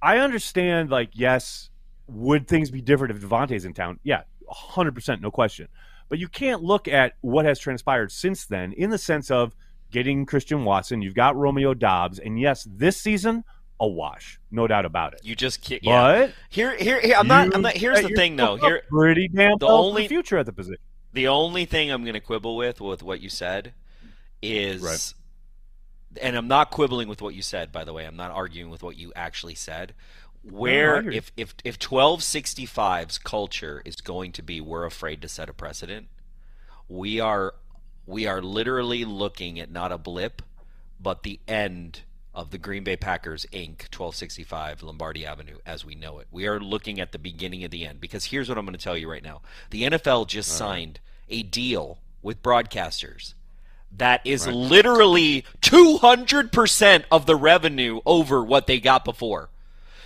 I 0.00 0.18
understand, 0.18 0.90
like, 0.90 1.10
yes, 1.12 1.68
would 2.06 2.48
things 2.48 2.70
be 2.70 2.80
different 2.80 3.14
if 3.14 3.22
Davante's 3.22 3.66
in 3.66 3.74
town? 3.74 4.00
Yeah, 4.02 4.22
100%, 4.50 5.20
no 5.20 5.30
question. 5.30 5.68
But 6.08 6.18
you 6.18 6.28
can't 6.28 6.62
look 6.62 6.88
at 6.88 7.14
what 7.20 7.44
has 7.44 7.58
transpired 7.58 8.10
since 8.10 8.46
then 8.46 8.72
in 8.72 8.88
the 8.88 8.96
sense 8.96 9.30
of 9.30 9.54
getting 9.90 10.24
Christian 10.24 10.64
Watson. 10.64 11.02
You've 11.02 11.14
got 11.14 11.36
Romeo 11.36 11.74
Doubs. 11.74 12.18
And 12.18 12.40
yes, 12.40 12.66
this 12.70 12.96
season, 12.96 13.44
a 13.80 13.86
wash, 13.86 14.40
no 14.50 14.66
doubt 14.66 14.84
about 14.84 15.14
it. 15.14 15.20
You 15.22 15.34
just 15.36 15.62
can't. 15.62 15.82
Yeah. 15.84 16.26
But 16.26 16.32
Here, 16.50 16.76
here, 16.76 17.00
here. 17.00 17.14
I'm 17.16 17.28
not. 17.28 17.54
I'm 17.54 17.62
not. 17.62 17.74
Here's 17.76 18.02
the 18.02 18.08
thing, 18.08 18.36
though. 18.36 18.56
Here, 18.56 18.82
pretty 18.90 19.28
damn 19.28 19.58
the 19.58 19.66
only- 19.66 20.02
the 20.02 20.08
future 20.08 20.38
at 20.38 20.46
the 20.46 20.52
position. 20.52 20.80
the 21.12 21.28
only 21.28 21.64
thing 21.64 21.90
I'm 21.90 22.02
going 22.02 22.14
to 22.14 22.20
quibble 22.20 22.56
with 22.56 22.80
with 22.80 23.02
what 23.02 23.20
you 23.20 23.28
said 23.28 23.74
is, 24.42 24.82
Right. 24.82 25.14
and 26.22 26.36
I'm 26.36 26.48
not 26.48 26.70
quibbling 26.70 27.08
with 27.08 27.22
what 27.22 27.34
you 27.34 27.42
said. 27.42 27.70
By 27.72 27.84
the 27.84 27.92
way, 27.92 28.04
I'm 28.04 28.16
not 28.16 28.30
arguing 28.30 28.70
with 28.70 28.82
what 28.82 28.96
you 28.96 29.12
actually 29.14 29.54
said. 29.54 29.94
Where 30.42 31.08
if 31.10 31.30
if 31.36 31.54
if 31.64 31.78
1265's 31.78 33.18
culture 33.18 33.82
is 33.84 33.96
going 33.96 34.32
to 34.32 34.42
be, 34.42 34.60
we're 34.60 34.84
afraid 34.86 35.20
to 35.22 35.28
set 35.28 35.48
a 35.48 35.52
precedent. 35.52 36.08
We 36.88 37.20
are 37.20 37.54
we 38.06 38.26
are 38.26 38.40
literally 38.40 39.04
looking 39.04 39.60
at 39.60 39.70
not 39.70 39.92
a 39.92 39.98
blip, 39.98 40.40
but 41.00 41.22
the 41.22 41.40
end 41.46 42.02
of 42.38 42.50
the 42.50 42.58
Green 42.58 42.84
Bay 42.84 42.96
Packers 42.96 43.46
Inc. 43.52 43.90
1265 43.92 44.84
Lombardi 44.84 45.26
Avenue 45.26 45.58
as 45.66 45.84
we 45.84 45.96
know 45.96 46.20
it. 46.20 46.28
We 46.30 46.46
are 46.46 46.60
looking 46.60 47.00
at 47.00 47.10
the 47.10 47.18
beginning 47.18 47.64
of 47.64 47.72
the 47.72 47.84
end 47.84 48.00
because 48.00 48.26
here's 48.26 48.48
what 48.48 48.56
I'm 48.56 48.64
going 48.64 48.76
to 48.76 48.82
tell 48.82 48.96
you 48.96 49.10
right 49.10 49.24
now. 49.24 49.42
The 49.70 49.82
NFL 49.82 50.28
just 50.28 50.56
signed 50.56 51.00
a 51.28 51.42
deal 51.42 51.98
with 52.22 52.40
broadcasters 52.40 53.34
that 53.96 54.20
is 54.24 54.46
literally 54.46 55.44
200% 55.62 57.04
of 57.10 57.26
the 57.26 57.34
revenue 57.34 58.00
over 58.06 58.44
what 58.44 58.68
they 58.68 58.78
got 58.78 59.04
before. 59.04 59.48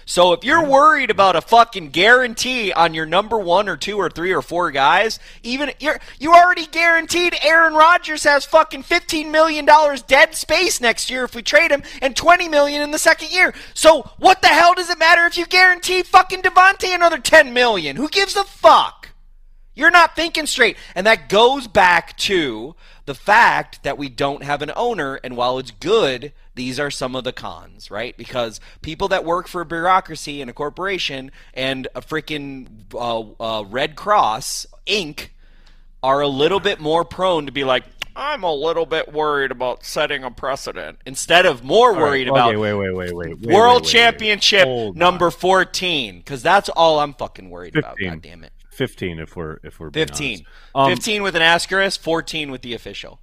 So 0.04 0.32
if 0.32 0.44
you're 0.44 0.64
worried 0.64 1.10
about 1.10 1.36
a 1.36 1.40
fucking 1.40 1.90
guarantee 1.90 2.72
on 2.72 2.94
your 2.94 3.06
number 3.06 3.38
one 3.38 3.68
or 3.68 3.76
two 3.76 3.96
or 3.96 4.10
three 4.10 4.32
or 4.32 4.42
four 4.42 4.70
guys, 4.70 5.18
even 5.42 5.72
you're 5.78 6.00
you 6.18 6.32
already 6.32 6.66
guaranteed 6.66 7.34
Aaron 7.42 7.74
Rodgers 7.74 8.24
has 8.24 8.44
fucking 8.44 8.82
fifteen 8.82 9.30
million 9.30 9.64
dollars 9.64 10.02
dead 10.02 10.34
space 10.34 10.80
next 10.80 11.10
year 11.10 11.24
if 11.24 11.34
we 11.34 11.42
trade 11.42 11.70
him, 11.70 11.82
and 12.00 12.16
twenty 12.16 12.48
million 12.48 12.82
in 12.82 12.90
the 12.90 12.98
second 12.98 13.32
year. 13.32 13.54
So 13.74 14.02
what 14.18 14.42
the 14.42 14.48
hell 14.48 14.74
does 14.74 14.90
it 14.90 14.98
matter 14.98 15.24
if 15.26 15.38
you 15.38 15.46
guarantee 15.46 16.02
fucking 16.02 16.42
Davante 16.42 16.94
another 16.94 17.18
ten 17.18 17.52
million? 17.52 17.96
Who 17.96 18.08
gives 18.08 18.36
a 18.36 18.44
fuck? 18.44 19.10
You're 19.74 19.90
not 19.90 20.14
thinking 20.14 20.46
straight. 20.46 20.76
And 20.94 21.06
that 21.06 21.30
goes 21.30 21.66
back 21.66 22.16
to 22.18 22.74
the 23.04 23.14
fact 23.14 23.82
that 23.82 23.98
we 23.98 24.08
don't 24.08 24.42
have 24.42 24.62
an 24.62 24.72
owner. 24.76 25.18
And 25.24 25.36
while 25.36 25.58
it's 25.58 25.70
good, 25.70 26.32
these 26.54 26.78
are 26.78 26.90
some 26.90 27.16
of 27.16 27.24
the 27.24 27.32
cons, 27.32 27.90
right? 27.90 28.16
Because 28.16 28.60
people 28.80 29.08
that 29.08 29.24
work 29.24 29.48
for 29.48 29.60
a 29.60 29.66
bureaucracy 29.66 30.40
and 30.40 30.50
a 30.50 30.52
corporation 30.52 31.32
and 31.54 31.88
a 31.94 32.00
freaking 32.00 32.68
uh, 32.94 33.58
uh, 33.60 33.64
Red 33.64 33.96
Cross 33.96 34.66
Inc. 34.86 35.28
are 36.02 36.20
a 36.20 36.28
little 36.28 36.60
bit 36.60 36.80
more 36.80 37.04
prone 37.04 37.46
to 37.46 37.52
be 37.52 37.64
like, 37.64 37.84
I'm 38.14 38.42
a 38.42 38.52
little 38.52 38.84
bit 38.84 39.12
worried 39.12 39.50
about 39.50 39.84
setting 39.84 40.22
a 40.22 40.30
precedent 40.30 40.98
instead 41.06 41.46
of 41.46 41.64
more 41.64 41.94
worried 41.94 42.28
right, 42.28 42.36
about 42.36 42.48
okay, 42.50 42.56
wait, 42.58 42.74
wait, 42.74 42.94
wait, 42.94 43.14
wait, 43.14 43.38
wait, 43.38 43.54
World 43.54 43.82
wait, 43.82 43.84
wait, 43.84 43.90
Championship 43.90 44.94
number 44.94 45.30
14 45.30 46.18
because 46.18 46.42
that's 46.42 46.68
all 46.68 46.98
I'm 46.98 47.14
fucking 47.14 47.48
worried 47.48 47.74
about. 47.76 47.96
15. 47.96 48.10
God 48.10 48.22
damn 48.22 48.44
it. 48.44 48.52
Fifteen 48.72 49.18
if 49.18 49.36
we're 49.36 49.58
if 49.62 49.78
we're 49.78 49.90
being 49.90 50.06
15. 50.06 50.46
honest. 50.74 50.90
Um, 50.90 50.96
15 50.96 51.22
with 51.22 51.36
an 51.36 51.42
asterisk, 51.42 52.00
14 52.00 52.50
with 52.50 52.62
the 52.62 52.74
official. 52.74 53.20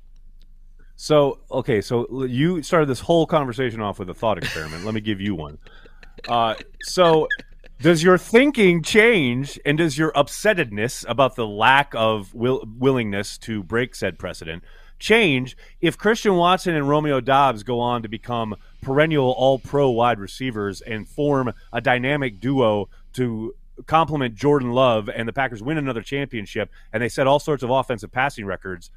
So 0.96 1.40
okay, 1.52 1.82
so 1.82 2.26
you 2.26 2.62
started 2.62 2.88
this 2.88 3.00
whole 3.00 3.26
conversation 3.26 3.82
off 3.82 4.00
with 4.00 4.10
a 4.10 4.14
thought 4.14 4.38
experiment. 4.38 4.86
Let 4.86 4.94
me 4.94 5.02
give 5.02 5.20
you 5.20 5.34
one. 5.34 5.58
Uh, 6.28 6.56
so 6.82 7.28
does 7.82 8.04
your 8.04 8.18
thinking 8.18 8.84
change, 8.84 9.60
and 9.66 9.78
does 9.78 9.98
your 9.98 10.12
upsettedness 10.12 11.06
about 11.08 11.36
the 11.36 11.48
lack 11.48 11.94
of 11.96 12.34
will- 12.34 12.66
willingness 12.78 13.38
to 13.40 13.64
break 13.64 13.96
said 13.96 14.20
precedent 14.20 14.64
change 15.00 15.56
if 15.80 15.98
Christian 15.98 16.36
Watson 16.36 16.76
and 16.76 16.88
Romeo 16.88 17.22
Doubs 17.22 17.64
go 17.64 17.80
on 17.80 18.04
to 18.04 18.10
become 18.10 18.56
perennial 18.82 19.32
All-Pro 19.32 19.90
wide 19.92 20.20
receivers 20.20 20.82
and 20.82 21.08
form 21.08 21.54
a 21.72 21.82
dynamic 21.82 22.40
duo 22.40 22.90
to 23.14 23.56
complement 23.86 24.36
Jordan 24.36 24.72
Love, 24.72 25.10
and 25.10 25.28
the 25.28 25.34
Packers 25.34 25.62
win 25.62 25.78
another 25.78 26.02
championship, 26.02 26.70
and 26.94 27.02
they 27.04 27.10
set 27.10 27.28
all 27.28 27.40
sorts 27.40 27.64
of 27.64 27.70
offensive 27.70 28.12
passing 28.12 28.46
records? 28.46 28.92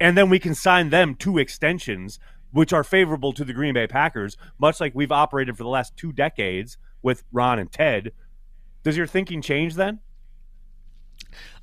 and 0.00 0.16
then 0.16 0.30
we 0.30 0.38
can 0.38 0.54
sign 0.54 0.88
them 0.88 1.14
two 1.14 1.36
extensions, 1.36 2.18
which 2.52 2.72
are 2.72 2.82
favorable 2.82 3.34
to 3.34 3.44
the 3.44 3.52
Green 3.52 3.74
Bay 3.74 3.86
Packers, 3.86 4.38
much 4.58 4.80
like 4.80 4.94
we've 4.94 5.12
operated 5.12 5.56
for 5.58 5.62
the 5.62 5.68
last 5.68 5.94
two 5.94 6.10
decades 6.10 6.78
with 7.02 7.22
Ron 7.30 7.58
and 7.58 7.70
Ted. 7.70 8.12
Does 8.82 8.96
your 8.96 9.06
thinking 9.06 9.42
change 9.42 9.74
then? 9.74 10.00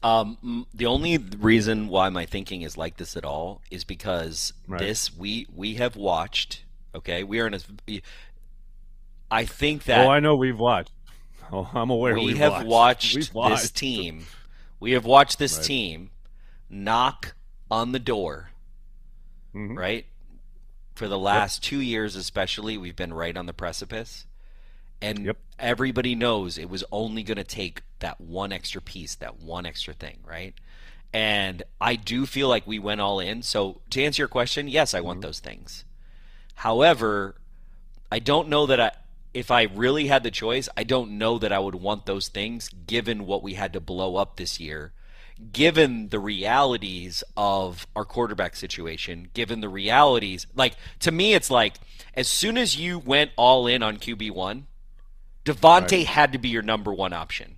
Um, 0.03 0.67
the 0.73 0.85
only 0.85 1.17
reason 1.17 1.87
why 1.87 2.09
my 2.09 2.25
thinking 2.27 2.61
is 2.61 2.77
like 2.77 2.97
this 2.97 3.17
at 3.17 3.25
all 3.25 3.61
is 3.71 3.83
because 3.83 4.53
Right. 4.67 4.79
this 4.79 5.15
we 5.17 5.47
we 5.53 5.73
have 5.75 5.95
watched. 5.95 6.63
Okay, 6.93 7.23
we 7.23 7.39
are 7.39 7.47
in 7.47 7.55
a. 7.55 8.01
I 9.29 9.45
think 9.45 9.85
that 9.85 10.05
oh, 10.05 10.11
I 10.11 10.19
know 10.19 10.35
we've 10.35 10.59
watched. 10.59 10.91
Oh, 11.51 11.69
I'm 11.73 11.89
aware 11.89 12.15
we 12.19 12.35
have 12.37 12.53
watched. 12.53 12.67
watched, 12.67 13.15
We've 13.15 13.33
this 13.33 13.71
team. 13.71 14.25
We 14.79 14.91
have 14.91 15.05
watched 15.05 15.39
this 15.39 15.57
Right. 15.57 15.65
team 15.65 16.11
knock 16.69 17.35
on 17.71 17.91
the 17.91 17.99
door, 17.99 18.51
Mhm. 19.55 19.77
right? 19.77 20.05
For 20.95 21.07
the 21.07 21.17
last 21.19 21.63
two 21.63 21.79
years, 21.79 22.15
especially, 22.15 22.77
we've 22.77 22.95
been 22.95 23.13
right 23.13 23.35
on 23.37 23.45
the 23.45 23.53
precipice. 23.53 24.25
And 25.01 25.25
Yep. 25.25 25.37
everybody 25.59 26.15
knows 26.15 26.57
it 26.57 26.69
was 26.69 26.83
only 26.91 27.23
going 27.23 27.37
to 27.37 27.43
take 27.43 27.83
that 27.99 28.19
one 28.19 28.51
extra 28.51 28.81
piece, 28.81 29.15
that 29.15 29.39
one 29.39 29.65
extra 29.65 29.93
thing, 29.93 30.19
right? 30.25 30.53
And 31.13 31.63
I 31.79 31.95
do 31.95 32.25
feel 32.25 32.47
like 32.49 32.65
we 32.67 32.79
went 32.79 32.99
all 33.01 33.19
in. 33.19 33.41
So 33.43 33.81
to 33.91 34.03
answer 34.03 34.21
your 34.21 34.27
question, 34.27 34.67
yes, 34.67 34.93
I 34.93 34.99
Mm-hmm. 34.99 35.05
want 35.07 35.21
those 35.21 35.39
things. 35.39 35.85
However, 36.55 37.35
I 38.11 38.19
don't 38.19 38.49
know 38.49 38.65
that 38.65 38.79
I 38.79 38.91
if 39.37 39.51
I 39.51 39.63
really 39.63 40.07
had 40.07 40.23
the 40.23 40.31
choice, 40.31 40.67
I 40.75 40.83
don't 40.83 41.19
know 41.19 41.37
that 41.37 41.53
I 41.53 41.59
would 41.59 41.75
want 41.75 42.07
those 42.07 42.27
things 42.27 42.69
given 42.87 43.27
what 43.27 43.43
we 43.43 43.53
had 43.53 43.71
to 43.73 43.79
blow 43.79 44.15
up 44.15 44.35
this 44.35 44.59
year, 44.59 44.93
given 45.53 46.09
the 46.09 46.19
realities 46.19 47.23
of 47.37 47.85
our 47.95 48.03
quarterback 48.03 48.55
situation, 48.55 49.29
given 49.35 49.61
the 49.61 49.69
realities. 49.69 50.47
Like 50.55 50.73
to 51.01 51.11
me 51.11 51.35
it's 51.35 51.51
like 51.51 51.75
as 52.15 52.27
soon 52.27 52.57
as 52.57 52.77
you 52.77 52.97
went 52.97 53.29
all 53.35 53.67
in 53.67 53.83
on 53.83 53.97
QB1, 53.97 54.63
Davante 55.45 56.05
had 56.05 56.31
to 56.31 56.39
be 56.39 56.49
your 56.49 56.63
number 56.63 56.91
one 56.91 57.13
option. 57.13 57.57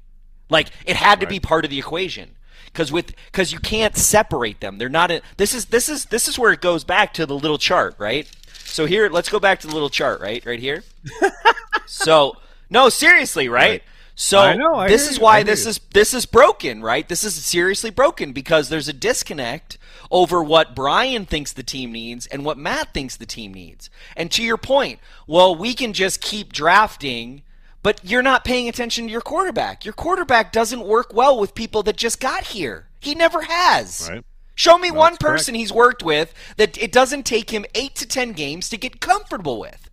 Like 0.49 0.71
it 0.86 0.97
had 0.97 1.21
to 1.21 1.27
be 1.27 1.39
part 1.39 1.63
of 1.63 1.71
the 1.71 1.80
equation. 1.80 2.36
Cuz 2.73 2.91
with 2.91 3.13
cuz 3.32 3.53
you 3.53 3.59
can't 3.59 3.95
separate 3.95 4.59
them. 4.59 4.80
They're 4.80 4.89
not 4.89 5.11
a, 5.11 5.21
this 5.38 5.53
is 5.53 5.67
this 5.67 5.88
is 5.88 6.05
this 6.07 6.27
is 6.27 6.38
where 6.38 6.51
it 6.51 6.59
goes 6.59 6.84
back 6.84 7.13
to 7.13 7.25
the 7.25 7.36
little 7.36 7.57
chart, 7.57 7.95
right? 7.97 8.30
So 8.65 8.86
here, 8.86 9.09
let's 9.09 9.30
go 9.30 9.39
back 9.39 9.61
to 9.61 9.67
the 9.67 9.73
little 9.73 9.89
chart, 9.89 10.19
right? 10.21 10.45
Right 10.45 10.59
here. 10.59 10.84
so, 11.89 12.37
no, 12.69 12.89
seriously, 12.89 13.49
right? 13.49 13.69
Right. 13.69 13.83
So 14.15 14.39
I 14.39 14.55
know, 14.57 14.75
I 14.75 14.89
this 14.89 15.09
is 15.09 15.17
you, 15.17 15.23
why 15.23 15.43
this 15.43 15.63
you. 15.63 15.69
is 15.69 15.79
this 15.93 16.13
is 16.13 16.25
broken, 16.25 16.81
right? 16.81 17.07
This 17.07 17.23
is 17.23 17.35
seriously 17.35 17.89
broken 17.89 18.33
because 18.33 18.67
there's 18.67 18.89
a 18.89 18.93
disconnect 18.93 19.77
over 20.11 20.43
what 20.43 20.75
Brian 20.75 21.25
thinks 21.25 21.53
the 21.53 21.63
team 21.63 21.93
needs 21.93 22.27
and 22.27 22.43
what 22.43 22.57
Matt 22.57 22.93
thinks 22.93 23.15
the 23.15 23.25
team 23.25 23.53
needs. 23.53 23.89
And 24.17 24.29
to 24.33 24.43
your 24.43 24.57
point, 24.57 24.99
well, 25.25 25.55
we 25.55 25.73
can 25.73 25.93
just 25.93 26.19
keep 26.19 26.51
drafting, 26.51 27.43
but 27.81 28.01
you're 28.03 28.21
not 28.21 28.43
paying 28.43 28.67
attention 28.67 29.05
to 29.05 29.11
your 29.11 29.21
quarterback. 29.21 29.85
Your 29.85 29.93
quarterback 29.93 30.51
doesn't 30.51 30.81
work 30.81 31.13
well 31.13 31.39
with 31.39 31.55
people 31.55 31.81
that 31.83 31.95
just 31.95 32.19
got 32.19 32.47
here. 32.47 32.87
He 32.99 33.15
never 33.15 33.43
has. 33.43 34.09
Right. 34.11 34.25
Show 34.53 34.77
me 34.77 34.91
one 34.91 35.13
that's 35.13 35.23
correct. 35.23 35.39
person 35.39 35.55
he's 35.55 35.71
worked 35.71 36.03
with 36.03 36.33
that 36.57 36.77
it 36.77 36.91
doesn't 36.91 37.25
take 37.25 37.51
him 37.51 37.65
8 37.73 37.95
to 37.95 38.05
10 38.05 38.33
games 38.33 38.67
to 38.67 38.75
get 38.75 38.99
comfortable 38.99 39.61
with. 39.61 39.88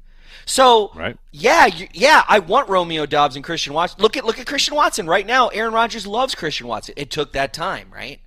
So, 0.49 0.93
Right. 0.95 1.19
yeah, 1.33 1.67
you, 1.67 1.89
yeah, 1.93 2.23
I 2.29 2.39
want 2.39 2.69
Romeo 2.69 3.05
Doubs 3.05 3.35
and 3.35 3.45
Christian 3.45 3.75
Watson. 3.75 4.01
Look 4.01 4.17
at 4.17 4.25
look 4.25 4.39
at 4.39 4.47
Christian 4.47 4.77
Watson 4.77 5.07
right 5.09 5.27
now. 5.27 5.49
Aaron 5.49 5.75
Rodgers 5.75 6.07
loves 6.07 6.37
Christian 6.37 6.69
Watson. 6.69 6.95
It 6.97 7.11
took 7.11 7.33
that 7.33 7.53
time, 7.53 7.89
right? 7.93 8.21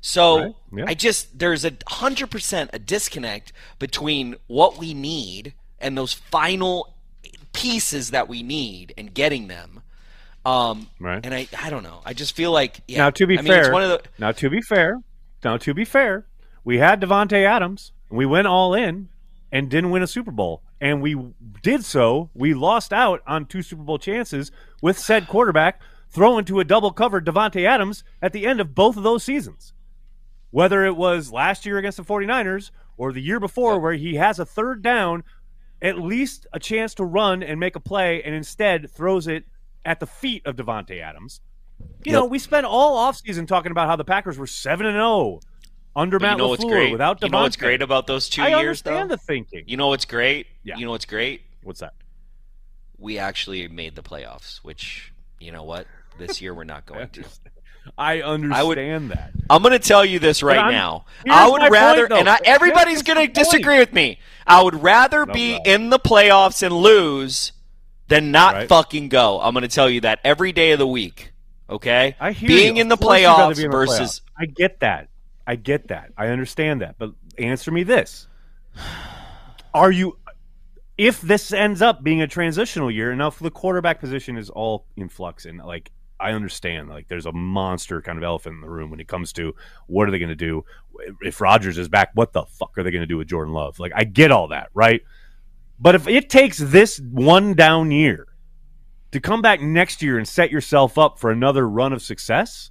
So 0.00 0.36
Right, 0.38 0.54
yeah. 0.72 0.84
I 0.86 0.94
just 0.94 1.38
there's 1.38 1.64
a 1.64 1.72
hundred 1.88 2.30
percent 2.30 2.70
a 2.72 2.78
disconnect 2.78 3.52
between 3.80 4.36
what 4.46 4.78
we 4.78 4.94
need 4.94 5.52
and 5.80 5.98
those 5.98 6.12
final 6.12 6.94
pieces 7.52 8.10
that 8.10 8.28
we 8.28 8.42
need 8.44 8.94
and 8.96 9.12
getting 9.12 9.48
them. 9.48 9.82
Um, 10.46 10.88
Right. 11.00 11.24
And 11.24 11.34
I 11.34 11.48
I 11.58 11.70
don't 11.70 11.82
know. 11.82 12.02
I 12.04 12.12
just 12.12 12.36
feel 12.36 12.52
like 12.52 12.82
yeah. 12.86 12.98
Now, 12.98 13.10
to 13.10 13.26
be 13.26 13.36
I 13.36 13.42
mean, 13.42 13.52
fair, 13.52 13.64
the 13.64 14.02
now 14.18 14.30
to 14.30 14.48
be 14.48 14.60
fair, 14.60 15.00
now 15.42 15.56
to 15.56 15.74
be 15.74 15.84
fair, 15.84 16.24
we 16.62 16.78
had 16.78 17.00
Davante 17.00 17.44
Adams. 17.44 17.90
We 18.10 18.26
went 18.26 18.46
all 18.46 18.74
in 18.74 19.08
and 19.54 19.70
didn't 19.70 19.90
win 19.90 20.02
a 20.02 20.06
Super 20.08 20.32
Bowl, 20.32 20.64
and 20.80 21.00
we 21.00 21.16
did 21.62 21.84
so. 21.84 22.28
We 22.34 22.54
lost 22.54 22.92
out 22.92 23.22
on 23.24 23.46
two 23.46 23.62
Super 23.62 23.84
Bowl 23.84 23.98
chances 23.98 24.50
with 24.82 24.98
said 24.98 25.28
quarterback 25.28 25.80
throwing 26.10 26.44
to 26.46 26.58
a 26.58 26.64
double 26.64 26.90
covered 26.90 27.24
Davante 27.24 27.64
Adams 27.64 28.02
at 28.20 28.32
the 28.32 28.46
end 28.46 28.60
of 28.60 28.74
both 28.74 28.96
of 28.96 29.04
those 29.04 29.22
seasons. 29.22 29.72
Whether 30.50 30.84
it 30.84 30.96
was 30.96 31.32
last 31.32 31.64
year 31.64 31.78
against 31.78 31.98
the 31.98 32.04
49ers 32.04 32.72
or 32.96 33.12
the 33.12 33.22
year 33.22 33.38
before, 33.38 33.78
where 33.78 33.92
he 33.92 34.16
has 34.16 34.40
a 34.40 34.44
third 34.44 34.82
down, 34.82 35.22
at 35.80 36.00
least 36.00 36.48
a 36.52 36.58
chance 36.58 36.92
to 36.94 37.04
run 37.04 37.40
and 37.40 37.60
make 37.60 37.76
a 37.76 37.80
play, 37.80 38.24
and 38.24 38.34
instead 38.34 38.90
throws 38.90 39.28
it 39.28 39.44
at 39.84 40.00
the 40.00 40.06
feet 40.06 40.44
of 40.44 40.56
Davante 40.56 41.00
Adams. 41.00 41.40
You 42.04 42.12
know, 42.12 42.24
we 42.24 42.40
spent 42.40 42.66
all 42.66 42.96
offseason 42.96 43.46
talking 43.46 43.70
about 43.70 43.86
how 43.86 43.94
the 43.94 44.04
Packers 44.04 44.36
were 44.36 44.48
seven 44.48 44.86
and 44.86 44.96
zero 44.96 45.40
under 45.96 46.18
But 46.18 46.26
Matt 46.26 46.32
you 46.32 46.38
know 46.38 46.48
what's 46.48 46.64
LaFleur 46.64 46.70
great? 46.70 46.92
without 46.92 47.20
Davante. 47.20 47.24
You 47.24 47.28
know 47.30 47.42
what's 47.42 47.56
great 47.56 47.82
about 47.82 48.06
those 48.06 48.28
two 48.28 48.42
I 48.42 48.48
years, 48.60 48.82
though. 48.82 48.90
understand 48.90 49.10
the 49.10 49.16
thinking. 49.18 49.64
You 49.66 49.76
know 49.76 49.88
what's 49.88 50.04
great? 50.04 50.46
Yeah. 50.62 50.76
You 50.76 50.84
know 50.86 50.90
what's 50.92 51.04
great? 51.04 51.42
What's 51.62 51.80
that? 51.80 51.94
We 52.98 53.18
actually 53.18 53.68
made 53.68 53.96
the 53.96 54.02
playoffs, 54.02 54.58
which 54.58 55.12
you 55.40 55.52
know 55.52 55.62
what? 55.64 55.86
This 56.18 56.40
year 56.40 56.54
we're 56.54 56.64
not 56.64 56.86
going 56.86 57.08
to. 57.10 57.24
I 57.98 58.22
understand 58.22 58.54
I 58.54 58.62
would, 58.62 58.78
that. 59.10 59.32
I'm 59.50 59.62
going 59.62 59.72
to 59.72 59.78
tell 59.78 60.04
you 60.04 60.18
this 60.18 60.42
right 60.42 60.70
now. 60.72 61.04
I 61.28 61.48
would 61.50 61.70
rather, 61.70 62.10
and 62.10 62.28
I, 62.28 62.38
everybody's 62.44 63.02
going 63.02 63.26
to 63.26 63.30
disagree 63.32 63.78
with 63.78 63.92
me. 63.92 64.18
I 64.46 64.62
would 64.62 64.82
rather 64.82 65.26
be 65.26 65.52
no. 65.52 65.60
in 65.66 65.90
the 65.90 65.98
playoffs 65.98 66.62
and 66.62 66.74
lose 66.74 67.52
than 68.08 68.30
not 68.30 68.54
Right. 68.54 68.68
fucking 68.68 69.10
go. 69.10 69.38
I'm 69.40 69.52
going 69.52 69.62
to 69.62 69.68
tell 69.68 69.90
you 69.90 70.00
that 70.02 70.20
every 70.24 70.52
day 70.52 70.72
of 70.72 70.78
the 70.78 70.86
week. 70.86 71.32
Okay, 71.68 72.14
I 72.20 72.32
hear 72.32 72.48
being 72.48 72.76
in 72.76 72.88
the 72.88 72.94
Of 72.94 73.00
course 73.00 73.20
playoffs 73.22 73.64
in 73.64 73.70
versus. 73.70 74.20
I 74.38 74.46
get 74.46 74.80
that. 74.80 75.08
I 75.46 75.56
get 75.56 75.88
that. 75.88 76.12
I 76.16 76.28
understand 76.28 76.80
that. 76.80 76.96
But 76.98 77.12
answer 77.38 77.70
me 77.70 77.82
this: 77.82 78.28
Are 79.74 79.90
you? 79.90 80.18
If 80.96 81.20
this 81.20 81.52
ends 81.52 81.82
up 81.82 82.04
being 82.04 82.22
a 82.22 82.26
transitional 82.28 82.90
year, 82.90 83.10
and 83.10 83.20
if 83.20 83.38
the 83.40 83.50
quarterback 83.50 84.00
position 84.00 84.36
is 84.36 84.48
all 84.48 84.86
in 84.96 85.08
flux, 85.08 85.44
and 85.44 85.58
like 85.58 85.90
I 86.20 86.32
understand, 86.32 86.88
like 86.88 87.08
there's 87.08 87.26
a 87.26 87.32
monster 87.32 88.00
kind 88.00 88.16
of 88.16 88.24
elephant 88.24 88.54
in 88.54 88.60
the 88.60 88.70
room 88.70 88.90
when 88.90 89.00
it 89.00 89.08
comes 89.08 89.32
to 89.34 89.54
what 89.88 90.08
are 90.08 90.10
they 90.10 90.18
going 90.18 90.28
to 90.28 90.36
do 90.36 90.64
if 91.22 91.40
Rodgers 91.40 91.78
is 91.78 91.88
back? 91.88 92.10
What 92.14 92.32
the 92.32 92.44
fuck 92.44 92.78
are 92.78 92.82
they 92.82 92.90
going 92.90 93.02
to 93.02 93.06
do 93.06 93.16
with 93.18 93.26
Jordan 93.26 93.52
Love? 93.52 93.78
Like 93.78 93.92
I 93.94 94.04
get 94.04 94.30
all 94.30 94.48
that, 94.48 94.68
right? 94.74 95.02
But 95.78 95.94
if 95.94 96.06
it 96.06 96.30
takes 96.30 96.58
this 96.58 97.00
one 97.00 97.54
down 97.54 97.90
year 97.90 98.28
to 99.10 99.20
come 99.20 99.42
back 99.42 99.60
next 99.60 100.02
year 100.02 100.18
and 100.18 100.26
set 100.26 100.50
yourself 100.50 100.98
up 100.98 101.18
for 101.18 101.30
another 101.30 101.68
run 101.68 101.92
of 101.92 102.00
success, 102.00 102.70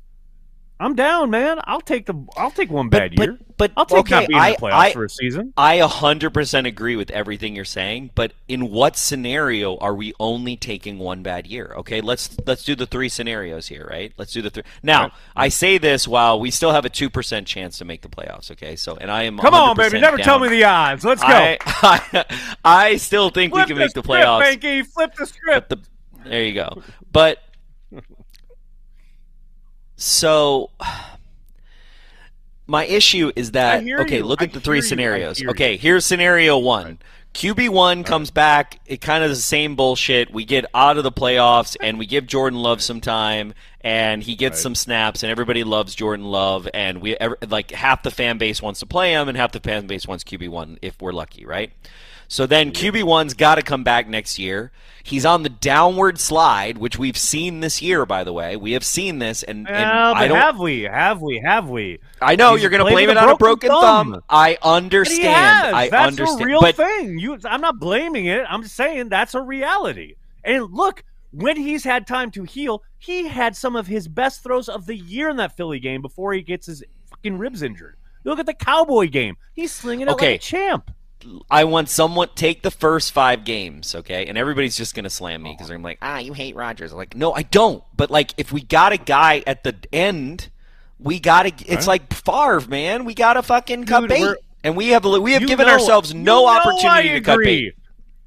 I'm 0.83 0.95
down, 0.95 1.29
man. 1.29 1.59
I'll 1.65 1.81
take 1.81 2.05
the 2.05 2.13
I'll 2.35 2.51
take 2.51 2.69
one 2.69 2.89
bad 2.89 3.13
but- 3.15 3.25
year. 3.25 3.39
but, 3.57 3.71
I'll 3.77 3.85
take 3.85 3.99
okay, 3.99 4.15
not 4.15 4.27
being 4.27 4.39
I- 4.39 4.47
in 4.49 4.53
the 4.53 4.59
playoffs 4.59 4.73
I- 4.73 4.91
for 4.93 5.05
a 5.05 5.09
season. 5.09 5.53
I 5.55 5.77
100% 5.79 6.67
agree 6.67 6.95
with 6.97 7.09
everything 7.11 7.55
you're 7.55 7.63
saying, 7.63 8.11
but 8.15 8.33
in 8.47 8.69
what 8.69 8.97
scenario 8.97 9.77
are 9.77 9.93
we 9.95 10.13
only 10.19 10.57
taking 10.57 10.99
one 10.99 11.23
bad 11.23 11.47
year? 11.47 11.73
Okay, 11.77 12.01
let's 12.01 12.35
let's 12.45 12.63
do 12.65 12.75
the 12.75 12.85
three 12.85 13.07
scenarios 13.09 13.67
here, 13.67 13.87
right? 13.89 14.11
Let's 14.17 14.33
do 14.33 14.41
the 14.41 14.49
three. 14.49 14.63
Now, 14.81 15.03
Right. 15.03 15.11
I 15.35 15.47
say 15.49 15.77
this 15.77 16.07
while 16.07 16.39
we 16.39 16.51
still 16.51 16.71
have 16.71 16.83
a 16.85 16.89
2% 16.89 17.47
chance 17.47 17.77
to 17.77 17.85
make 17.85 18.01
the 18.01 18.09
playoffs, 18.09 18.51
okay? 18.51 18.75
So, 18.75 18.97
and 18.97 19.09
I 19.09 19.23
am 19.23 19.37
Come 19.37 19.53
on, 19.53 19.75
100% 19.77 19.91
baby. 19.91 20.01
Never 20.01 20.17
tell 20.17 20.39
me 20.39 20.49
the 20.49 20.63
odds. 20.65 21.05
Let's 21.05 21.21
go. 21.21 21.27
I, 21.29 21.57
I, 21.63 22.25
I 22.65 22.95
still 22.97 23.29
think 23.29 23.53
Flip 23.53 23.67
we 23.67 23.73
can 23.73 23.77
make 23.77 23.93
the 23.93 24.03
playoffs. 24.03 24.41
Behnke. 24.57 24.85
Flip 24.87 25.13
the 25.15 25.25
script. 25.27 25.69
The, 25.69 25.79
there 26.25 26.43
you 26.43 26.53
go. 26.53 26.81
But 27.11 27.39
so 30.03 30.69
my 32.67 32.85
issue 32.85 33.31
is 33.35 33.51
that 33.51 33.83
okay, 33.83 34.17
you. 34.17 34.23
look 34.23 34.41
I 34.41 34.45
at 34.45 34.53
the 34.53 34.59
three 34.59 34.77
you. 34.77 34.81
Scenarios. 34.81 35.43
Okay, 35.43 35.77
here's 35.77 36.05
scenario 36.05 36.57
1. 36.57 36.99
QB 37.33 37.69
one 37.69 38.03
comes 38.03 38.29
back. 38.29 38.79
It 38.85 39.01
kind 39.01 39.23
of 39.23 39.29
the 39.31 39.35
same 39.35 39.75
bullshit. 39.75 40.31
We 40.31 40.45
get 40.45 40.65
out 40.75 40.97
of 40.97 41.03
the 41.03 41.11
playoffs 41.11 41.75
and 41.81 41.97
we 41.97 42.05
give 42.05 42.27
Jordan 42.27 42.59
Love 42.59 42.79
some 42.79 43.01
time, 43.01 43.55
and 43.81 44.21
he 44.21 44.35
gets 44.35 44.57
Right. 44.57 44.61
some 44.63 44.75
snaps, 44.75 45.23
and 45.23 45.31
everybody 45.31 45.63
loves 45.63 45.95
Jordan 45.95 46.27
Love, 46.27 46.67
and 46.75 47.01
we 47.01 47.17
like 47.49 47.71
half 47.71 48.03
the 48.03 48.11
fan 48.11 48.37
base 48.37 48.61
wants 48.61 48.81
to 48.81 48.85
play 48.85 49.13
him, 49.13 49.27
and 49.29 49.35
half 49.37 49.51
the 49.51 49.59
fan 49.59 49.87
base 49.87 50.07
wants 50.07 50.23
QB 50.23 50.47
one 50.49 50.77
if 50.83 51.01
we're 51.01 51.11
lucky, 51.11 51.43
right? 51.43 51.71
So 52.27 52.45
then 52.45 52.71
QB 52.71 53.03
one's 53.03 53.33
got 53.33 53.55
to 53.55 53.61
come 53.61 53.83
back 53.83 54.07
next 54.07 54.39
year. 54.39 54.71
He's 55.05 55.25
on 55.25 55.43
the 55.43 55.49
downward 55.49 56.17
slide, 56.19 56.77
which 56.77 56.97
we've 56.97 57.17
seen 57.17 57.59
this 57.59 57.81
year, 57.81 58.05
by 58.05 58.23
the 58.23 58.31
way. 58.31 58.55
We 58.55 58.71
have 58.71 58.85
seen 58.85 59.19
this, 59.19 59.43
and, 59.43 59.67
and 59.67 59.75
I 59.77 60.27
don't. 60.29 60.37
have 60.37 60.57
we? 60.59 60.83
Have 60.83 61.21
we? 61.21 61.39
Have 61.43 61.69
we? 61.69 61.99
I 62.21 62.35
know 62.37 62.53
He's 62.53 62.61
you're 62.61 62.71
going 62.71 62.85
to 62.85 62.89
blame 62.89 63.09
it 63.09 63.17
on 63.17 63.29
a 63.29 63.35
broken 63.35 63.69
thumb. 63.69 64.13
thumb. 64.13 64.23
I 64.29 64.57
understand. 64.63 65.75
I 65.75 65.89
that's 65.89 66.07
understand. 66.07 66.41
a 66.41 66.45
real 66.45 66.61
but 66.61 66.75
thing. 66.77 67.19
You, 67.19 67.37
I'm 67.45 67.59
not 67.61 67.79
blaming 67.79 68.25
it. 68.27 68.45
I'm 68.49 68.63
just 68.63 68.75
saying 68.75 69.09
that's 69.09 69.35
a 69.35 69.41
reality. 69.41 70.15
And 70.45 70.71
look, 70.71 71.03
when 71.31 71.57
he's 71.57 71.83
had 71.83 72.07
time 72.07 72.31
to 72.31 72.43
heal, 72.43 72.81
he 72.97 73.27
had 73.27 73.57
some 73.57 73.75
of 73.75 73.87
his 73.87 74.07
best 74.07 74.41
throws 74.41 74.69
of 74.69 74.85
the 74.85 74.95
year 74.95 75.29
in 75.29 75.35
that 75.37 75.57
Philly 75.57 75.79
game 75.79 76.01
before 76.01 76.31
he 76.33 76.41
gets 76.41 76.67
his 76.67 76.81
fucking 77.09 77.37
ribs 77.37 77.61
injured. 77.61 77.97
Look 78.23 78.39
at 78.39 78.45
the 78.45 78.53
Cowboy 78.53 79.07
game. 79.09 79.35
He's 79.53 79.73
slinging 79.73 80.07
it 80.07 80.11
Okay. 80.11 80.31
like 80.31 80.35
a 80.35 80.41
champ. 80.43 80.91
I 81.49 81.63
want 81.65 81.89
someone 81.89 82.29
take 82.35 82.61
the 82.61 82.71
first 82.71 83.11
five 83.11 83.43
games, 83.43 83.95
okay? 83.95 84.25
And 84.27 84.37
everybody's 84.37 84.75
just 84.75 84.95
gonna 84.95 85.09
slam 85.09 85.43
me 85.43 85.51
because 85.51 85.69
I'm 85.69 85.81
like, 85.81 85.99
ah, 86.01 86.19
you 86.19 86.33
hate 86.33 86.55
Rodgers. 86.55 86.91
I'm 86.91 86.97
like, 86.97 87.15
no, 87.15 87.33
I 87.33 87.43
don't. 87.43 87.83
But 87.95 88.11
like, 88.11 88.33
if 88.37 88.51
we 88.51 88.61
got 88.61 88.93
a 88.93 88.97
guy 88.97 89.43
at 89.47 89.63
the 89.63 89.75
end, 89.91 90.49
we 90.99 91.19
gotta. 91.19 91.51
It's 91.65 91.87
like 91.87 92.13
Favre, 92.13 92.61
man. 92.67 93.05
We 93.05 93.13
gotta 93.13 93.41
fucking 93.43 93.85
cut 93.85 94.01
Dude, 94.01 94.09
bait, 94.09 94.35
and 94.63 94.75
we 94.75 94.89
have 94.89 95.05
we 95.05 95.33
have 95.33 95.45
given 95.45 95.67
know- 95.67 95.73
ourselves 95.73 96.13
no 96.13 96.47
opportunity 96.47 97.09
to 97.09 97.21
cut 97.21 97.33
agree. 97.33 97.45
bait. 97.45 97.75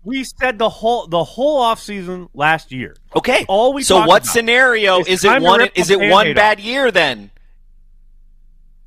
We 0.04 0.22
said 0.22 0.58
the 0.58 0.68
whole 0.68 1.08
the 1.08 1.24
whole 1.24 1.62
offseason 1.62 2.28
last 2.32 2.70
year. 2.70 2.94
Okay. 3.16 3.44
All 3.48 3.72
we 3.72 3.82
so 3.82 3.96
what 3.96 4.04
about 4.04 4.26
scenario 4.26 5.00
is 5.00 5.08
is 5.08 5.24
it 5.24 5.42
one? 5.42 5.68
Is 5.74 5.90
it 5.90 5.98
one 5.98 6.08
Band-Aid 6.10 6.36
bad 6.36 6.60
year 6.60 6.92
then? 6.92 7.32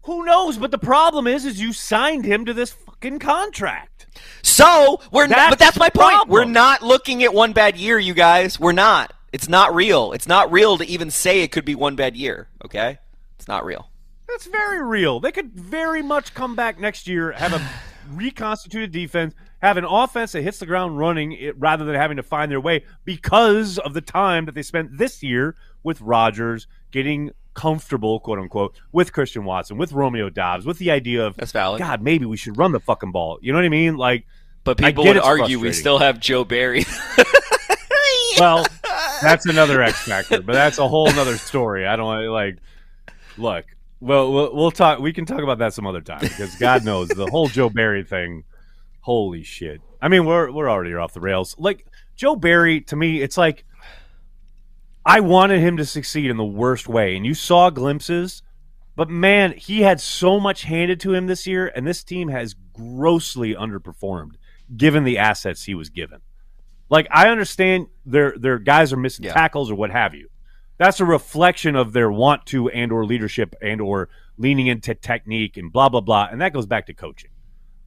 Who 0.04 0.24
knows? 0.24 0.58
But 0.58 0.72
the 0.72 0.78
problem 0.78 1.28
is, 1.28 1.46
is 1.46 1.60
you 1.60 1.74
signed 1.74 2.26
him 2.26 2.46
to 2.46 2.54
this 2.54 2.72
fucking 2.72 3.20
contract. 3.20 3.99
So 4.42 5.02
we're 5.12 5.28
not. 5.28 5.52
But 5.52 5.60
that's 5.60 5.78
my 5.78 5.90
point. 5.90 6.10
problem. 6.10 6.30
We're 6.30 6.46
not 6.46 6.82
looking 6.82 7.24
at 7.24 7.34
one 7.34 7.54
bad 7.54 7.78
year, 7.78 8.00
you 8.00 8.14
guys. 8.14 8.60
We're 8.60 8.72
not. 8.72 9.14
It's 9.32 9.48
not 9.50 9.74
real. 9.76 10.12
It's 10.14 10.28
not 10.28 10.52
real 10.52 10.78
to 10.78 10.86
even 10.86 11.12
say 11.12 11.42
it 11.42 11.52
could 11.52 11.66
be 11.66 11.76
one 11.76 11.96
bad 11.96 12.16
year. 12.16 12.48
Okay, 12.66 12.98
it's 13.38 13.48
not 13.48 13.66
real. 13.66 13.90
That's 14.28 14.48
very 14.48 14.84
real. 14.84 15.20
They 15.20 15.32
could 15.32 15.54
very 15.54 16.02
much 16.02 16.34
come 16.34 16.56
back 16.56 16.80
next 16.80 17.08
year, 17.08 17.32
have 17.32 17.54
a 17.54 17.68
reconstituted 18.12 18.92
defense, 18.92 19.34
have 19.62 19.78
an 19.78 19.86
offense 19.86 20.32
that 20.34 20.42
hits 20.42 20.60
the 20.60 20.66
ground 20.66 20.98
running 20.98 21.32
it, 21.34 21.58
rather 21.60 21.86
than 21.86 21.96
having 21.96 22.18
to 22.18 22.24
find 22.24 22.52
their 22.52 22.62
way 22.62 22.84
because 23.06 23.78
of 23.80 23.94
the 23.94 24.02
time 24.02 24.46
that 24.46 24.56
they 24.56 24.62
spent 24.62 24.98
this 24.98 25.24
year 25.24 25.56
with 25.84 26.02
Rodgers 26.02 26.68
getting 26.92 27.32
comfortable, 27.54 28.20
quote 28.20 28.40
unquote, 28.40 28.76
with 28.92 29.14
Christian 29.14 29.46
Watson, 29.46 29.78
with 29.78 29.92
Romeo 29.92 30.30
Doubs, 30.30 30.66
with 30.66 30.78
the 30.78 30.92
idea 30.92 31.26
of 31.26 31.36
That's 31.36 31.52
valid. 31.52 31.80
God, 31.80 32.02
maybe 32.02 32.26
we 32.26 32.38
should 32.38 32.58
run 32.58 32.72
the 32.72 32.80
fucking 32.80 33.12
ball. 33.12 33.40
You 33.42 33.52
know 33.52 33.58
what 33.58 33.66
I 33.66 33.70
mean? 33.70 33.98
Like, 33.98 34.26
But 34.64 34.78
people 34.78 35.04
would 35.06 35.18
argue 35.18 35.60
we 35.60 35.74
still 35.74 36.00
have 36.00 36.20
Joe 36.20 36.44
Barry. 36.44 36.86
well, 38.40 38.66
that's 39.22 39.46
another 39.46 39.82
X 39.82 40.04
factor, 40.04 40.42
but 40.42 40.54
that's 40.54 40.78
a 40.78 40.88
whole 40.88 41.10
other 41.10 41.38
story. 41.38 41.86
I 41.86 41.96
don't 41.96 42.28
like. 42.28 42.58
Look, 43.38 43.66
well, 44.00 44.32
we'll 44.32 44.56
we'll 44.56 44.72
talk. 44.72 45.00
We 45.00 45.14
can 45.14 45.26
talk 45.26 45.42
about 45.42 45.60
that 45.60 45.74
some 45.74 45.86
other 45.86 46.02
time 46.02 46.22
because 46.22 46.56
God 46.56 46.84
knows 46.86 47.10
the 47.10 47.28
whole 47.28 47.48
Joe 47.48 47.70
Barry 47.70 48.04
thing. 48.04 48.44
Holy 49.02 49.44
shit! 49.44 49.82
I 50.02 50.08
mean, 50.08 50.26
we're 50.26 50.52
we're 50.52 50.70
already 50.70 50.94
off 50.94 51.14
the 51.14 51.20
rails. 51.20 51.56
Like 51.58 51.86
Joe 52.16 52.36
Barry, 52.36 52.82
to 52.82 52.96
me, 52.96 53.22
it's 53.22 53.38
like 53.38 53.66
I 55.10 55.22
wanted 55.22 55.60
him 55.62 55.78
to 55.78 55.86
succeed 55.86 56.30
in 56.30 56.38
the 56.38 56.46
worst 56.46 56.88
way, 56.88 57.18
and 57.18 57.26
you 57.26 57.34
saw 57.34 57.72
glimpses. 57.72 58.44
But 58.96 59.10
man, 59.10 59.54
he 59.54 59.82
had 59.82 60.00
so 60.00 60.40
much 60.40 60.64
handed 60.64 61.00
to 61.00 61.16
him 61.16 61.26
this 61.26 61.48
year, 61.48 61.72
and 61.76 61.88
this 61.88 62.04
team 62.04 62.28
has 62.28 62.54
grossly 62.74 63.56
underperformed 63.56 64.34
given 64.78 65.06
the 65.06 65.18
assets 65.18 65.64
he 65.64 65.74
was 65.74 65.90
given. 65.90 66.20
Like 66.92 67.08
I 67.10 67.30
understand 67.30 67.88
their 68.06 68.36
their 68.38 68.60
guys 68.60 68.94
are 68.94 68.98
missing 68.98 69.26
Yeah. 69.26 69.34
tackles 69.34 69.72
or 69.72 69.76
what 69.76 69.90
have 69.90 70.14
you. 70.14 70.30
That's 70.78 71.00
a 71.00 71.06
reflection 71.06 71.76
of 71.76 71.92
their 71.92 72.12
want 72.12 72.46
to 72.48 72.70
and 72.70 72.92
or 72.92 73.04
leadership 73.04 73.56
and 73.64 73.82
or 73.82 74.10
leaning 74.38 74.68
into 74.68 74.94
technique 74.94 75.58
and 75.58 75.72
blah 75.72 75.90
blah 75.90 76.02
blah. 76.02 76.28
And 76.32 76.40
that 76.42 76.54
goes 76.54 76.68
back 76.68 76.86
to 76.86 76.94
coaching. 76.94 77.32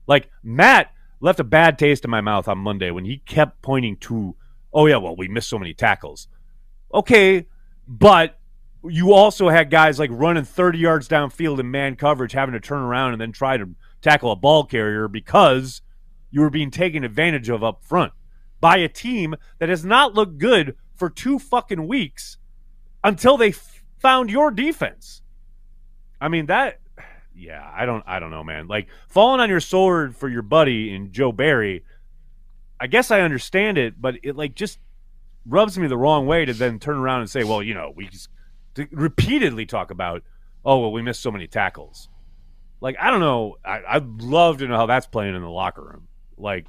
Like 0.07 0.29
Matt 0.43 0.91
left 1.21 1.39
a 1.39 1.45
bad 1.45 1.79
taste 1.79 2.03
in 2.03 2.11
my 2.11 2.21
mouth 2.21 2.49
on 2.49 2.57
Monday 2.57 2.91
when 2.91 3.05
he 3.05 3.19
kept 3.19 3.61
pointing 3.61 3.95
to, 3.97 4.35
oh 4.73 4.87
yeah, 4.87 4.97
well 4.97 5.15
we 5.15 5.29
missed 5.29 5.49
so 5.49 5.57
many 5.59 5.73
tackles. 5.73 6.27
Okay, 6.93 7.47
but 7.87 8.39
you 8.83 9.13
also 9.13 9.49
had 9.49 9.69
guys 9.69 9.97
like 9.97 10.09
running 10.13 10.43
30 10.43 10.77
yards 10.77 11.07
downfield 11.07 11.59
in 11.59 11.71
man 11.71 11.95
coverage, 11.95 12.33
having 12.33 12.53
to 12.53 12.59
turn 12.59 12.81
around 12.81 13.13
and 13.13 13.21
then 13.21 13.31
try 13.31 13.57
to 13.57 13.69
tackle 14.01 14.31
a 14.31 14.35
ball 14.35 14.65
carrier 14.65 15.07
because 15.07 15.81
you 16.29 16.41
were 16.41 16.49
being 16.49 16.71
taken 16.71 17.03
advantage 17.03 17.49
of 17.49 17.63
up 17.63 17.83
front 17.83 18.11
by 18.59 18.77
a 18.77 18.89
team 18.89 19.35
that 19.59 19.69
has 19.69 19.85
not 19.85 20.13
looked 20.13 20.37
good 20.37 20.75
for 20.95 21.09
two 21.09 21.39
fucking 21.39 21.87
weeks 21.87 22.37
until 23.03 23.37
they 23.37 23.49
f- 23.49 23.83
found 23.97 24.29
your 24.29 24.51
defense. 24.51 25.21
I 26.19 26.27
mean 26.27 26.45
that 26.47 26.79
yeah, 27.35 27.69
I 27.73 27.85
don't 27.85 28.03
I 28.05 28.19
don't 28.19 28.31
know, 28.31 28.43
man. 28.43 28.67
Like 28.67 28.87
falling 29.07 29.39
on 29.39 29.49
your 29.49 29.59
sword 29.59 30.15
for 30.15 30.29
your 30.29 30.41
buddy 30.41 30.93
in 30.93 31.11
Joe 31.11 31.31
Barry, 31.31 31.83
I 32.79 32.87
guess 32.87 33.11
I 33.11 33.21
understand 33.21 33.77
it, 33.77 33.99
but 33.99 34.15
it 34.23 34.35
like 34.35 34.55
just 34.55 34.79
rubs 35.45 35.77
me 35.77 35.87
the 35.87 35.97
wrong 35.97 36.25
way 36.25 36.45
to 36.45 36.53
then 36.53 36.79
turn 36.79 36.97
around 36.97 37.21
and 37.21 37.29
say, 37.29 37.43
well, 37.43 37.61
you 37.61 37.73
know, 37.73 37.91
we 37.95 38.07
just 38.07 38.29
repeatedly 38.91 39.65
talk 39.65 39.91
about, 39.91 40.23
oh, 40.65 40.79
well, 40.79 40.91
we 40.91 41.01
missed 41.01 41.21
so 41.21 41.31
many 41.31 41.47
tackles. 41.47 42.09
Like, 42.81 42.95
I 42.99 43.11
don't 43.11 43.19
know. 43.19 43.57
I, 43.63 43.81
I'd 43.87 44.21
love 44.21 44.57
to 44.57 44.67
know 44.67 44.77
how 44.77 44.85
that's 44.85 45.07
playing 45.07 45.35
in 45.35 45.41
the 45.41 45.49
locker 45.49 45.83
room. 45.83 46.07
Like, 46.37 46.65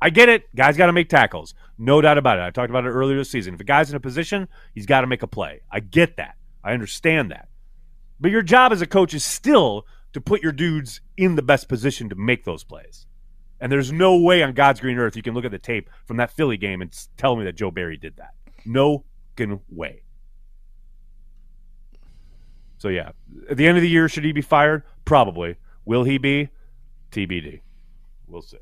I 0.00 0.10
get 0.10 0.28
it. 0.28 0.54
Guys 0.54 0.76
got 0.76 0.86
to 0.86 0.92
make 0.92 1.08
tackles. 1.08 1.54
No 1.78 2.00
doubt 2.00 2.18
about 2.18 2.38
it. 2.38 2.42
I 2.42 2.50
talked 2.50 2.70
about 2.70 2.84
it 2.84 2.90
earlier 2.90 3.16
this 3.16 3.30
season. 3.30 3.54
If 3.54 3.60
a 3.60 3.64
guy's 3.64 3.90
in 3.90 3.96
a 3.96 4.00
position, 4.00 4.48
he's 4.74 4.86
got 4.86 5.00
to 5.00 5.06
make 5.06 5.22
a 5.22 5.26
play. 5.26 5.62
I 5.70 5.80
get 5.80 6.16
that. 6.18 6.36
I 6.62 6.72
understand 6.72 7.30
that. 7.30 7.48
But 8.20 8.30
your 8.30 8.42
job 8.42 8.72
as 8.72 8.82
a 8.82 8.86
coach 8.86 9.14
is 9.14 9.24
still 9.24 9.86
to 10.12 10.20
put 10.20 10.42
your 10.42 10.52
dudes 10.52 11.00
in 11.16 11.34
the 11.34 11.42
best 11.42 11.68
position 11.68 12.08
to 12.08 12.14
make 12.14 12.44
those 12.44 12.64
plays. 12.64 13.06
And 13.60 13.72
there's 13.72 13.90
no 13.90 14.18
way 14.18 14.42
on 14.42 14.52
God's 14.52 14.80
green 14.80 14.98
earth 14.98 15.16
you 15.16 15.22
can 15.22 15.34
look 15.34 15.44
at 15.44 15.50
the 15.50 15.58
tape 15.58 15.88
from 16.04 16.18
that 16.18 16.30
Philly 16.30 16.56
game 16.56 16.82
and 16.82 16.94
tell 17.16 17.36
me 17.36 17.44
that 17.44 17.54
Joe 17.54 17.70
Barry 17.70 17.96
did 17.96 18.16
that. 18.16 18.34
No 18.64 19.04
fucking 19.36 19.60
way. 19.70 20.02
So 22.78 22.88
yeah, 22.88 23.10
at 23.48 23.56
the 23.56 23.66
end 23.66 23.78
of 23.78 23.82
the 23.82 23.88
year, 23.88 24.08
should 24.08 24.24
he 24.24 24.32
be 24.32 24.42
fired? 24.42 24.82
Probably. 25.04 25.56
Will 25.84 26.04
he 26.04 26.18
be? 26.18 26.50
TBD. 27.10 27.60
We'll 28.26 28.42
see. 28.42 28.58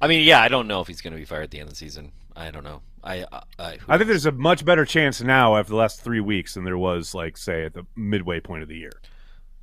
I 0.00 0.08
mean, 0.08 0.24
yeah, 0.24 0.40
I 0.40 0.48
don't 0.48 0.66
know 0.66 0.80
if 0.80 0.88
he's 0.88 1.00
going 1.00 1.12
to 1.12 1.18
be 1.18 1.24
fired 1.24 1.44
at 1.44 1.50
the 1.50 1.60
end 1.60 1.68
of 1.68 1.74
the 1.74 1.76
season. 1.76 2.12
I 2.34 2.50
don't 2.50 2.64
know. 2.64 2.82
I, 3.02 3.22
uh, 3.22 3.40
I, 3.58 3.64
I, 3.64 3.78
I 3.88 3.98
think 3.98 4.08
there's 4.08 4.26
a 4.26 4.32
much 4.32 4.64
better 4.64 4.84
chance 4.84 5.22
now 5.22 5.56
after 5.56 5.70
the 5.70 5.76
last 5.76 6.02
three 6.02 6.20
weeks 6.20 6.54
than 6.54 6.64
there 6.64 6.78
was, 6.78 7.14
like, 7.14 7.36
say, 7.36 7.64
at 7.64 7.74
the 7.74 7.86
midway 7.94 8.40
point 8.40 8.62
of 8.62 8.68
the 8.68 8.76
year. 8.76 8.92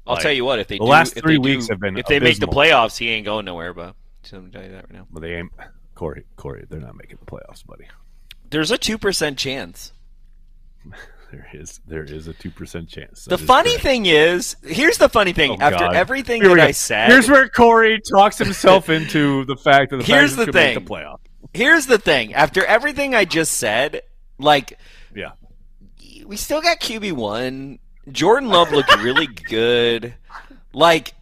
I'll 0.08 0.16
like, 0.16 0.24
tell 0.24 0.32
you 0.32 0.46
what. 0.46 0.60
If 0.60 0.68
they 0.68 0.78
the 0.78 0.86
do, 0.86 0.90
last 0.90 1.16
if 1.18 1.24
three 1.24 1.34
they 1.38 1.44
do- 1.44 1.50
weeks 1.56 1.70
have 1.70 1.80
been 1.80 1.98
if 1.98 2.06
they 2.08 2.20
make 2.20 2.40
the 2.40 2.48
playoffs, 2.48 2.98
he 2.98 3.10
ain't 3.10 3.26
going 3.26 3.46
nowhere. 3.46 3.74
But 3.74 3.96
I'm 4.34 4.52
tell 4.52 4.64
you 4.64 4.70
that 4.72 4.86
right 4.86 4.94
now. 4.94 5.08
But 5.12 5.22
they 5.22 5.36
ain't. 5.36 5.52
Corey, 5.96 6.26
Corey, 6.36 6.66
they're 6.70 6.80
not 6.80 6.96
making 6.96 7.18
the 7.24 7.26
playoffs, 7.32 7.66
buddy. 7.66 7.86
There's 8.50 8.72
a 8.72 8.78
two 8.78 8.98
percent 8.98 9.38
chance. 9.38 9.94
There 11.32 11.48
is 11.54 11.80
there 11.88 12.04
is 12.04 12.28
a 12.28 12.34
two 12.34 12.52
percent 12.52 12.90
chance. 12.90 13.24
The 13.24 13.38
funny 13.38 13.70
correct. 13.70 13.84
thing 13.84 14.06
is, 14.06 14.58
here's 14.64 14.98
the 14.98 15.08
funny 15.08 15.32
thing. 15.32 15.52
Oh, 15.52 15.58
After 15.62 15.86
God. 15.86 15.96
everything 15.96 16.42
Here 16.42 16.56
that. 16.58 16.60
I 16.68 16.72
said, 16.72 17.10
here's 17.10 17.30
where 17.30 17.48
Corey 17.48 18.02
talks 18.02 18.38
himself 18.38 18.90
into 18.98 19.46
the 19.46 19.56
fact 19.56 19.92
that 19.92 19.98
the 20.00 20.04
Here's 20.04 20.32
Packers 20.32 20.36
the 20.36 20.46
could 20.48 20.54
make 20.56 20.74
the 20.76 20.82
playoff. 20.82 21.20
here's 21.54 21.86
the 21.86 21.98
thing. 21.98 22.34
After 22.34 22.66
everything 22.66 23.16
I 23.16 23.24
just 23.24 23.54
said, 23.54 24.02
like 24.40 24.78
Yeah, 25.16 25.32
we 26.26 26.36
still 26.36 26.62
got 26.62 26.82
QB 26.82 27.14
one. 27.14 27.80
Jordan 28.12 28.50
Love 28.50 28.72
looked 28.72 28.96
really 29.02 29.28
good. 29.28 30.14
Like 30.74 31.14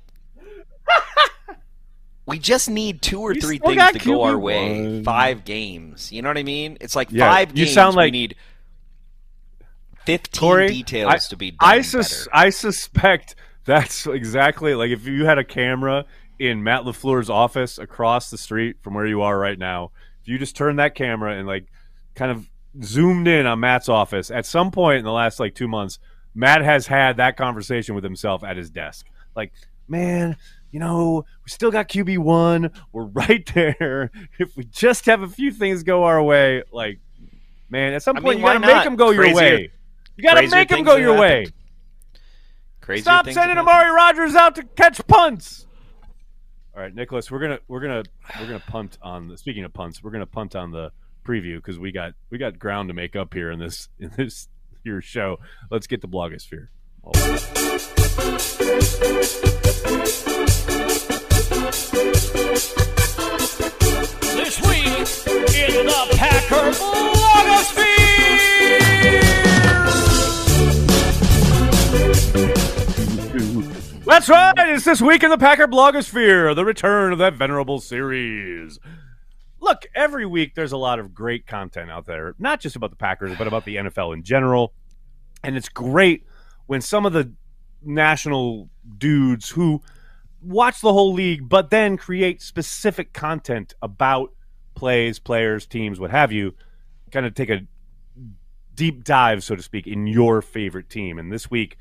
we 2.26 2.38
just 2.38 2.70
need 2.70 3.02
two 3.02 3.22
or 3.22 3.34
We 3.34 3.42
three 3.42 3.58
things 3.58 3.92
to 3.94 4.00
go 4.00 4.22
our 4.24 4.34
QB1. 4.34 4.40
way. 4.42 5.04
Five 5.04 5.46
games. 5.46 6.12
You 6.12 6.22
know 6.22 6.30
what 6.30 6.38
I 6.38 6.44
mean? 6.44 6.78
It's 6.80 6.96
like 6.96 7.10
Yeah, 7.12 7.30
five 7.30 7.50
you 7.58 7.66
games. 7.66 7.74
sound 7.74 7.96
like- 7.96 8.08
we 8.08 8.20
need 8.20 8.36
fifteen 10.06 10.40
Corey, 10.40 10.68
details 10.68 11.12
I, 11.12 11.18
to 11.30 11.36
be 11.38 11.52
done 11.52 11.58
I 11.62 11.82
sus- 11.82 12.28
I 12.32 12.50
suspect 12.52 13.36
that's 13.66 14.06
exactly 14.08 14.74
like 14.76 14.92
if 14.92 15.06
you 15.08 15.26
had 15.26 15.38
a 15.38 15.44
camera 15.44 16.06
in 16.40 16.64
Matt 16.64 16.84
Lafleur's 16.84 17.30
office 17.30 17.78
across 17.78 18.30
the 18.30 18.38
street 18.38 18.78
from 18.82 18.94
where 18.94 19.06
you 19.06 19.22
are 19.22 19.38
right 19.38 19.60
now. 19.60 19.92
If 20.22 20.28
you 20.30 20.38
just 20.38 20.56
turned 20.56 20.80
that 20.80 20.96
camera 20.96 21.36
and 21.36 21.46
like 21.48 21.66
kind 22.16 22.32
of 22.32 22.50
zoomed 22.84 23.28
in 23.28 23.46
on 23.46 23.60
Matt's 23.60 23.90
office, 23.90 24.32
at 24.32 24.46
some 24.46 24.72
point 24.72 25.00
in 25.00 25.06
the 25.06 25.12
last 25.12 25.40
like 25.40 25.54
two 25.56 25.68
months, 25.68 26.00
Matt 26.36 26.64
has 26.64 26.88
had 26.88 27.18
that 27.18 27.38
conversation 27.38 27.96
with 27.96 28.04
himself 28.04 28.44
at 28.44 28.58
his 28.58 28.70
desk. 28.70 29.06
Like, 29.36 29.52
man, 29.88 30.38
you 30.72 30.80
know, 30.80 31.26
we 31.44 31.50
still 31.50 31.72
got 31.72 31.90
QB 31.90 32.20
one. 32.20 32.72
We're 32.92 33.04
right 33.06 33.46
there. 33.54 34.12
If 34.38 34.56
we 34.56 34.66
just 34.66 35.06
have 35.06 35.22
a 35.22 35.28
few 35.28 35.52
things 35.52 35.84
go 35.84 36.04
our 36.04 36.22
way, 36.22 36.64
like, 36.72 37.00
man, 37.70 37.94
at 37.94 38.04
some 38.04 38.18
I 38.18 38.22
point 38.22 38.40
mean, 38.42 38.48
you 38.48 38.60
gotta 38.60 38.76
make 38.76 38.84
them 38.84 38.96
go 38.96 39.12
your 39.12 39.34
way. 39.34 39.72
You 40.16 40.24
gotta 40.24 40.48
make 40.48 40.70
them 40.70 40.84
go 40.84 40.96
your 40.96 41.18
way. 41.18 41.48
Crazier 42.82 43.04
Stop 43.04 43.30
sending 43.30 43.58
Amari 43.58 43.92
Rodgers 43.92 44.36
out 44.36 44.56
to 44.56 44.64
catch 44.64 45.06
punts. 45.08 45.68
All 46.76 46.82
right, 46.82 46.94
Nicholas, 46.94 47.30
we're 47.30 47.40
gonna 47.40 47.60
we're 47.68 47.82
gonna 47.82 48.04
we're 48.40 48.48
gonna 48.48 48.60
punt 48.60 48.98
on 49.02 49.28
the. 49.28 49.38
Speaking 49.38 49.64
of 49.64 49.74
punts, 49.74 50.04
we're 50.04 50.12
gonna 50.12 50.26
punt 50.26 50.56
on 50.56 50.72
the 50.72 50.92
preview 51.26 51.58
because 51.58 51.78
we 51.78 51.92
got 51.92 52.14
we 52.30 52.38
got 52.38 52.58
ground 52.58 52.90
to 52.90 52.94
make 52.94 53.16
up 53.16 53.34
here 53.34 53.52
in 53.52 53.60
this 53.60 53.90
in 54.00 54.12
this 54.16 54.48
here 54.84 55.02
show. 55.02 55.38
Let's 55.70 55.88
get 55.88 56.02
the 56.02 56.08
blogosphere. 56.08 56.68
This 64.36 64.62
week 64.62 64.88
in 65.58 65.86
the 65.86 66.08
Packer 66.16 66.72
blogosphere. 66.72 67.90
That's 74.06 74.30
right. 74.30 74.54
It's 74.58 74.86
this 74.86 75.02
week 75.02 75.24
in 75.24 75.30
the 75.30 75.38
Packer 75.38 75.68
blogosphere, 75.68 76.56
the 76.56 76.66
return 76.66 77.14
of 77.14 77.20
that 77.20 77.36
venerable 77.36 77.80
series. 77.80 78.80
Look, 79.62 79.88
every 79.94 80.26
week 80.26 80.56
there's 80.56 80.72
a 80.72 80.78
lot 80.78 81.00
of 81.00 81.14
great 81.14 81.46
content 81.46 81.92
out 81.92 82.06
there, 82.06 82.36
not 82.40 82.60
just 82.60 82.76
about 82.76 82.90
the 82.90 82.96
Packers, 82.96 83.38
but 83.38 83.48
about 83.48 83.66
the 83.66 83.76
NFL 83.78 84.14
in 84.14 84.24
general. 84.24 84.74
And 85.44 85.58
it's 85.58 85.70
great 85.70 86.26
when 86.68 86.82
some 86.82 87.06
of 87.06 87.14
the 87.14 87.32
national 87.82 88.70
dudes 88.98 89.50
who 89.50 89.82
watch 90.42 90.82
the 90.82 90.94
whole 90.94 91.14
league, 91.14 91.50
but 91.50 91.70
then 91.70 91.98
create 91.98 92.42
specific 92.42 93.14
content 93.14 93.74
about 93.82 94.34
plays, 94.76 95.20
players, 95.20 95.66
teams, 95.66 96.00
what 96.00 96.12
have 96.12 96.32
you, 96.32 96.56
kind 97.12 97.26
of 97.26 97.34
take 97.34 97.50
a 97.50 97.62
deep 98.76 99.04
dive, 99.04 99.44
so 99.44 99.56
to 99.56 99.62
speak, 99.62 99.88
in 99.88 100.08
your 100.08 100.42
favorite 100.42 100.90
team. 100.90 101.20
And 101.20 101.32
this 101.32 101.52
week, 101.52 101.78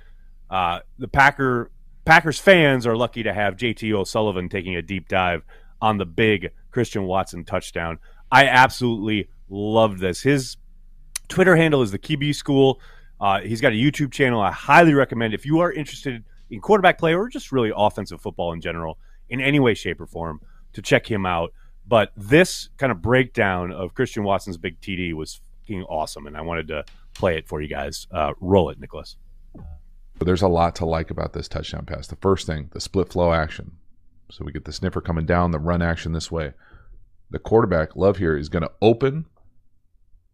uh, 0.50 0.80
the 0.98 1.08
Packer 1.08 1.70
Packers 2.04 2.38
fans 2.38 2.86
are 2.86 2.96
lucky 2.96 3.22
to 3.22 3.32
have 3.34 3.56
JT 3.56 3.92
O'Sullivan 3.92 4.48
taking 4.48 4.74
a 4.74 4.82
deep 4.82 5.08
dive 5.08 5.44
on 5.80 5.98
the 5.98 6.06
big 6.06 6.50
Christian 6.70 7.04
Watson 7.04 7.44
touchdown. 7.44 7.98
I 8.30 8.46
absolutely 8.46 9.28
loved 9.48 10.00
this. 10.00 10.22
His 10.22 10.56
Twitter 11.28 11.56
handle 11.56 11.82
is 11.82 11.90
the 11.90 11.98
QB 11.98 12.34
School. 12.34 12.80
Uh, 13.20 13.40
he's 13.40 13.60
got 13.60 13.72
a 13.72 13.76
YouTube 13.76 14.12
channel. 14.12 14.40
I 14.40 14.52
highly 14.52 14.94
recommend 14.94 15.34
if 15.34 15.44
you 15.44 15.60
are 15.60 15.72
interested 15.72 16.24
in 16.50 16.60
quarterback 16.60 16.98
play 16.98 17.14
or 17.14 17.28
just 17.28 17.52
really 17.52 17.72
offensive 17.74 18.20
football 18.20 18.52
in 18.52 18.60
general, 18.60 18.98
in 19.28 19.40
any 19.40 19.60
way, 19.60 19.74
shape, 19.74 20.00
or 20.00 20.06
form, 20.06 20.40
to 20.72 20.82
check 20.82 21.10
him 21.10 21.26
out. 21.26 21.52
But 21.86 22.12
this 22.16 22.68
kind 22.76 22.92
of 22.92 23.02
breakdown 23.02 23.72
of 23.72 23.94
Christian 23.94 24.22
Watson's 24.22 24.56
big 24.56 24.80
TD 24.80 25.14
was 25.14 25.40
fucking 25.68 25.84
awesome, 25.84 26.26
and 26.26 26.36
I 26.36 26.42
wanted 26.42 26.68
to 26.68 26.84
play 27.14 27.36
it 27.36 27.48
for 27.48 27.60
you 27.60 27.68
guys. 27.68 28.06
Uh, 28.10 28.32
roll 28.40 28.70
it, 28.70 28.80
Nicholas. 28.80 29.16
There's 30.20 30.42
a 30.42 30.48
lot 30.48 30.74
to 30.76 30.84
like 30.86 31.10
about 31.10 31.32
this 31.32 31.48
touchdown 31.48 31.86
pass. 31.86 32.08
The 32.08 32.16
first 32.16 32.46
thing, 32.46 32.70
the 32.72 32.80
split 32.80 33.12
flow 33.12 33.32
action. 33.32 33.72
So 34.30 34.44
we 34.44 34.52
get 34.52 34.64
the 34.64 34.72
sniffer 34.72 35.00
coming 35.00 35.26
down, 35.26 35.50
the 35.50 35.58
run 35.58 35.82
action 35.82 36.12
this 36.12 36.30
way. 36.30 36.52
The 37.30 37.38
quarterback, 37.38 37.96
Love 37.96 38.18
here, 38.18 38.36
is 38.36 38.48
going 38.48 38.62
to 38.62 38.72
open 38.80 39.26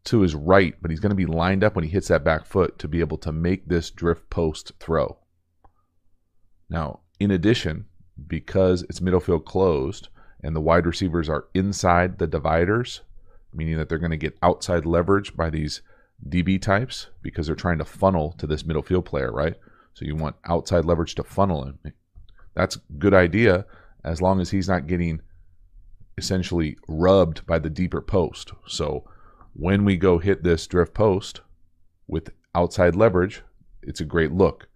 to 0.05 0.21
his 0.21 0.35
right, 0.35 0.75
but 0.81 0.91
he's 0.91 1.01
going 1.01 1.11
to 1.11 1.17
be 1.17 1.27
lined 1.27 1.65
up 1.65 1.75
when 1.75 1.85
he 1.85 1.91
hits 1.91 2.09
that 2.09 2.25
back 2.25 2.45
foot 2.45 2.79
to 2.79 2.89
be 2.89 3.01
able 3.01 3.19
to 3.19 3.33
make 3.33 3.67
this 3.67 3.91
drift 3.91 4.29
post 4.31 4.73
throw. 4.79 5.19
Now, 6.69 7.01
in 7.19 7.31
addition, 7.31 7.87
because 8.27 8.83
it's 8.83 9.01
middle 9.01 9.21
field 9.21 9.45
closed 9.45 10.09
and 10.43 10.55
the 10.55 10.61
wide 10.61 10.87
receivers 10.87 11.29
are 11.29 11.47
inside 11.55 12.19
the 12.19 12.27
dividers, 12.27 13.01
meaning 13.53 13.77
that 13.79 13.89
they're 13.89 13.99
going 13.99 14.11
to 14.11 14.17
get 14.17 14.37
outside 14.43 14.85
leverage 14.85 15.37
by 15.37 15.51
these 15.51 15.81
DB 16.29 16.61
types 16.61 17.09
because 17.23 17.47
they're 17.47 17.57
trying 17.57 17.79
to 17.79 17.85
funnel 17.85 18.33
to 18.39 18.47
this 18.47 18.65
middle 18.65 18.83
field 18.83 19.05
player, 19.05 19.33
right? 19.33 19.55
So 19.95 20.05
you 20.05 20.17
want 20.17 20.37
outside 20.45 20.85
leverage 20.85 21.15
to 21.17 21.25
funnel 21.25 21.65
him. 21.65 21.79
That's 22.55 22.77
a 22.77 22.81
good 22.99 23.15
idea 23.15 23.65
as 24.05 24.21
long 24.21 24.41
as 24.41 24.51
he's 24.51 24.69
not 24.69 24.87
getting 24.87 25.21
essentially 26.17 26.77
rubbed 26.87 27.47
by 27.47 27.59
the 27.59 27.71
deeper 27.71 28.01
post. 28.01 28.53
So 28.67 29.05
when 29.55 29.85
we 29.85 29.97
go 29.97 30.19
hit 30.19 30.43
this 30.43 30.67
drift 30.67 30.95
post 30.95 31.41
with 32.07 32.31
outside 32.55 32.95
leverage, 32.95 33.43
it's 33.83 34.01
a 34.01 34.05
great 34.05 34.33
look. 34.33 34.69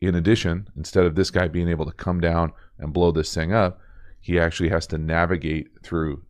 In 0.00 0.14
addition, 0.14 0.68
instead 0.76 1.04
of 1.04 1.14
this 1.14 1.30
guy 1.30 1.48
being 1.48 1.68
able 1.68 1.86
to 1.86 1.92
come 1.92 2.20
down 2.20 2.52
and 2.78 2.92
blow 2.92 3.12
this 3.12 3.32
thing 3.32 3.52
up, 3.52 3.78
he 4.20 4.38
actually 4.38 4.70
has 4.70 4.86
to 4.88 4.98
navigate 4.98 5.68
through 5.82 6.24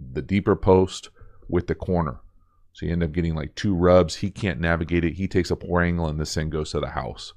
the 0.00 0.22
deeper 0.22 0.56
post 0.56 1.10
with 1.48 1.66
the 1.66 1.74
corner. 1.74 2.20
So 2.72 2.86
you 2.86 2.92
end 2.92 3.02
up 3.02 3.12
getting 3.12 3.34
like 3.34 3.54
two 3.54 3.74
rubs. 3.74 4.16
He 4.16 4.30
can't 4.30 4.60
navigate 4.60 5.04
it. 5.04 5.14
He 5.14 5.28
takes 5.28 5.50
a 5.50 5.56
poor 5.56 5.82
angle 5.82 6.06
and 6.06 6.18
this 6.18 6.34
thing 6.34 6.50
goes 6.50 6.70
to 6.70 6.80
the 6.80 6.90
house. 6.90 7.32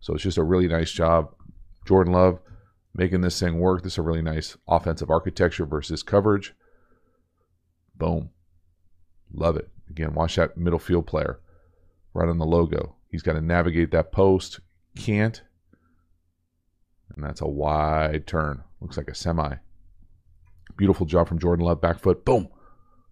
So 0.00 0.14
it's 0.14 0.22
just 0.22 0.38
a 0.38 0.44
really 0.44 0.66
nice 0.66 0.90
job. 0.90 1.34
Jordan 1.86 2.12
Love 2.12 2.40
making 2.94 3.20
this 3.20 3.38
thing 3.38 3.58
work. 3.58 3.82
This 3.82 3.94
is 3.94 3.98
a 3.98 4.02
really 4.02 4.22
nice 4.22 4.56
offensive 4.68 5.10
architecture 5.10 5.66
versus 5.66 6.02
coverage. 6.02 6.54
Boom. 7.96 8.30
Love 9.32 9.56
it. 9.56 9.68
Again, 9.88 10.14
watch 10.14 10.36
that 10.36 10.56
middle 10.56 10.78
field 10.78 11.06
player 11.06 11.40
right 12.14 12.28
on 12.28 12.38
the 12.38 12.46
logo. 12.46 12.96
He's 13.10 13.22
got 13.22 13.34
to 13.34 13.40
navigate 13.40 13.90
that 13.92 14.12
post. 14.12 14.60
Can't. 14.96 15.42
And 17.14 17.24
that's 17.24 17.40
a 17.40 17.46
wide 17.46 18.26
turn. 18.26 18.62
Looks 18.80 18.96
like 18.96 19.08
a 19.08 19.14
semi. 19.14 19.56
Beautiful 20.76 21.06
job 21.06 21.28
from 21.28 21.38
Jordan 21.38 21.64
Love. 21.64 21.80
Back 21.80 21.98
foot. 21.98 22.24
Boom. 22.24 22.48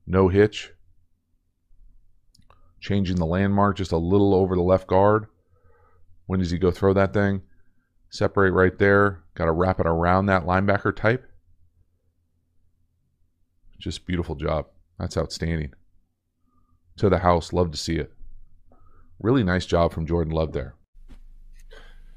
No 0.06 0.28
hitch. 0.28 0.72
Changing 2.80 3.16
the 3.16 3.26
landmark 3.26 3.76
just 3.76 3.92
a 3.92 3.98
little 3.98 4.34
over 4.34 4.54
the 4.54 4.62
left 4.62 4.86
guard. 4.86 5.26
When 6.26 6.40
does 6.40 6.50
he 6.50 6.58
go 6.58 6.70
throw 6.70 6.94
that 6.94 7.12
thing? 7.12 7.42
Separate 8.08 8.52
right 8.52 8.76
there. 8.78 9.22
Got 9.40 9.46
to 9.46 9.52
wrap 9.52 9.80
it 9.80 9.86
around 9.86 10.26
that 10.26 10.44
linebacker 10.44 10.94
type. 10.94 11.26
Just 13.78 14.04
beautiful 14.04 14.34
job. 14.34 14.66
That's 14.98 15.16
outstanding. 15.16 15.72
To 16.98 17.08
the 17.08 17.20
house. 17.20 17.50
Love 17.50 17.70
to 17.70 17.78
see 17.78 17.96
it. 17.96 18.12
Really 19.18 19.42
nice 19.42 19.64
job 19.64 19.94
from 19.94 20.04
Jordan 20.04 20.34
Love 20.34 20.52
there. 20.52 20.74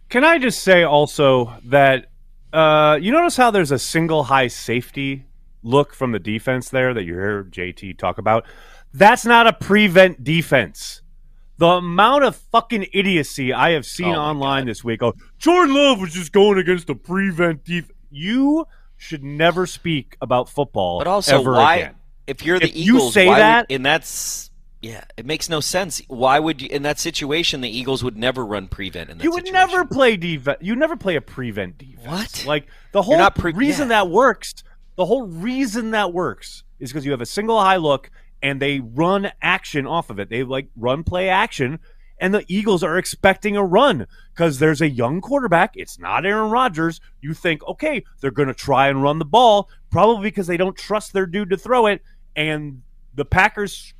Can 0.10 0.26
I 0.26 0.38
just 0.38 0.64
say 0.64 0.84
also 0.84 1.54
that 1.64 2.08
uh, 2.52 3.00
you 3.02 3.14
notice 3.14 3.38
how 3.38 3.52
there's 3.52 3.72
a 3.72 3.80
single 3.80 4.26
high 4.26 4.48
safety 4.48 5.24
look 5.62 5.94
from 5.94 6.12
the 6.12 6.20
defense 6.20 6.68
there 6.68 6.94
that 6.94 7.06
you 7.06 7.14
hear 7.14 7.46
JT 7.46 8.00
talk 8.00 8.18
about? 8.18 8.46
That's 8.94 9.26
not 9.26 9.48
a 9.48 9.54
prevent 9.54 10.26
defense. 10.26 11.03
The 11.58 11.68
amount 11.68 12.24
of 12.24 12.36
fucking 12.36 12.88
idiocy 12.94 13.54
I 13.54 13.72
have 13.72 13.86
seen 13.86 14.16
Oh 14.16 14.20
online 14.20 14.64
God. 14.64 14.70
this 14.72 14.84
week. 14.84 15.04
Oh, 15.04 15.14
Jordan 15.38 15.76
Love 15.76 16.00
was 16.00 16.14
just 16.14 16.32
going 16.32 16.58
against 16.58 16.88
the 16.88 16.96
prevent 16.96 17.64
defense. 17.64 17.94
You 18.10 18.66
should 18.98 19.24
never 19.24 19.66
speak 19.66 20.18
about 20.22 20.50
football. 20.50 21.00
But 21.00 21.08
also, 21.08 21.44
why? 21.44 21.76
again. 21.76 21.96
If 22.26 22.46
you're 22.46 22.60
the 22.60 22.68
If 22.70 22.76
you 22.76 23.12
say 23.12 23.26
that- 23.28 23.68
would, 23.70 23.76
and 23.76 23.86
that's 23.86 24.50
yeah, 24.82 25.04
it 25.16 25.26
makes 25.26 25.48
no 25.50 25.60
sense. 25.62 26.02
Why 26.08 26.40
would 26.40 26.62
you 26.62 26.68
in 26.70 26.84
that 26.84 27.00
situation? 27.00 27.62
The 27.62 27.70
Eagles 27.70 28.04
would 28.04 28.18
never 28.18 28.46
run 28.46 28.68
prevent 28.68 29.10
in 29.10 29.18
that 29.18 29.24
You 29.24 29.32
would 29.32 29.46
situation. 29.48 29.72
never 29.72 29.86
play 29.86 30.18
defense. 30.18 30.58
You 30.62 30.76
never 30.76 30.98
play 30.98 31.16
a 31.16 31.22
prevent 31.22 31.78
defense. 31.78 32.06
What? 32.06 32.46
Like 32.46 32.68
the 32.92 33.02
whole 33.02 33.30
pre- 33.30 33.54
reason 33.54 33.90
yeah. 33.90 34.04
that 34.04 34.10
works. 34.10 34.54
The 34.96 35.06
whole 35.06 35.26
reason 35.28 35.92
that 35.92 36.12
works 36.14 36.64
is 36.80 36.92
because 36.92 37.06
you 37.06 37.12
have 37.12 37.22
a 37.22 37.26
single 37.26 37.60
high 37.60 37.78
look 37.78 38.12
and 38.44 38.62
they 38.62 38.82
run 38.82 39.32
action 39.42 39.88
off 39.88 40.10
of 40.10 40.20
it. 40.20 40.30
They 40.30 40.44
like 40.44 40.68
run 40.76 41.04
play 41.04 41.30
action, 41.30 41.80
and 42.20 42.34
the 42.34 42.46
Eagles 42.48 42.84
are 42.84 42.98
expecting 42.98 43.56
a 43.56 43.64
run 43.64 44.06
because 44.36 44.60
there's 44.60 44.82
a 44.82 44.90
young 44.90 45.22
quarterback. 45.22 45.72
It's 45.76 45.98
not 45.98 46.26
Aaron 46.26 46.52
Rodgers. 46.52 47.00
You 47.22 47.34
think, 47.34 47.66
okay, 47.66 48.04
they're 48.22 48.32
going 48.32 48.50
to 48.50 48.54
try 48.54 48.90
and 48.90 49.02
run 49.02 49.18
the 49.18 49.26
ball, 49.26 49.70
probably 49.90 50.24
because 50.24 50.46
they 50.46 50.58
don't 50.58 50.78
trust 50.78 51.14
their 51.14 51.26
dude 51.26 51.50
to 51.52 51.58
throw 51.58 51.88
it, 51.88 52.04
and 52.36 52.84
the 53.16 53.26
Packers 53.26 53.94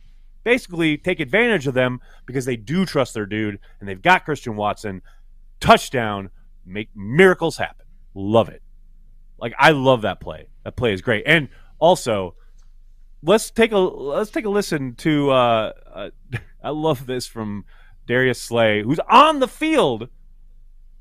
basically 0.44 0.98
take 0.98 1.22
advantage 1.22 1.68
of 1.68 1.74
them 1.74 2.02
because 2.26 2.46
they 2.46 2.58
do 2.58 2.86
trust 2.86 3.14
their 3.14 3.26
dude 3.26 3.60
and 3.80 3.88
they've 3.88 4.02
got 4.02 4.26
Christian 4.26 4.58
Watson. 4.58 5.02
Touchdown, 5.62 6.32
make 6.66 6.90
miracles 6.94 7.56
happen. 7.56 7.86
Love 8.14 8.50
it. 8.50 8.62
Like 9.38 9.54
I 9.58 9.72
love 9.72 10.02
that 10.02 10.20
play. 10.20 10.48
That 10.66 10.76
play 10.76 10.94
is 10.94 11.02
great. 11.02 11.24
And 11.26 11.48
also, 11.80 12.36
let's 13.24 13.50
take 13.50 13.72
a 13.72 13.78
let's 13.78 14.32
take 14.32 14.46
a 14.46 14.50
listen 14.50 14.96
to. 14.96 15.32
Uh, 15.32 15.74
uh, 15.92 16.10
I 16.64 16.70
love 16.70 17.06
this 17.06 17.26
from 17.26 17.66
Darius 18.08 18.42
Slay, 18.42 18.84
who's 18.84 19.00
on 19.10 19.40
the 19.40 19.48
field. 19.48 20.10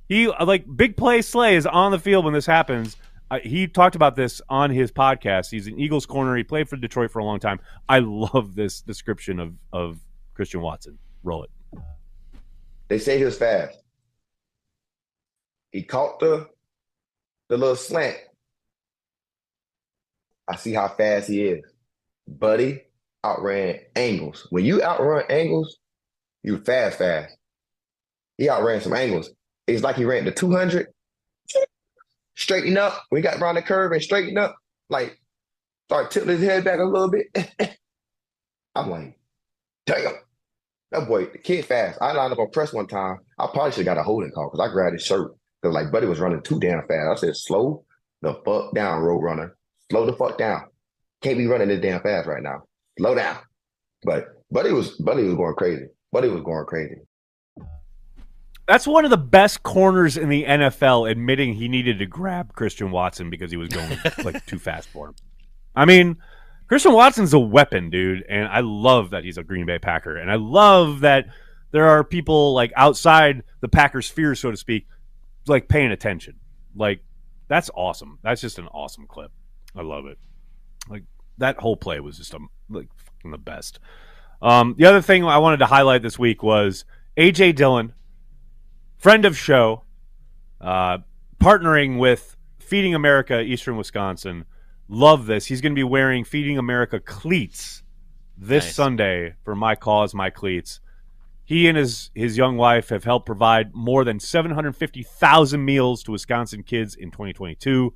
He 0.09 0.29
like 0.29 0.64
big 0.77 0.97
play 0.97 1.23
Slay 1.23 1.57
is 1.57 1.66
on 1.66 1.93
the 1.93 1.99
field 1.99 2.25
when 2.25 2.35
this 2.35 2.47
happens. 2.47 2.97
Uh, 3.31 3.39
he 3.43 3.66
talked 3.66 3.97
about 3.97 4.14
this 4.14 4.43
on 4.49 4.70
his 4.70 4.93
podcast. 4.93 5.51
He's 5.51 5.66
an 5.66 5.79
Eagles 5.79 6.05
corner. 6.05 6.37
He 6.37 6.45
played 6.45 6.68
for 6.68 6.77
Detroit 6.77 7.11
for 7.11 7.18
a 7.18 7.25
long 7.25 7.41
time. 7.41 7.61
I 7.89 8.01
love 8.01 8.55
this 8.55 8.81
description 8.81 9.39
of 9.39 9.55
of 9.73 9.99
Christian 10.35 10.61
Watson. 10.61 10.99
Roll 11.23 11.45
it. 11.45 11.51
They 12.89 12.99
say 12.99 13.18
he 13.18 13.25
was 13.25 13.39
fast. 13.39 13.79
He 15.70 15.83
caught 15.83 16.20
the 16.20 16.49
the 17.49 17.57
little 17.57 17.77
slant. 17.77 18.18
I 20.49 20.57
see 20.57 20.75
how 20.75 20.89
fast 20.89 21.29
he 21.29 21.43
is. 21.45 21.72
Buddy 22.27 22.83
outran 23.25 23.81
angles. 23.97 24.47
When 24.51 24.64
you 24.64 24.83
outrun 24.83 25.25
angles, 25.29 25.79
you 26.43 26.59
fast, 26.59 26.99
fast. 26.99 27.37
He 28.39 28.49
outran 28.49 28.81
some 28.81 28.95
angles. 28.95 29.31
It's 29.66 29.83
like 29.83 29.97
he 29.97 30.05
ran 30.05 30.25
the 30.25 30.33
200, 30.33 30.89
straighten 32.37 32.77
up. 32.77 33.03
We 33.11 33.20
got 33.20 33.41
around 33.41 33.57
the 33.57 33.62
curve 33.62 33.93
and 33.93 34.03
straighten 34.03 34.39
up, 34.39 34.57
like 34.91 35.18
start 35.89 36.11
tilting 36.11 36.39
his 36.39 36.43
head 36.43 36.64
back 36.64 36.81
a 36.81 36.85
little 36.85 37.11
bit. 37.11 37.27
I'm 38.75 38.91
like, 38.91 39.18
damn. 39.87 40.12
That 40.91 41.09
boy, 41.09 41.27
the 41.27 41.39
kid 41.39 41.64
fast. 41.64 41.99
I 42.03 42.12
lined 42.12 42.33
up 42.33 42.39
on 42.39 42.51
press 42.51 42.73
one 42.73 42.87
time. 42.87 43.18
I 43.39 43.47
probably 43.47 43.73
should 43.73 43.87
have 43.87 43.97
got 43.97 44.01
a 44.01 44.03
holding 44.03 44.31
call 44.31 44.51
because 44.51 44.68
I 44.68 44.73
grabbed 44.73 44.95
his 44.95 45.05
shirt. 45.05 45.33
Because 45.61 45.75
like 45.75 45.93
Buddy 45.93 46.07
was 46.07 46.20
running 46.20 46.43
too 46.43 46.61
damn 46.61 46.87
fast. 46.87 47.09
I 47.11 47.14
said, 47.14 47.37
slow 47.37 47.85
the 48.20 48.35
fuck 48.45 48.75
down, 48.75 49.01
road 49.01 49.20
runner. 49.20 49.57
Slow 49.91 50.05
the 50.05 50.12
fuck 50.12 50.37
down. 50.37 50.64
Can't 51.23 51.39
be 51.39 51.47
running 51.47 51.68
this 51.68 51.81
damn 51.81 52.03
fast 52.03 52.29
right 52.29 52.43
now. 52.43 52.64
Slow 52.99 53.14
down. 53.14 53.39
But 54.05 54.43
Buddy 54.51 54.73
was 54.73 54.91
Buddy 54.97 55.23
was 55.23 55.35
going 55.35 55.55
crazy. 55.55 55.87
Buddy 56.12 56.29
was 56.29 56.43
going 56.43 56.66
crazy. 56.66 56.97
That's 58.66 58.87
one 58.87 59.05
of 59.05 59.11
the 59.11 59.16
best 59.16 59.62
corners 59.62 60.16
in 60.16 60.29
the 60.29 60.45
NFL 60.45 61.11
admitting 61.11 61.55
he 61.55 61.68
needed 61.68 61.99
to 61.99 62.07
grab 62.07 62.55
Christian 62.55 62.91
Watson 62.91 63.29
because 63.29 63.51
he 63.51 63.57
was 63.57 63.68
going 63.68 63.99
like 64.25 64.45
too 64.47 64.59
fast 64.59 64.89
for 64.89 65.09
him. 65.09 65.14
I 65.75 65.85
mean, 65.85 66.16
Christian 66.68 66.93
Watson's 66.93 67.33
a 67.33 67.39
weapon, 67.39 67.91
dude, 67.91 68.25
and 68.29 68.47
I 68.49 68.61
love 68.61 69.11
that 69.11 69.25
he's 69.25 69.37
a 69.37 69.43
Green 69.43 69.66
Bay 69.66 69.79
Packer, 69.79 70.16
and 70.16 70.31
I 70.31 70.37
love 70.37 71.01
that 71.01 71.27
there 71.70 71.89
are 71.89 72.05
people 72.05 72.55
like 72.55 72.73
outside 72.77 73.43
the 73.61 73.68
Packers 73.68 74.07
sphere, 74.07 74.35
so 74.35 74.51
to 74.51 74.57
speak, 74.57 74.87
like 75.47 75.68
paying 75.68 75.91
attention. 75.91 76.37
Like 76.77 77.03
that's 77.49 77.70
awesome. 77.75 78.18
That's 78.23 78.41
just 78.41 78.59
an 78.59 78.68
awesome 78.68 79.07
clip. 79.07 79.33
I 79.77 79.83
love 79.83 80.07
it. 80.07 80.18
Like 80.89 81.05
that 81.39 81.59
whole 81.59 81.76
play 81.76 82.01
was 82.01 82.18
just 82.18 82.35
a, 82.35 82.39
like 82.68 82.89
fucking 82.97 83.30
the 83.30 83.39
best. 83.39 83.78
Um, 84.41 84.74
the 84.76 84.87
other 84.87 85.01
thing 85.01 85.24
I 85.24 85.39
wanted 85.39 85.59
to 85.59 85.66
highlight 85.66 86.03
this 86.03 86.18
week 86.18 86.43
was 86.43 86.85
AJ 87.16 87.55
Dillon, 87.55 87.93
friend 88.99 89.24
of 89.24 89.37
show, 89.37 89.85
uh, 90.61 90.99
partnering 91.41 91.99
with 91.99 92.37
Feeding 92.59 92.95
America 92.95 93.41
Eastern 93.41 93.76
Wisconsin. 93.76 94.45
Love 94.89 95.26
this. 95.26 95.47
He's 95.47 95.61
going 95.61 95.72
to 95.72 95.78
be 95.78 95.85
wearing 95.85 96.24
Feeding 96.24 96.59
America 96.59 96.99
cleats 97.01 97.83
this 98.37 98.64
Nice. 98.64 98.74
Sunday 98.74 99.35
for 99.45 99.55
My 99.55 99.74
Cause, 99.74 100.14
My 100.14 100.30
Cleats. 100.30 100.80
He 101.45 101.68
and 101.68 101.76
his 101.76 102.11
his 102.14 102.37
young 102.37 102.57
wife 102.57 102.89
have 102.89 103.05
helped 103.05 103.26
provide 103.26 103.74
more 103.74 104.05
than 104.05 104.18
750,000 104.20 105.64
meals 105.64 106.03
to 106.05 106.12
Wisconsin 106.12 106.62
kids 106.62 106.95
in 106.95 107.11
2022. 107.11 107.93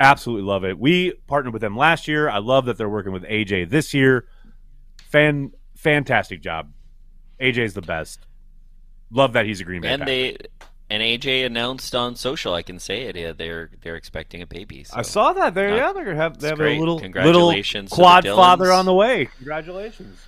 Absolutely 0.00 0.46
love 0.46 0.64
it. 0.64 0.78
We 0.78 1.12
partnered 1.26 1.52
with 1.52 1.60
them 1.60 1.76
last 1.76 2.08
year. 2.08 2.28
I 2.28 2.38
love 2.38 2.64
that 2.64 2.78
they're 2.78 2.88
working 2.88 3.12
with 3.12 3.22
AJ 3.24 3.68
this 3.68 3.92
year. 3.92 4.26
Fan 5.10 5.52
fantastic 5.76 6.42
job. 6.42 6.72
AJ's 7.40 7.74
the 7.74 7.82
best. 7.82 8.26
Love 9.10 9.34
that 9.34 9.44
he's 9.44 9.60
a 9.60 9.64
Green 9.64 9.82
Bay 9.82 9.88
And 9.88 10.06
they 10.06 10.38
and 10.88 11.02
AJ 11.02 11.46
announced 11.46 11.94
on 11.94 12.16
social, 12.16 12.54
I 12.54 12.62
can 12.62 12.78
say 12.78 13.02
it. 13.02 13.16
Yeah, 13.16 13.32
they're 13.32 13.70
they're 13.82 13.96
expecting 13.96 14.40
a 14.40 14.46
baby. 14.46 14.84
So. 14.84 14.96
I 14.96 15.02
saw 15.02 15.32
that 15.34 15.54
there. 15.54 15.76
Yeah. 15.76 15.92
They're 15.92 16.04
gonna 16.04 16.16
have 16.16 16.38
they 16.40 16.48
have 16.48 16.58
great. 16.58 16.76
a 16.76 16.80
little 16.80 16.96
little 16.96 17.00
Congratulations 17.00 17.90
the 17.90 17.96
quad 17.96 18.24
father 18.24 18.72
on 18.72 18.86
the 18.86 18.94
way. 18.94 19.26
Congratulations, 19.36 20.18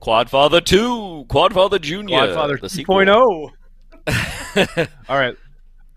Quadfather 0.00 0.64
two, 0.64 1.24
Quadfather 1.28 1.80
Junior, 1.80 2.18
Quad 2.18 2.34
father 2.34 2.56
the 2.56 2.68
sequel. 2.68 2.96
2.0. 2.96 3.50
All 5.08 5.18
right, 5.18 5.36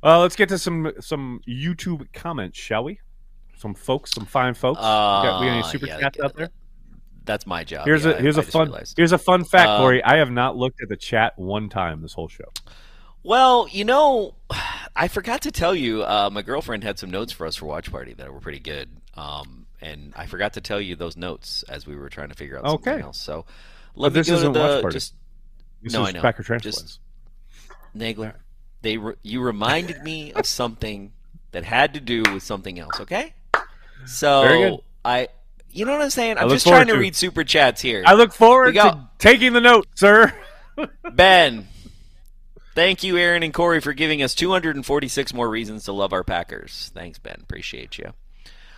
uh, 0.04 0.20
let's 0.20 0.36
get 0.36 0.50
to 0.50 0.58
some 0.58 0.92
some 1.00 1.42
YouTube 1.48 2.12
comments, 2.14 2.58
shall 2.58 2.84
we? 2.84 3.00
Some 3.58 3.74
folks, 3.76 4.12
some 4.12 4.26
fine 4.26 4.54
folks. 4.54 4.80
we 4.80 4.84
got, 4.84 5.40
we 5.42 5.46
got 5.48 5.52
any 5.52 5.60
Uh, 5.62 5.64
super 5.64 5.86
yeah, 5.86 6.00
chats 6.00 6.20
out 6.20 6.36
there? 6.36 6.50
that's 7.26 7.46
my 7.46 7.64
job. 7.64 7.86
Here's 7.86 8.04
Yeah, 8.06 8.12
a 8.14 8.22
here's 8.22 8.38
a 8.38 8.42
a 8.42 8.44
fun 8.44 8.74
here's 8.98 9.12
a 9.12 9.18
fun 9.18 9.44
fact, 9.44 9.70
Um, 9.70 9.82
Corey. 9.82 10.04
I 10.04 10.18
have 10.18 10.32
not 10.32 10.58
looked 10.58 10.82
at 10.82 10.90
the 10.90 10.98
chat 10.98 11.38
one 11.38 11.70
time 11.70 12.02
this 12.02 12.14
whole 12.14 12.28
show. 12.28 12.52
Well, 13.24 13.68
you 13.70 13.86
know, 13.86 14.34
I 14.96 15.08
forgot 15.08 15.44
to 15.44 15.52
tell 15.52 15.76
you. 15.76 16.02
Uh, 16.04 16.30
my 16.32 16.42
girlfriend 16.42 16.84
had 16.84 16.98
some 16.98 17.12
notes 17.12 17.32
for 17.32 17.46
us 17.46 17.56
for 17.56 17.68
watch 17.68 17.92
party 17.92 18.14
that 18.16 18.34
were 18.34 18.40
pretty 18.40 18.58
good. 18.60 18.90
Um, 19.14 19.68
and 19.80 20.14
I 20.16 20.26
forgot 20.26 20.54
to 20.54 20.62
tell 20.62 20.82
you 20.82 20.96
those 20.96 21.16
notes 21.16 21.62
as 21.70 21.86
we 21.86 21.96
were 21.96 22.10
trying 22.10 22.30
to 22.30 22.36
figure 22.36 22.58
out 22.58 22.66
something 22.66 22.94
Okay. 22.94 23.04
else. 23.04 23.20
So 23.22 23.46
But 23.94 24.02
let 24.02 24.14
me 24.14 24.20
this 24.22 24.28
go 24.28 24.34
to 24.34 24.38
isn't 24.40 24.54
watch 24.54 24.72
the 24.78 24.82
party. 24.82 24.94
just 24.96 25.14
This 25.84 25.94
No, 25.94 26.02
is 26.04 26.10
I 26.10 26.12
know. 26.14 26.22
Packer 26.22 26.42
Just- 26.42 26.48
transplants. 26.48 27.00
Nagler. 27.96 28.34
They 28.82 28.98
re- 28.98 29.16
you 29.24 29.42
reminded 29.42 30.02
me 30.04 30.34
of 30.34 30.46
something 30.46 31.12
that 31.52 31.64
had 31.64 31.94
to 31.94 32.00
do 32.00 32.24
with 32.34 32.44
something 32.44 32.80
else. 32.80 33.00
Okay, 33.02 33.34
so 34.06 34.84
I, 35.06 35.28
you 35.72 35.86
know 35.86 35.92
what 35.94 36.02
I'm 36.02 36.10
saying? 36.10 36.38
I'm 36.38 36.50
just 36.50 36.66
trying 36.66 36.88
to 36.88 36.94
to- 36.94 37.00
read 37.00 37.16
super 37.16 37.44
chats 37.44 37.82
here. 37.82 38.04
I 38.06 38.14
look 38.14 38.34
forward 38.34 38.74
to 38.76 39.10
taking 39.20 39.54
the 39.54 39.62
note, 39.62 39.88
sir. 39.96 40.34
Ben, 41.14 41.68
thank 42.76 43.04
you, 43.04 43.18
Aaron 43.18 43.44
and 43.44 43.54
Corey, 43.54 43.82
for 43.82 43.94
giving 43.94 44.24
us 44.24 44.34
246 44.34 45.34
more 45.34 45.50
reasons 45.50 45.84
to 45.86 45.92
love 45.92 46.14
our 46.14 46.24
Packers. 46.24 46.92
Thanks, 46.94 47.20
Ben. 47.20 47.38
Appreciate 47.42 47.98
you. 47.98 48.14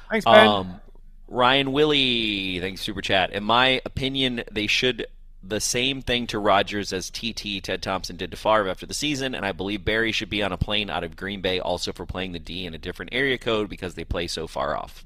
Thanks, 0.10 0.26
Ben. 0.26 0.48
Um, 0.48 0.82
Ryan 1.28 1.72
Willie, 1.72 2.60
thanks 2.60 2.82
super 2.82 3.02
chat. 3.02 3.32
In 3.32 3.44
my 3.44 3.82
opinion, 3.86 4.44
they 4.52 4.68
should 4.68 5.08
the 5.46 5.60
same 5.60 6.02
thing 6.02 6.26
to 6.28 6.40
Rodgers 6.40 6.94
as 6.94 7.10
TT 7.10 7.62
Ted 7.62 7.82
Thompson 7.82 8.16
did 8.16 8.32
to 8.32 8.38
Favre 8.38 8.70
after 8.70 8.86
the 8.86 8.94
season, 8.94 9.36
and 9.36 9.46
I 9.46 9.52
believe 9.52 9.84
Barry 9.84 10.12
should 10.12 10.30
be 10.30 10.42
on 10.42 10.52
a 10.52 10.58
plane 10.58 10.90
out 10.90 11.04
of 11.04 11.18
Green 11.18 11.42
Bay 11.42 11.60
also 11.60 11.92
for 11.92 12.06
playing 12.06 12.32
the 12.32 12.40
D 12.40 12.66
in 12.66 12.74
a 12.74 12.78
different 12.78 13.14
area 13.14 13.38
code 13.38 13.70
because 13.70 13.96
they 13.96 14.06
play 14.06 14.28
so 14.28 14.48
far 14.48 14.78
off. 14.78 15.06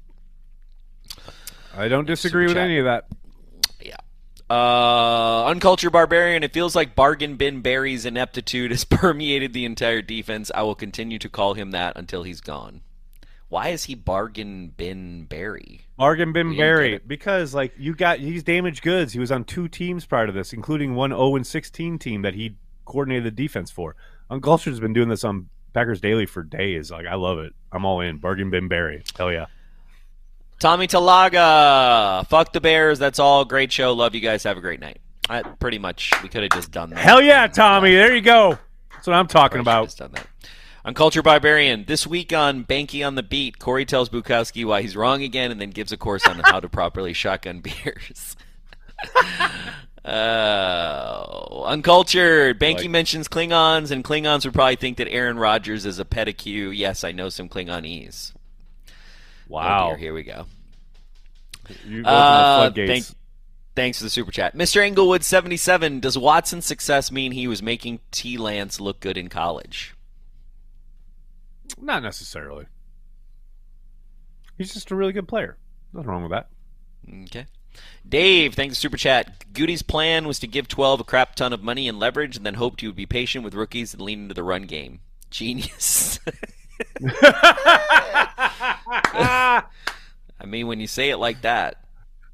I 1.76 1.88
don't 1.88 2.06
disagree 2.06 2.46
with 2.46 2.54
chat. 2.54 2.64
any 2.64 2.78
of 2.78 2.84
that. 2.84 3.06
Yeah. 3.80 3.96
Uh, 4.48 5.46
uncultured 5.46 5.92
barbarian. 5.92 6.42
It 6.42 6.52
feels 6.52 6.74
like 6.74 6.94
bargain 6.94 7.36
bin 7.36 7.60
Barry's 7.60 8.06
ineptitude 8.06 8.70
has 8.70 8.84
permeated 8.84 9.52
the 9.52 9.64
entire 9.64 10.02
defense. 10.02 10.50
I 10.54 10.62
will 10.62 10.74
continue 10.74 11.18
to 11.18 11.28
call 11.28 11.54
him 11.54 11.72
that 11.72 11.96
until 11.96 12.22
he's 12.22 12.40
gone. 12.40 12.82
Why 13.48 13.68
is 13.68 13.84
he 13.84 13.94
bargain 13.94 14.68
bin 14.76 15.24
Barry? 15.24 15.87
Bargain 15.98 16.32
bin 16.32 16.50
We 16.50 16.56
didn't 16.56 16.58
get 16.58 16.62
Barry 16.62 17.00
because 17.06 17.54
like 17.54 17.74
you 17.76 17.94
got 17.94 18.20
he's 18.20 18.44
damaged 18.44 18.82
goods. 18.82 19.12
He 19.12 19.18
was 19.18 19.32
on 19.32 19.44
two 19.44 19.68
teams 19.68 20.06
prior 20.06 20.26
to 20.26 20.32
this, 20.32 20.52
including 20.52 20.94
one 20.94 21.10
0 21.10 21.36
and 21.36 21.46
16 21.46 21.98
team 21.98 22.22
that 22.22 22.34
he 22.34 22.56
coordinated 22.84 23.24
the 23.24 23.30
defense 23.32 23.70
for. 23.70 23.96
Uncultured's 24.30 24.80
been 24.80 24.92
doing 24.92 25.08
this 25.08 25.24
on 25.24 25.48
Packers 25.74 26.00
Daily 26.00 26.24
for 26.24 26.42
days. 26.44 26.90
Like 26.90 27.06
I 27.06 27.16
love 27.16 27.40
it. 27.40 27.52
I'm 27.72 27.84
all 27.84 28.00
in. 28.00 28.18
Bargain 28.18 28.48
bin 28.48 28.68
Barry. 28.68 29.02
Hell 29.16 29.32
yeah. 29.32 29.46
Tommy 30.60 30.86
Talaga. 30.86 32.26
Fuck 32.28 32.52
the 32.52 32.60
Bears. 32.60 32.98
That's 32.98 33.18
all. 33.18 33.44
Great 33.44 33.72
show. 33.72 33.92
Love 33.92 34.14
you 34.14 34.20
guys. 34.20 34.44
Have 34.44 34.56
a 34.56 34.60
great 34.60 34.80
night. 34.80 35.00
I, 35.28 35.42
pretty 35.42 35.78
much, 35.78 36.12
we 36.22 36.28
could 36.28 36.42
have 36.42 36.52
just 36.52 36.70
done 36.70 36.90
that. 36.90 36.98
Hell 36.98 37.20
yeah, 37.20 37.46
Tommy. 37.48 37.92
There 37.92 38.14
you 38.14 38.22
go. 38.22 38.58
That's 38.92 39.06
what 39.06 39.14
I'm 39.14 39.26
talking 39.26 39.60
about. 39.60 39.94
Should've 40.88 41.12
just 41.12 41.14
done 41.14 41.24
that. 41.24 41.24
Uncultured 41.24 41.24
Barbarian. 41.24 41.84
This 41.86 42.06
week 42.06 42.32
on 42.32 42.64
Behnke 42.64 43.06
on 43.06 43.14
the 43.14 43.22
Beat, 43.22 43.58
Corey 43.58 43.84
tells 43.84 44.08
Bukowski 44.08 44.64
why 44.64 44.82
he's 44.82 44.96
wrong 44.96 45.22
again 45.22 45.50
and 45.50 45.60
then 45.60 45.70
gives 45.70 45.92
a 45.92 45.96
course 45.96 46.26
on 46.26 46.38
how 46.40 46.60
to 46.60 46.68
properly 46.68 47.12
shotgun 47.12 47.60
beers. 47.84 48.36
Uh, 50.04 51.64
uncultured. 51.66 52.58
Behnke 52.58 52.78
Like- 52.82 52.90
mentions 52.90 53.28
Klingons, 53.28 53.90
and 53.90 54.04
Klingons 54.04 54.44
would 54.44 54.54
probably 54.54 54.76
think 54.76 54.96
that 54.98 55.08
Aaron 55.08 55.38
Rodgers 55.38 55.84
is 55.86 55.98
a 55.98 56.04
pedicure. 56.04 56.76
Yes, 56.76 57.04
I 57.04 57.12
know 57.12 57.28
some 57.28 57.48
Klingonese. 57.48 58.32
Oh, 58.34 58.92
Wow. 59.48 59.88
dear, 59.88 59.96
here 59.96 60.14
we 60.14 60.22
go. 60.24 60.46
You 61.86 62.04
Uh, 62.04 62.70
thank- 62.74 63.04
thanks 63.76 63.98
for 63.98 64.04
the 64.04 64.10
super 64.10 64.30
chat. 64.30 64.54
Mr. 64.56 64.82
Englewood 64.82 65.22
77, 65.24 66.00
does 66.00 66.16
Watson's 66.16 66.64
success 66.66 67.10
mean 67.12 67.32
he 67.32 67.46
was 67.46 67.62
making 67.62 68.00
T 68.10 68.36
Lance 68.38 68.80
look 68.80 69.00
good 69.00 69.16
in 69.18 69.28
college? 69.28 69.94
Not 71.80 72.02
necessarily. 72.02 72.66
He's 74.56 74.72
just 74.72 74.90
a 74.90 74.96
really 74.96 75.12
good 75.12 75.28
player. 75.28 75.56
Nothing 75.92 76.10
wrong 76.10 76.22
with 76.22 76.32
that. 76.32 76.48
Okay. 77.24 77.46
Dave, 78.08 78.54
thanks 78.54 78.76
for 78.76 78.80
super 78.80 78.96
chat. 78.96 79.44
Gutey's 79.52 79.82
plan 79.82 80.26
was 80.26 80.38
to 80.40 80.46
give 80.46 80.66
12 80.68 81.00
a 81.00 81.04
crap 81.04 81.34
ton 81.36 81.52
of 81.52 81.62
money 81.62 81.86
and 81.88 81.98
leverage 81.98 82.36
and 82.36 82.44
then 82.44 82.54
hoped 82.54 82.80
he 82.80 82.86
would 82.86 82.96
be 82.96 83.06
patient 83.06 83.44
with 83.44 83.54
rookies 83.54 83.92
and 83.94 84.02
lean 84.02 84.22
into 84.22 84.34
the 84.34 84.42
run 84.42 84.62
game. 84.64 85.00
Genius. 85.30 86.18
I 90.40 90.44
mean, 90.44 90.66
when 90.66 90.80
you 90.80 90.86
say 90.86 91.10
it 91.10 91.18
like 91.18 91.42
that. 91.42 91.84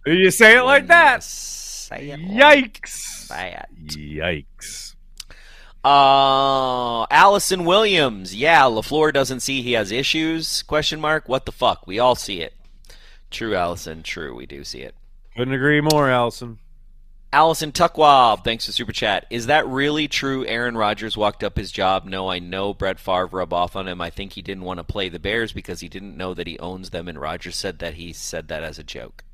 you 0.06 0.30
say 0.30 0.56
it 0.56 0.62
like 0.62 0.86
that. 0.88 1.22
Say 1.22 2.10
it 2.10 2.20
Yikes. 2.20 3.28
like 3.30 3.52
that. 3.52 3.68
Yikes. 3.86 4.94
Uh, 5.84 5.88
Allison 7.24 7.64
Williams. 7.64 8.36
Yeah, 8.36 8.64
LaFleur 8.64 9.10
doesn't 9.10 9.40
see 9.40 9.62
he 9.62 9.72
has 9.72 9.90
issues. 9.90 10.62
Question 10.62 11.00
mark. 11.00 11.26
What 11.26 11.46
the 11.46 11.52
fuck? 11.52 11.86
We 11.86 11.98
all 11.98 12.14
see 12.14 12.42
it. 12.42 12.52
True, 13.30 13.54
Allison. 13.56 14.02
True, 14.02 14.36
we 14.36 14.44
do 14.44 14.62
see 14.62 14.80
it. 14.80 14.94
Couldn't 15.34 15.54
agree 15.54 15.80
more, 15.80 16.10
Allison. 16.10 16.58
Allison 17.32 17.72
Tuckwab, 17.72 18.44
thanks 18.44 18.66
for 18.66 18.72
super 18.72 18.92
chat. 18.92 19.24
Is 19.30 19.46
that 19.46 19.66
really 19.66 20.06
true? 20.06 20.44
Aaron 20.44 20.76
Rodgers 20.76 21.16
walked 21.16 21.42
up 21.42 21.56
his 21.56 21.72
job. 21.72 22.04
No, 22.04 22.28
I 22.28 22.40
know 22.40 22.74
Brett 22.74 23.00
Favre 23.00 23.24
rub 23.24 23.54
off 23.54 23.74
on 23.74 23.88
him. 23.88 24.02
I 24.02 24.10
think 24.10 24.34
he 24.34 24.42
didn't 24.42 24.64
want 24.64 24.76
to 24.76 24.84
play 24.84 25.08
the 25.08 25.18
Bears 25.18 25.50
because 25.50 25.80
he 25.80 25.88
didn't 25.88 26.18
know 26.18 26.34
that 26.34 26.46
he 26.46 26.58
owns 26.58 26.90
them, 26.90 27.08
and 27.08 27.18
Rodgers 27.18 27.56
said 27.56 27.78
that 27.78 27.94
he 27.94 28.12
said 28.12 28.48
that 28.48 28.62
as 28.62 28.78
a 28.78 28.84
joke. 28.84 29.24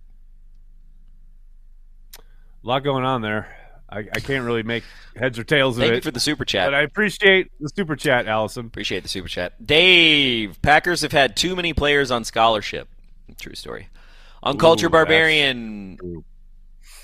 A 2.16 2.22
lot 2.62 2.84
going 2.84 3.04
on 3.04 3.22
there. 3.22 3.59
I, 3.90 3.98
I 4.00 4.20
can't 4.20 4.44
really 4.44 4.62
make 4.62 4.84
heads 5.16 5.38
or 5.38 5.44
tails 5.44 5.76
of 5.76 5.82
Thank 5.82 5.92
it. 5.92 5.96
you 5.96 6.00
for 6.02 6.10
the 6.12 6.20
super 6.20 6.44
chat. 6.44 6.68
but 6.68 6.74
I 6.74 6.82
appreciate 6.82 7.50
the 7.58 7.68
super 7.74 7.96
chat, 7.96 8.26
Allison. 8.26 8.66
Appreciate 8.66 9.02
the 9.02 9.08
super 9.08 9.28
chat. 9.28 9.64
Dave, 9.66 10.60
Packers 10.62 11.00
have 11.02 11.12
had 11.12 11.36
too 11.36 11.56
many 11.56 11.72
players 11.72 12.10
on 12.10 12.24
scholarship. 12.24 12.88
True 13.38 13.54
story. 13.54 13.88
Uncultured 14.42 14.90
Ooh, 14.90 14.92
Barbarian. 14.92 16.24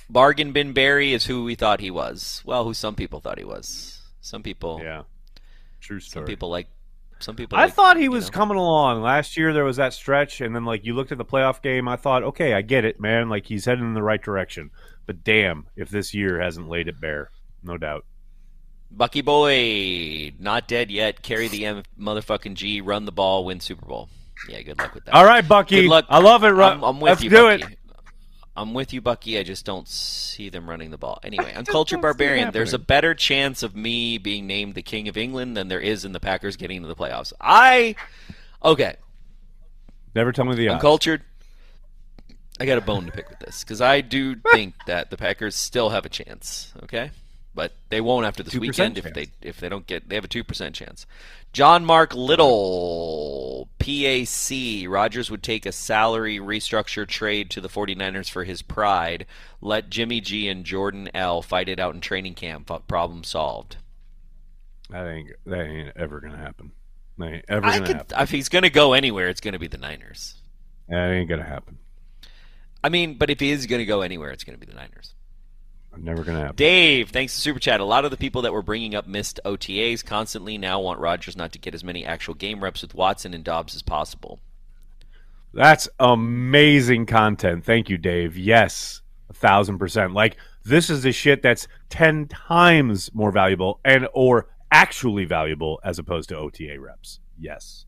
Bargain 0.09 0.53
Bin 0.53 0.73
Barry 0.73 1.13
is 1.13 1.27
who 1.27 1.45
we 1.45 1.55
thought 1.57 1.81
he 1.81 1.91
was. 1.91 2.43
Well, 2.45 2.65
who 2.65 2.75
some 2.75 2.95
people 2.95 3.21
thought 3.21 3.39
he 3.39 3.45
was. 3.45 4.01
Some 4.21 4.43
people, 4.43 4.81
Yeah. 4.83 5.03
True 5.81 6.01
story. 6.01 6.23
some 6.23 6.27
people 6.27 6.49
like, 6.51 6.69
some 7.19 7.35
people. 7.37 7.59
I 7.59 7.65
like, 7.65 7.75
thought 7.75 7.97
he 7.97 8.09
was 8.09 8.27
know. 8.27 8.31
coming 8.33 8.57
along. 8.57 9.03
Last 9.03 9.37
year 9.37 9.53
there 9.53 9.65
was 9.65 9.77
that 9.77 9.95
stretch, 9.95 10.41
and 10.41 10.55
then 10.55 10.65
like 10.65 10.85
you 10.85 10.95
looked 10.95 11.13
at 11.13 11.19
the 11.19 11.25
playoff 11.25 11.63
game. 11.63 11.89
I 11.89 11.97
thought, 11.97 12.23
okay, 12.23 12.53
I 12.55 12.63
get 12.63 12.85
it, 12.85 13.01
man. 13.01 13.29
Like 13.29 13.47
he's 13.47 13.65
heading 13.65 13.85
in 13.85 13.95
the 13.95 14.03
right 14.03 14.23
direction. 14.23 14.71
But 15.07 15.23
damn, 15.25 15.67
if 15.77 15.89
this 15.89 16.15
year 16.15 16.41
hasn't 16.41 16.69
laid 16.69 16.89
it 16.89 17.01
bare, 17.01 17.31
no 17.63 17.79
doubt. 17.79 18.05
Bucky 18.91 19.21
Boy, 19.21 20.33
not 20.39 20.69
dead 20.69 20.91
yet. 20.91 21.23
Carry 21.23 21.49
the 21.49 21.67
M- 21.67 21.83
motherfucking 21.99 22.55
G. 22.55 22.81
Run 22.81 23.05
the 23.05 23.13
ball. 23.13 23.45
Win 23.45 23.61
Super 23.61 23.87
Bowl. 23.87 24.09
Yeah, 24.49 24.63
good 24.63 24.79
luck 24.79 24.95
with 24.95 25.05
that. 25.07 25.15
All 25.15 25.25
right, 25.25 25.47
Bucky. 25.47 25.83
Good 25.83 25.91
luck. 25.91 26.07
I 26.09 26.19
love 26.19 26.45
it. 26.45 26.49
Ru- 26.49 26.63
I'm, 26.63 26.83
I'm 26.83 27.01
with 27.01 27.11
Let's 27.11 27.23
you, 27.23 27.31
do 27.31 27.43
Bucky. 27.59 27.73
it. 27.73 27.79
I'm 28.57 28.73
with 28.73 28.93
you, 28.93 29.01
Bucky. 29.03 29.39
I 29.39 29.43
just 29.43 29.67
don't 29.67 29.87
see 29.87 30.49
them 30.49 30.69
running 30.69 30.91
the 30.91 30.97
ball. 30.97 31.21
Anyway, 31.23 31.45
just 31.45 31.57
Uncultured 31.59 32.01
don't 32.01 32.03
see 32.03 32.09
it 32.09 32.19
Barbarian, 32.19 32.51
there's 32.53 32.73
a 32.73 32.79
better 32.79 33.15
chance 33.15 33.63
of 33.63 33.77
me 33.77 34.17
being 34.19 34.47
named 34.47 34.75
the 34.75 34.83
King 34.83 35.09
of 35.09 35.17
England 35.17 35.57
than 35.57 35.69
there 35.69 35.81
is 35.81 36.05
in 36.07 36.13
the 36.13 36.21
Packers 36.21 36.57
getting 36.57 36.79
into 36.79 36.89
the 36.89 36.97
playoffs. 36.97 37.35
I 37.41 37.97
okay, 38.65 38.97
Never 40.15 40.33
tell 40.33 40.47
me 40.47 40.55
the 40.55 40.69
odds. 40.69 40.77
Uncultured. 40.77 41.23
I 42.59 42.67
got 42.67 42.79
a 42.79 42.83
bone 42.83 43.07
to 43.07 43.13
pick 43.13 43.29
with 43.29 43.39
this 43.39 43.63
because 43.63 43.81
I 43.81 44.01
do 44.01 44.37
think 44.37 44.75
that 44.87 45.11
the 45.11 45.17
Packers 45.17 45.55
still 45.55 45.91
have 45.91 46.07
a 46.07 46.09
chance. 46.09 46.73
Okay, 46.83 47.11
but 47.55 47.73
they 47.89 48.01
won't 48.01 48.27
after 48.27 48.43
this 48.43 48.55
2% 48.55 48.61
weekend 48.61 48.99
if 48.99 49.13
they 49.13 49.29
if 49.43 49.61
they 49.61 49.69
don't 49.69 49.87
get 49.87 50.09
they 50.09 50.15
have 50.15 50.25
a 50.25 50.29
two 50.29 50.45
percent 50.45 50.75
chance. 50.75 51.07
John 51.53 51.87
Mark 51.87 52.15
Little, 52.15 53.69
PAC. 53.79 54.87
Rodgers 54.87 55.31
would 55.31 55.43
take 55.43 55.65
a 55.65 55.73
salary 55.73 56.39
restructure 56.39 57.09
trade 57.09 57.49
to 57.51 57.63
the 57.63 57.69
49ers 57.69 58.29
for 58.29 58.45
his 58.45 58.61
pride. 58.61 59.25
Let 59.63 59.89
Jimmy 59.89 60.21
G 60.21 60.49
and 60.49 60.67
Jordan 60.67 61.09
L 61.15 61.41
fight 61.41 61.71
it 61.71 61.81
out 61.81 61.95
in 61.95 62.03
training 62.03 62.35
camp. 62.35 62.71
Problem 62.87 63.25
solved. 63.25 63.77
That 64.91 65.07
ain't 65.07 65.31
that 65.47 65.65
ain't 65.67 65.97
ever 65.97 66.21
gonna 66.21 66.37
happen. 66.37 66.73
That 67.19 67.27
ain't 67.27 67.45
ever 67.49 67.61
gonna 67.63 67.87
could, 67.87 67.97
happen. 67.97 68.21
if 68.21 68.31
he's 68.31 68.49
going 68.49 68.63
to 68.65 68.71
go 68.71 68.93
anywhere, 68.93 69.29
it's 69.29 69.41
going 69.41 69.53
to 69.53 69.59
be 69.59 69.69
the 69.69 69.79
Niners. 69.79 70.35
That 70.89 71.11
ain't 71.11 71.29
gonna 71.29 71.43
happen. 71.43 71.79
I 72.87 72.89
mean, 72.89 73.15
but 73.15 73.31
if 73.31 73.41
he 73.41 73.51
is 73.51 73.67
going 73.67 73.81
to 73.81 73.85
go 73.85 74.03
anywhere, 74.03 74.31
it's 74.31 74.45
going 74.45 74.57
to 74.57 74.65
be 74.65 74.71
the 74.71 74.79
Niners. 74.79 75.13
I'm 75.93 76.05
Never 76.05 76.23
gonna 76.23 76.39
happen. 76.41 76.55
Dave, 76.55 77.09
thanks 77.11 77.35
to 77.35 77.41
Super 77.41 77.59
Chat. 77.59 77.81
A 77.81 77.85
lot 77.85 78.05
of 78.05 78.13
the 78.13 78.17
people 78.17 78.43
that 78.43 78.53
were 78.53 78.63
bringing 78.63 78.95
up 78.95 79.09
missed 79.09 79.41
OTAs 79.45 80.05
constantly 80.05 80.57
now 80.57 80.79
want 80.79 81.01
Rodgers 81.01 81.37
not 81.37 81.53
to 81.53 81.59
get 81.59 81.75
as 81.75 81.83
many 81.83 82.05
actual 82.05 82.35
game 82.35 82.63
reps 82.63 82.83
with 82.83 82.95
Watson 82.95 83.35
and 83.35 83.43
Doubs 83.43 83.75
as 83.75 83.83
possible. 83.83 84.39
That's 85.53 85.89
amazing 85.99 87.07
content. 87.07 87.65
Thank 87.65 87.89
you, 87.89 87.97
Dave. 87.97 88.37
Yes, 88.37 89.01
a 89.31 89.33
thousand 89.33 89.79
percent. 89.79 90.13
Like 90.13 90.37
this 90.65 90.91
is 90.91 91.03
the 91.03 91.13
shit 91.13 91.41
that's 91.41 91.67
ten 91.89 92.29
times 92.29 93.13
more 93.15 93.33
valuable 93.33 93.81
and 93.83 94.07
or 94.13 94.49
actually 94.71 95.25
valuable 95.25 95.81
as 95.83 95.99
opposed 95.99 96.29
to 96.29 96.37
OTA 96.37 96.79
reps. 96.79 97.21
Yes. 97.39 97.86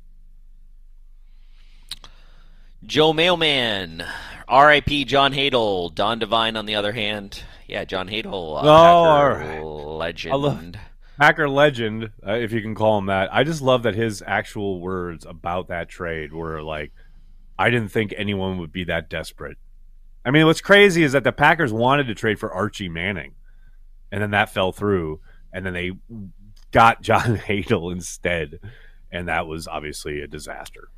Joe 2.85 3.13
Mailman, 3.13 4.05
R.I.P. 4.47 5.05
John 5.05 5.33
Hadl. 5.33 5.95
Don 5.95 6.19
Devine, 6.19 6.57
on 6.57 6.67
the 6.67 6.75
other 6.77 6.93
hand, 6.93 7.43
yeah, 7.67 7.85
John 7.85 8.09
Hadl, 8.09 8.57
uh, 8.57 8.61
Oh, 8.63 9.35
Packer 9.35 9.39
right. 9.41 9.63
legend. 9.63 10.33
I 10.33 10.37
love- 10.37 10.73
Packer 11.19 11.49
legend, 11.49 12.11
uh, 12.27 12.33
if 12.35 12.53
you 12.53 12.63
can 12.63 12.77
call 12.77 12.99
him 12.99 13.07
that. 13.07 13.35
I 13.35 13.43
just 13.43 13.61
love 13.61 13.83
that 13.83 13.97
his 13.97 14.23
actual 14.25 14.81
words 14.81 15.27
about 15.27 15.69
that 15.69 15.89
trade 15.89 16.33
were 16.33 16.63
like, 16.63 16.93
I 17.59 17.71
didn't 17.71 17.91
think 17.91 18.15
anyone 18.17 18.59
would 18.59 18.71
be 18.73 18.85
that 18.85 19.11
desperate. 19.11 19.59
I 20.25 20.31
mean, 20.31 20.47
what's 20.47 20.61
crazy 20.61 21.03
is 21.03 21.13
that 21.13 21.25
the 21.25 21.33
Packers 21.33 21.73
wanted 21.73 22.07
to 22.07 22.15
trade 22.15 22.39
for 22.39 22.53
Archie 22.53 22.89
Manning, 22.89 23.33
and 24.13 24.23
then 24.23 24.31
that 24.31 24.51
fell 24.51 24.71
through, 24.71 25.21
and 25.53 25.67
then 25.67 25.73
they 25.73 25.91
got 26.71 27.03
John 27.03 27.37
Hadl 27.49 27.91
instead, 27.91 28.61
and 29.11 29.27
that 29.27 29.49
was 29.49 29.67
obviously 29.67 30.21
a 30.21 30.29
disaster. 30.29 30.89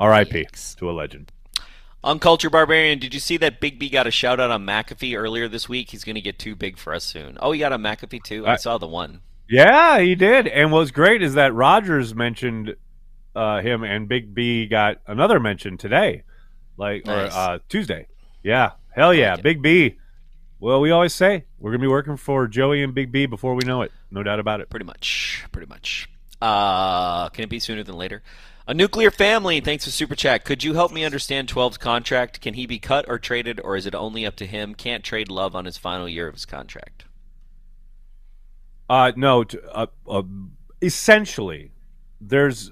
R.I.P. 0.00 0.44
Yikes. 0.44 0.74
to 0.76 0.90
a 0.90 0.92
legend. 0.92 1.30
Uncultured 2.02 2.50
Barbarian, 2.52 2.98
did 2.98 3.12
you 3.12 3.20
see 3.20 3.36
that 3.36 3.60
Big 3.60 3.78
B 3.78 3.90
got 3.90 4.06
a 4.06 4.10
shout 4.10 4.40
out 4.40 4.50
on 4.50 4.64
McAfee 4.64 5.16
earlier 5.18 5.46
this 5.48 5.68
week? 5.68 5.90
He's 5.90 6.02
going 6.02 6.14
to 6.14 6.22
get 6.22 6.38
too 6.38 6.56
big 6.56 6.78
for 6.78 6.94
us 6.94 7.04
soon. 7.04 7.36
Oh, 7.40 7.52
he 7.52 7.58
got 7.60 7.72
a 7.74 7.78
McAfee 7.78 8.22
too? 8.24 8.46
I 8.46 8.52
I- 8.52 8.56
saw 8.56 8.78
the 8.78 8.86
one. 8.86 9.20
Yeah, 9.48 9.98
he 10.00 10.14
did. 10.14 10.46
And 10.46 10.70
what's 10.72 10.92
great 10.92 11.22
is 11.22 11.34
that 11.34 11.52
Rodgers 11.52 12.14
mentioned 12.14 12.76
uh, 13.34 13.60
him, 13.60 13.82
and 13.82 14.08
Big 14.08 14.32
B 14.32 14.66
got 14.66 14.98
another 15.08 15.40
mention 15.40 15.76
today, 15.76 16.22
like 16.76 17.04
Nice. 17.04 17.32
or 17.34 17.36
uh, 17.36 17.58
Tuesday. 17.68 18.06
Yeah, 18.44 18.70
hell 18.94 19.12
yeah, 19.12 19.34
it. 19.34 19.42
Big 19.42 19.60
B. 19.60 19.96
Well, 20.60 20.80
we 20.80 20.92
always 20.92 21.12
say 21.14 21.46
we're 21.58 21.72
gonna 21.72 21.80
be 21.82 21.88
working 21.88 22.16
for 22.16 22.46
Joey 22.46 22.82
and 22.84 22.94
Big 22.94 23.10
B 23.10 23.26
before 23.26 23.54
we 23.56 23.64
know 23.66 23.82
it. 23.82 23.90
No 24.12 24.22
doubt 24.22 24.38
about 24.38 24.60
it. 24.60 24.70
Pretty 24.70 24.86
much. 24.86 25.44
Pretty 25.50 25.66
much. 25.68 26.08
Uh, 26.40 27.28
can 27.30 27.42
it 27.44 27.50
be 27.50 27.58
sooner 27.58 27.82
than 27.82 27.96
later? 27.96 28.22
A 28.70 28.74
nuclear 28.74 29.10
family, 29.10 29.58
thanks 29.58 29.84
for 29.84 29.90
Super 29.90 30.14
Chat. 30.14 30.44
Could 30.44 30.62
you 30.62 30.74
help 30.74 30.92
me 30.92 31.04
understand 31.04 31.48
12's 31.48 31.76
contract? 31.76 32.40
Can 32.40 32.54
he 32.54 32.66
be 32.66 32.78
cut 32.78 33.04
or 33.08 33.18
traded, 33.18 33.60
or 33.64 33.74
is 33.74 33.84
it 33.84 33.96
only 33.96 34.24
up 34.24 34.36
to 34.36 34.46
him? 34.46 34.76
Can't 34.76 35.02
trade 35.02 35.28
Love 35.28 35.56
on 35.56 35.64
his 35.64 35.76
final 35.76 36.08
year 36.08 36.28
of 36.28 36.34
his 36.34 36.46
contract. 36.46 37.04
Uh, 38.88 39.10
no, 39.16 39.44
uh, 39.72 39.86
uh, 40.08 40.22
essentially, 40.80 41.72
there's 42.20 42.70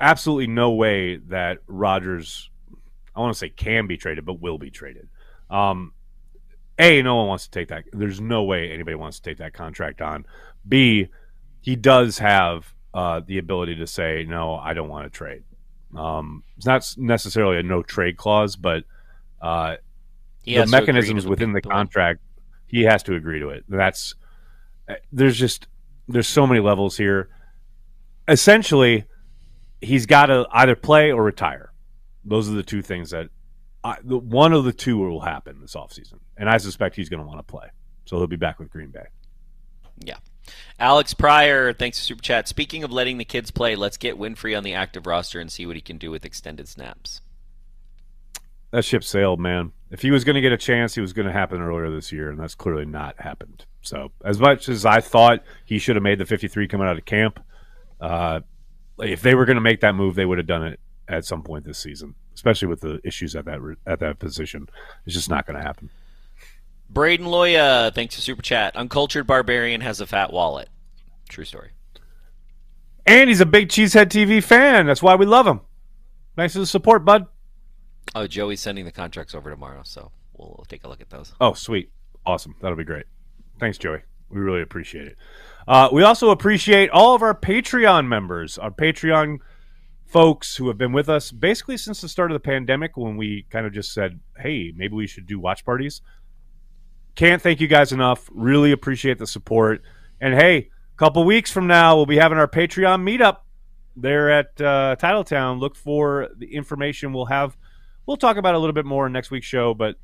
absolutely 0.00 0.48
no 0.48 0.72
way 0.72 1.14
that 1.14 1.58
Rodgers, 1.68 2.50
I 3.14 3.20
want 3.20 3.34
to 3.34 3.38
say 3.38 3.50
can 3.50 3.86
be 3.86 3.96
traded, 3.96 4.24
but 4.24 4.40
will 4.40 4.58
be 4.58 4.72
traded. 4.72 5.06
Um, 5.48 5.92
A, 6.80 7.02
no 7.02 7.14
one 7.14 7.28
wants 7.28 7.44
to 7.44 7.52
take 7.52 7.68
that. 7.68 7.84
There's 7.92 8.20
no 8.20 8.42
way 8.42 8.72
anybody 8.72 8.96
wants 8.96 9.20
to 9.20 9.30
take 9.30 9.38
that 9.38 9.54
contract 9.54 10.02
on. 10.02 10.26
B, 10.68 11.06
he 11.60 11.76
does 11.76 12.18
have 12.18 12.73
uh, 12.94 13.20
the 13.26 13.38
ability 13.38 13.76
to 13.76 13.86
say, 13.86 14.24
no, 14.26 14.54
I 14.54 14.72
don't 14.72 14.88
want 14.88 15.04
to 15.04 15.10
trade. 15.10 15.42
Um, 15.96 16.42
it's 16.56 16.66
not 16.66 16.94
necessarily 16.96 17.58
a 17.58 17.62
no 17.62 17.82
trade 17.82 18.16
clause, 18.16 18.56
but 18.56 18.84
uh, 19.42 19.76
the 20.44 20.54
has 20.54 20.70
to 20.70 20.76
agree 20.76 20.86
to 20.86 20.92
mechanisms 20.92 21.26
within 21.26 21.52
the 21.52 21.60
the- 21.60 21.68
contract, 21.68 22.20
he 22.66 22.82
has 22.84 23.02
to 23.04 23.14
agree 23.14 23.40
to 23.40 23.50
it. 23.50 23.64
That's 23.68 24.14
uh, 24.88 24.94
there's 25.12 25.36
just 25.36 25.66
there's 26.08 26.28
so 26.28 26.46
many 26.46 26.60
levels 26.60 26.96
here. 26.96 27.28
Essentially, 28.26 29.04
he's 29.80 30.06
got 30.06 30.26
to 30.26 30.46
either 30.50 30.74
play 30.76 31.12
or 31.12 31.22
retire. 31.22 31.72
Those 32.24 32.48
are 32.48 32.52
the 32.52 32.62
two 32.62 32.80
things 32.80 33.10
that 33.10 33.28
I, 33.84 33.98
the, 34.02 34.16
one 34.16 34.52
of 34.52 34.64
the 34.64 34.72
two 34.72 34.96
will 34.96 35.20
happen 35.20 35.60
this 35.60 35.74
offseason. 35.74 36.18
and 36.38 36.48
I 36.48 36.56
suspect 36.56 36.96
he's 36.96 37.10
going 37.10 37.20
to 37.20 37.26
want 37.26 37.38
to 37.38 37.42
play. 37.42 37.68
So 38.06 38.16
he'll 38.16 38.26
be 38.26 38.36
back 38.36 38.58
with 38.58 38.70
Green 38.70 38.88
Bay. 38.90 39.06
Yeah. 40.00 40.16
Alex 40.78 41.14
Pryor, 41.14 41.72
thanks 41.72 41.98
for 41.98 42.04
super 42.04 42.22
chat. 42.22 42.48
Speaking 42.48 42.84
of 42.84 42.92
letting 42.92 43.18
the 43.18 43.24
kids 43.24 43.50
play, 43.50 43.76
let's 43.76 43.96
get 43.96 44.18
Winfrey 44.18 44.56
on 44.56 44.64
the 44.64 44.74
active 44.74 45.06
roster 45.06 45.40
and 45.40 45.50
see 45.50 45.66
what 45.66 45.76
he 45.76 45.82
can 45.82 45.98
do 45.98 46.10
with 46.10 46.24
extended 46.24 46.68
snaps. 46.68 47.20
That 48.70 48.84
ship 48.84 49.04
sailed, 49.04 49.38
man. 49.38 49.72
If 49.90 50.02
he 50.02 50.10
was 50.10 50.24
going 50.24 50.34
to 50.34 50.40
get 50.40 50.50
a 50.50 50.56
chance, 50.56 50.94
he 50.94 51.00
was 51.00 51.12
going 51.12 51.26
to 51.26 51.32
happen 51.32 51.60
earlier 51.60 51.90
this 51.90 52.10
year, 52.10 52.30
and 52.30 52.40
that's 52.40 52.56
clearly 52.56 52.84
not 52.84 53.20
happened. 53.20 53.64
So, 53.82 54.10
as 54.24 54.40
much 54.40 54.68
as 54.68 54.84
I 54.84 55.00
thought 55.00 55.44
he 55.64 55.78
should 55.78 55.94
have 55.94 56.02
made 56.02 56.18
the 56.18 56.26
53 56.26 56.66
coming 56.66 56.88
out 56.88 56.98
of 56.98 57.04
camp, 57.04 57.38
uh, 58.00 58.40
if 58.98 59.22
they 59.22 59.36
were 59.36 59.44
going 59.44 59.56
to 59.56 59.60
make 59.60 59.80
that 59.80 59.94
move, 59.94 60.16
they 60.16 60.24
would 60.24 60.38
have 60.38 60.48
done 60.48 60.64
it 60.64 60.80
at 61.06 61.24
some 61.24 61.42
point 61.42 61.64
this 61.64 61.78
season, 61.78 62.14
especially 62.34 62.68
with 62.68 62.80
the 62.80 63.00
issues 63.04 63.36
at 63.36 63.44
that 63.44 63.60
at 63.86 64.00
that 64.00 64.18
position. 64.18 64.68
It's 65.06 65.14
just 65.14 65.30
not 65.30 65.46
going 65.46 65.58
to 65.58 65.64
happen. 65.64 65.90
Braden 66.90 67.26
Loya, 67.26 67.94
thanks 67.94 68.14
for 68.14 68.20
super 68.20 68.42
chat. 68.42 68.76
Uncultured 68.76 69.26
barbarian 69.26 69.80
has 69.80 70.00
a 70.00 70.06
fat 70.06 70.32
wallet. 70.32 70.68
True 71.28 71.44
story. 71.44 71.70
And 73.06 73.28
he's 73.28 73.40
a 73.40 73.46
big 73.46 73.68
Cheesehead 73.68 74.06
TV 74.06 74.42
fan. 74.42 74.86
That's 74.86 75.02
why 75.02 75.14
we 75.14 75.26
love 75.26 75.46
him. 75.46 75.60
Thanks 76.36 76.54
for 76.54 76.60
the 76.60 76.66
support, 76.66 77.04
bud. 77.04 77.26
Oh, 78.14 78.26
Joey's 78.26 78.60
sending 78.60 78.84
the 78.84 78.92
contracts 78.92 79.34
over 79.34 79.50
tomorrow, 79.50 79.82
so 79.84 80.10
we'll, 80.34 80.54
we'll 80.56 80.66
take 80.66 80.84
a 80.84 80.88
look 80.88 81.00
at 81.00 81.10
those. 81.10 81.32
Oh, 81.40 81.54
sweet. 81.54 81.90
Awesome. 82.24 82.54
That'll 82.60 82.76
be 82.76 82.84
great. 82.84 83.06
Thanks, 83.58 83.78
Joey. 83.78 84.00
We 84.30 84.40
really 84.40 84.62
appreciate 84.62 85.06
it. 85.06 85.16
Uh, 85.66 85.88
we 85.92 86.02
also 86.02 86.30
appreciate 86.30 86.90
all 86.90 87.14
of 87.14 87.22
our 87.22 87.34
Patreon 87.34 88.06
members, 88.06 88.58
our 88.58 88.70
Patreon 88.70 89.38
folks 90.06 90.56
who 90.56 90.68
have 90.68 90.78
been 90.78 90.92
with 90.92 91.08
us 91.08 91.30
basically 91.30 91.76
since 91.76 92.00
the 92.00 92.08
start 92.08 92.30
of 92.30 92.34
the 92.34 92.40
pandemic 92.40 92.96
when 92.96 93.16
we 93.16 93.46
kind 93.50 93.66
of 93.66 93.72
just 93.72 93.92
said, 93.92 94.20
hey, 94.38 94.72
maybe 94.76 94.94
we 94.94 95.06
should 95.06 95.26
do 95.26 95.38
watch 95.38 95.64
parties. 95.64 96.02
Can't 97.14 97.40
thank 97.40 97.60
you 97.60 97.68
guys 97.68 97.92
enough. 97.92 98.28
Really 98.32 98.72
appreciate 98.72 99.18
the 99.18 99.26
support. 99.26 99.82
And 100.20 100.34
hey, 100.34 100.56
a 100.56 100.96
couple 100.96 101.24
weeks 101.24 101.50
from 101.50 101.66
now, 101.66 101.96
we'll 101.96 102.06
be 102.06 102.16
having 102.16 102.38
our 102.38 102.48
Patreon 102.48 103.02
meetup 103.02 103.38
there 103.96 104.30
at 104.30 104.60
uh, 104.60 104.96
Titletown. 104.98 105.60
Look 105.60 105.76
for 105.76 106.28
the 106.36 106.54
information 106.54 107.12
we'll 107.12 107.26
have. 107.26 107.56
We'll 108.06 108.16
talk 108.16 108.36
about 108.36 108.54
a 108.54 108.58
little 108.58 108.74
bit 108.74 108.84
more 108.84 109.06
in 109.06 109.12
next 109.12 109.30
week's 109.30 109.46
show, 109.46 109.74
but 109.74 109.96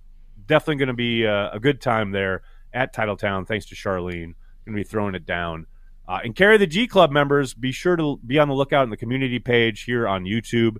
definitely 0.46 0.76
going 0.76 0.88
to 0.88 0.94
be 0.94 1.26
uh, 1.26 1.50
a 1.52 1.61
good 1.61 1.80
time 1.80 2.12
there 2.12 2.42
at 2.72 2.94
Titletown. 2.94 3.46
Thanks 3.46 3.66
to 3.66 3.74
Charlene, 3.74 4.34
going 4.64 4.66
to 4.66 4.72
be 4.72 4.84
throwing 4.84 5.14
it 5.14 5.26
down. 5.26 5.66
Uh, 6.08 6.20
and 6.24 6.34
carry 6.34 6.58
the 6.58 6.66
G 6.66 6.86
Club 6.86 7.11
members. 7.11 7.54
Be 7.54 7.72
sure 7.72 7.96
to 7.96 8.18
be 8.24 8.38
on 8.38 8.48
the 8.48 8.54
lookout 8.54 8.84
in 8.84 8.90
the 8.90 8.96
community 8.96 9.38
page 9.38 9.82
here 9.82 10.08
on 10.08 10.24
YouTube 10.24 10.78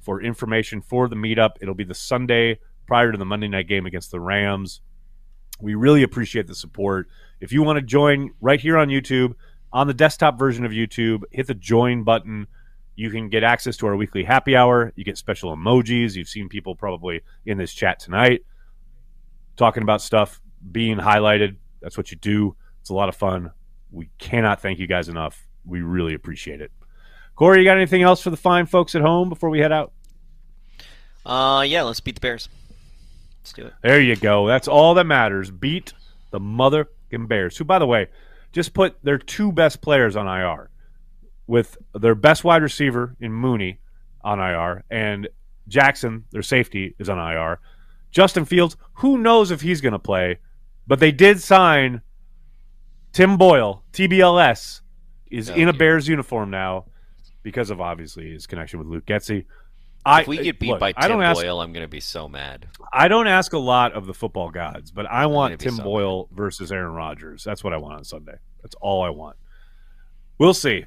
for 0.00 0.20
information 0.20 0.80
for 0.80 1.08
the 1.08 1.16
meetup. 1.16 1.52
It'll 1.60 1.74
be 1.74 1.84
the 1.84 1.94
Sunday 1.94 2.58
prior 2.86 3.12
to 3.12 3.18
the 3.18 3.24
Monday 3.24 3.48
night 3.48 3.68
game 3.68 3.86
against 3.86 4.10
the 4.10 4.20
Rams. 4.20 4.80
We 5.60 5.74
really 5.74 6.02
appreciate 6.02 6.46
the 6.46 6.54
support. 6.54 7.08
If 7.40 7.52
you 7.52 7.62
want 7.62 7.76
to 7.76 7.82
join 7.82 8.30
right 8.40 8.60
here 8.60 8.76
on 8.76 8.88
YouTube, 8.88 9.34
on 9.72 9.86
the 9.86 9.94
desktop 9.94 10.38
version 10.38 10.64
of 10.64 10.72
YouTube, 10.72 11.22
hit 11.30 11.46
the 11.46 11.54
join 11.54 12.04
button. 12.04 12.46
You 12.94 13.10
can 13.10 13.28
get 13.28 13.42
access 13.42 13.76
to 13.78 13.86
our 13.86 13.96
weekly 13.96 14.24
happy 14.24 14.54
hour. 14.56 14.92
You 14.96 15.04
get 15.04 15.16
special 15.16 15.56
emojis. 15.56 16.14
You've 16.14 16.28
seen 16.28 16.48
people 16.48 16.74
probably 16.74 17.22
in 17.46 17.58
this 17.58 17.72
chat 17.72 17.98
tonight 17.98 18.42
talking 19.56 19.82
about 19.82 20.02
stuff 20.02 20.40
being 20.70 20.98
highlighted. 20.98 21.56
That's 21.80 21.96
what 21.96 22.10
you 22.10 22.16
do. 22.16 22.56
It's 22.80 22.90
a 22.90 22.94
lot 22.94 23.08
of 23.08 23.16
fun. 23.16 23.50
We 23.90 24.08
cannot 24.18 24.60
thank 24.60 24.78
you 24.78 24.86
guys 24.86 25.08
enough. 25.08 25.46
We 25.64 25.82
really 25.82 26.14
appreciate 26.14 26.60
it. 26.60 26.72
Corey, 27.34 27.60
you 27.60 27.64
got 27.64 27.76
anything 27.76 28.02
else 28.02 28.20
for 28.20 28.30
the 28.30 28.36
fine 28.36 28.66
folks 28.66 28.94
at 28.94 29.02
home 29.02 29.28
before 29.28 29.50
we 29.50 29.60
head 29.60 29.72
out? 29.72 29.92
Uh, 31.24 31.64
yeah, 31.66 31.82
let's 31.82 32.00
beat 32.00 32.16
the 32.16 32.20
Bears. 32.20 32.48
Let's 33.42 33.52
do 33.52 33.66
it. 33.66 33.72
There 33.82 34.00
you 34.00 34.16
go. 34.16 34.46
That's 34.46 34.68
all 34.68 34.94
that 34.94 35.04
matters. 35.04 35.50
Beat 35.50 35.92
the 36.30 36.40
motherfucking 36.40 37.28
Bears, 37.28 37.56
who, 37.56 37.64
by 37.64 37.78
the 37.78 37.86
way, 37.86 38.08
just 38.52 38.72
put 38.72 38.96
their 39.02 39.18
two 39.18 39.52
best 39.52 39.80
players 39.82 40.16
on 40.16 40.26
IR 40.28 40.70
with 41.46 41.76
their 41.94 42.14
best 42.14 42.44
wide 42.44 42.62
receiver 42.62 43.16
in 43.20 43.32
Mooney 43.32 43.78
on 44.22 44.38
IR 44.38 44.84
and 44.90 45.28
Jackson, 45.68 46.24
their 46.30 46.42
safety, 46.42 46.94
is 46.98 47.08
on 47.08 47.18
IR. 47.18 47.58
Justin 48.10 48.44
Fields, 48.44 48.76
who 48.94 49.18
knows 49.18 49.50
if 49.50 49.60
he's 49.60 49.80
going 49.80 49.92
to 49.92 49.98
play, 49.98 50.38
but 50.86 51.00
they 51.00 51.10
did 51.12 51.40
sign 51.40 52.02
Tim 53.12 53.36
Boyle, 53.36 53.82
TBLS, 53.92 54.80
is 55.30 55.50
Oh, 55.50 55.54
in 55.54 55.68
a. 55.68 55.72
Bears 55.72 56.06
uniform 56.08 56.50
now 56.50 56.84
because 57.42 57.70
of 57.70 57.80
obviously 57.80 58.32
his 58.32 58.46
connection 58.46 58.78
with 58.78 58.88
Luke 58.88 59.06
Getsy. 59.06 59.46
I, 60.04 60.22
If 60.22 60.26
we 60.26 60.38
get 60.38 60.58
beat 60.58 60.70
look, 60.70 60.80
by 60.80 60.92
I 60.96 61.02
Tim 61.02 61.10
don't 61.10 61.22
ask, 61.22 61.40
Boyle, 61.40 61.60
I'm 61.60 61.72
going 61.72 61.84
to 61.84 61.88
be 61.88 62.00
so 62.00 62.28
mad. 62.28 62.68
I 62.92 63.06
don't 63.06 63.28
ask 63.28 63.52
a 63.52 63.58
lot 63.58 63.92
of 63.92 64.06
the 64.06 64.14
football 64.14 64.50
gods, 64.50 64.90
but 64.90 65.06
I 65.06 65.26
want 65.26 65.60
Tim 65.60 65.76
so 65.76 65.84
Boyle 65.84 66.28
versus 66.32 66.72
Aaron 66.72 66.92
Rodgers. 66.92 67.44
That's 67.44 67.62
what 67.62 67.72
I 67.72 67.76
want 67.76 67.94
on 67.94 68.04
Sunday. 68.04 68.34
That's 68.62 68.74
all 68.80 69.02
I 69.02 69.10
want. 69.10 69.36
We'll 70.38 70.54
see. 70.54 70.86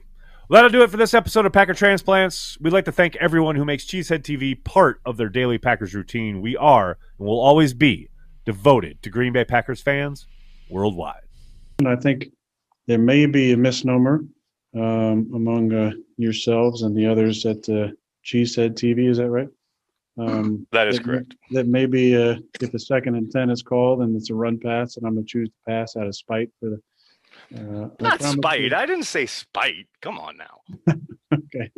Well, 0.49 0.57
that'll 0.57 0.69
do 0.69 0.83
it 0.83 0.91
for 0.91 0.97
this 0.97 1.13
episode 1.13 1.45
of 1.45 1.53
Packer 1.53 1.73
Transplants. 1.73 2.59
We'd 2.59 2.73
like 2.73 2.85
to 2.85 2.91
thank 2.91 3.15
everyone 3.15 3.55
who 3.55 3.63
makes 3.63 3.85
Cheesehead 3.85 4.21
TV 4.21 4.61
part 4.61 4.99
of 5.05 5.15
their 5.17 5.29
daily 5.29 5.57
Packers 5.57 5.95
routine. 5.95 6.41
We 6.41 6.57
are 6.57 6.97
and 7.17 7.27
will 7.27 7.39
always 7.39 7.73
be 7.73 8.09
devoted 8.45 9.01
to 9.03 9.09
Green 9.09 9.31
Bay 9.31 9.45
Packers 9.45 9.81
fans 9.81 10.27
worldwide. 10.69 11.21
And 11.79 11.87
I 11.87 11.95
think 11.95 12.27
there 12.85 12.99
may 12.99 13.25
be 13.27 13.53
a 13.53 13.57
misnomer 13.57 14.25
um, 14.75 15.31
among 15.33 15.73
uh, 15.73 15.91
yourselves 16.17 16.81
and 16.81 16.95
the 16.95 17.05
others 17.07 17.43
that. 17.43 17.69
uh, 17.69 17.95
Cheesehead 18.25 18.73
TV. 18.75 19.09
Is 19.09 19.17
that 19.17 19.29
right? 19.29 19.49
Um, 20.17 20.65
That 20.71 20.87
is 20.87 20.97
that- 20.97 21.03
correct. 21.03 21.35
That 21.51 21.67
maybe 21.67 22.15
uh, 22.15 22.37
if 22.61 22.71
the 22.71 22.79
second 22.79 23.15
and 23.15 23.31
ten 23.31 23.49
is 23.49 23.61
called 23.61 24.01
and 24.01 24.15
it's 24.15 24.29
a 24.29 24.33
run 24.35 24.59
pass, 24.59 24.97
and 24.97 25.05
I'm 25.05 25.13
going 25.13 25.25
to 25.25 25.29
choose 25.31 25.49
to 25.49 25.55
pass 25.67 25.95
out 25.95 26.07
of 26.07 26.15
spite 26.15 26.49
for 26.59 26.69
the. 26.71 26.81
Uh, 27.55 27.89
Not 27.99 28.21
spite. 28.21 28.71
I 28.73 28.85
didn't 28.85 29.03
say 29.03 29.25
spite. 29.25 29.87
Come 30.01 30.17
on 30.19 30.37
now. 30.37 30.93
Okay. 31.33 31.69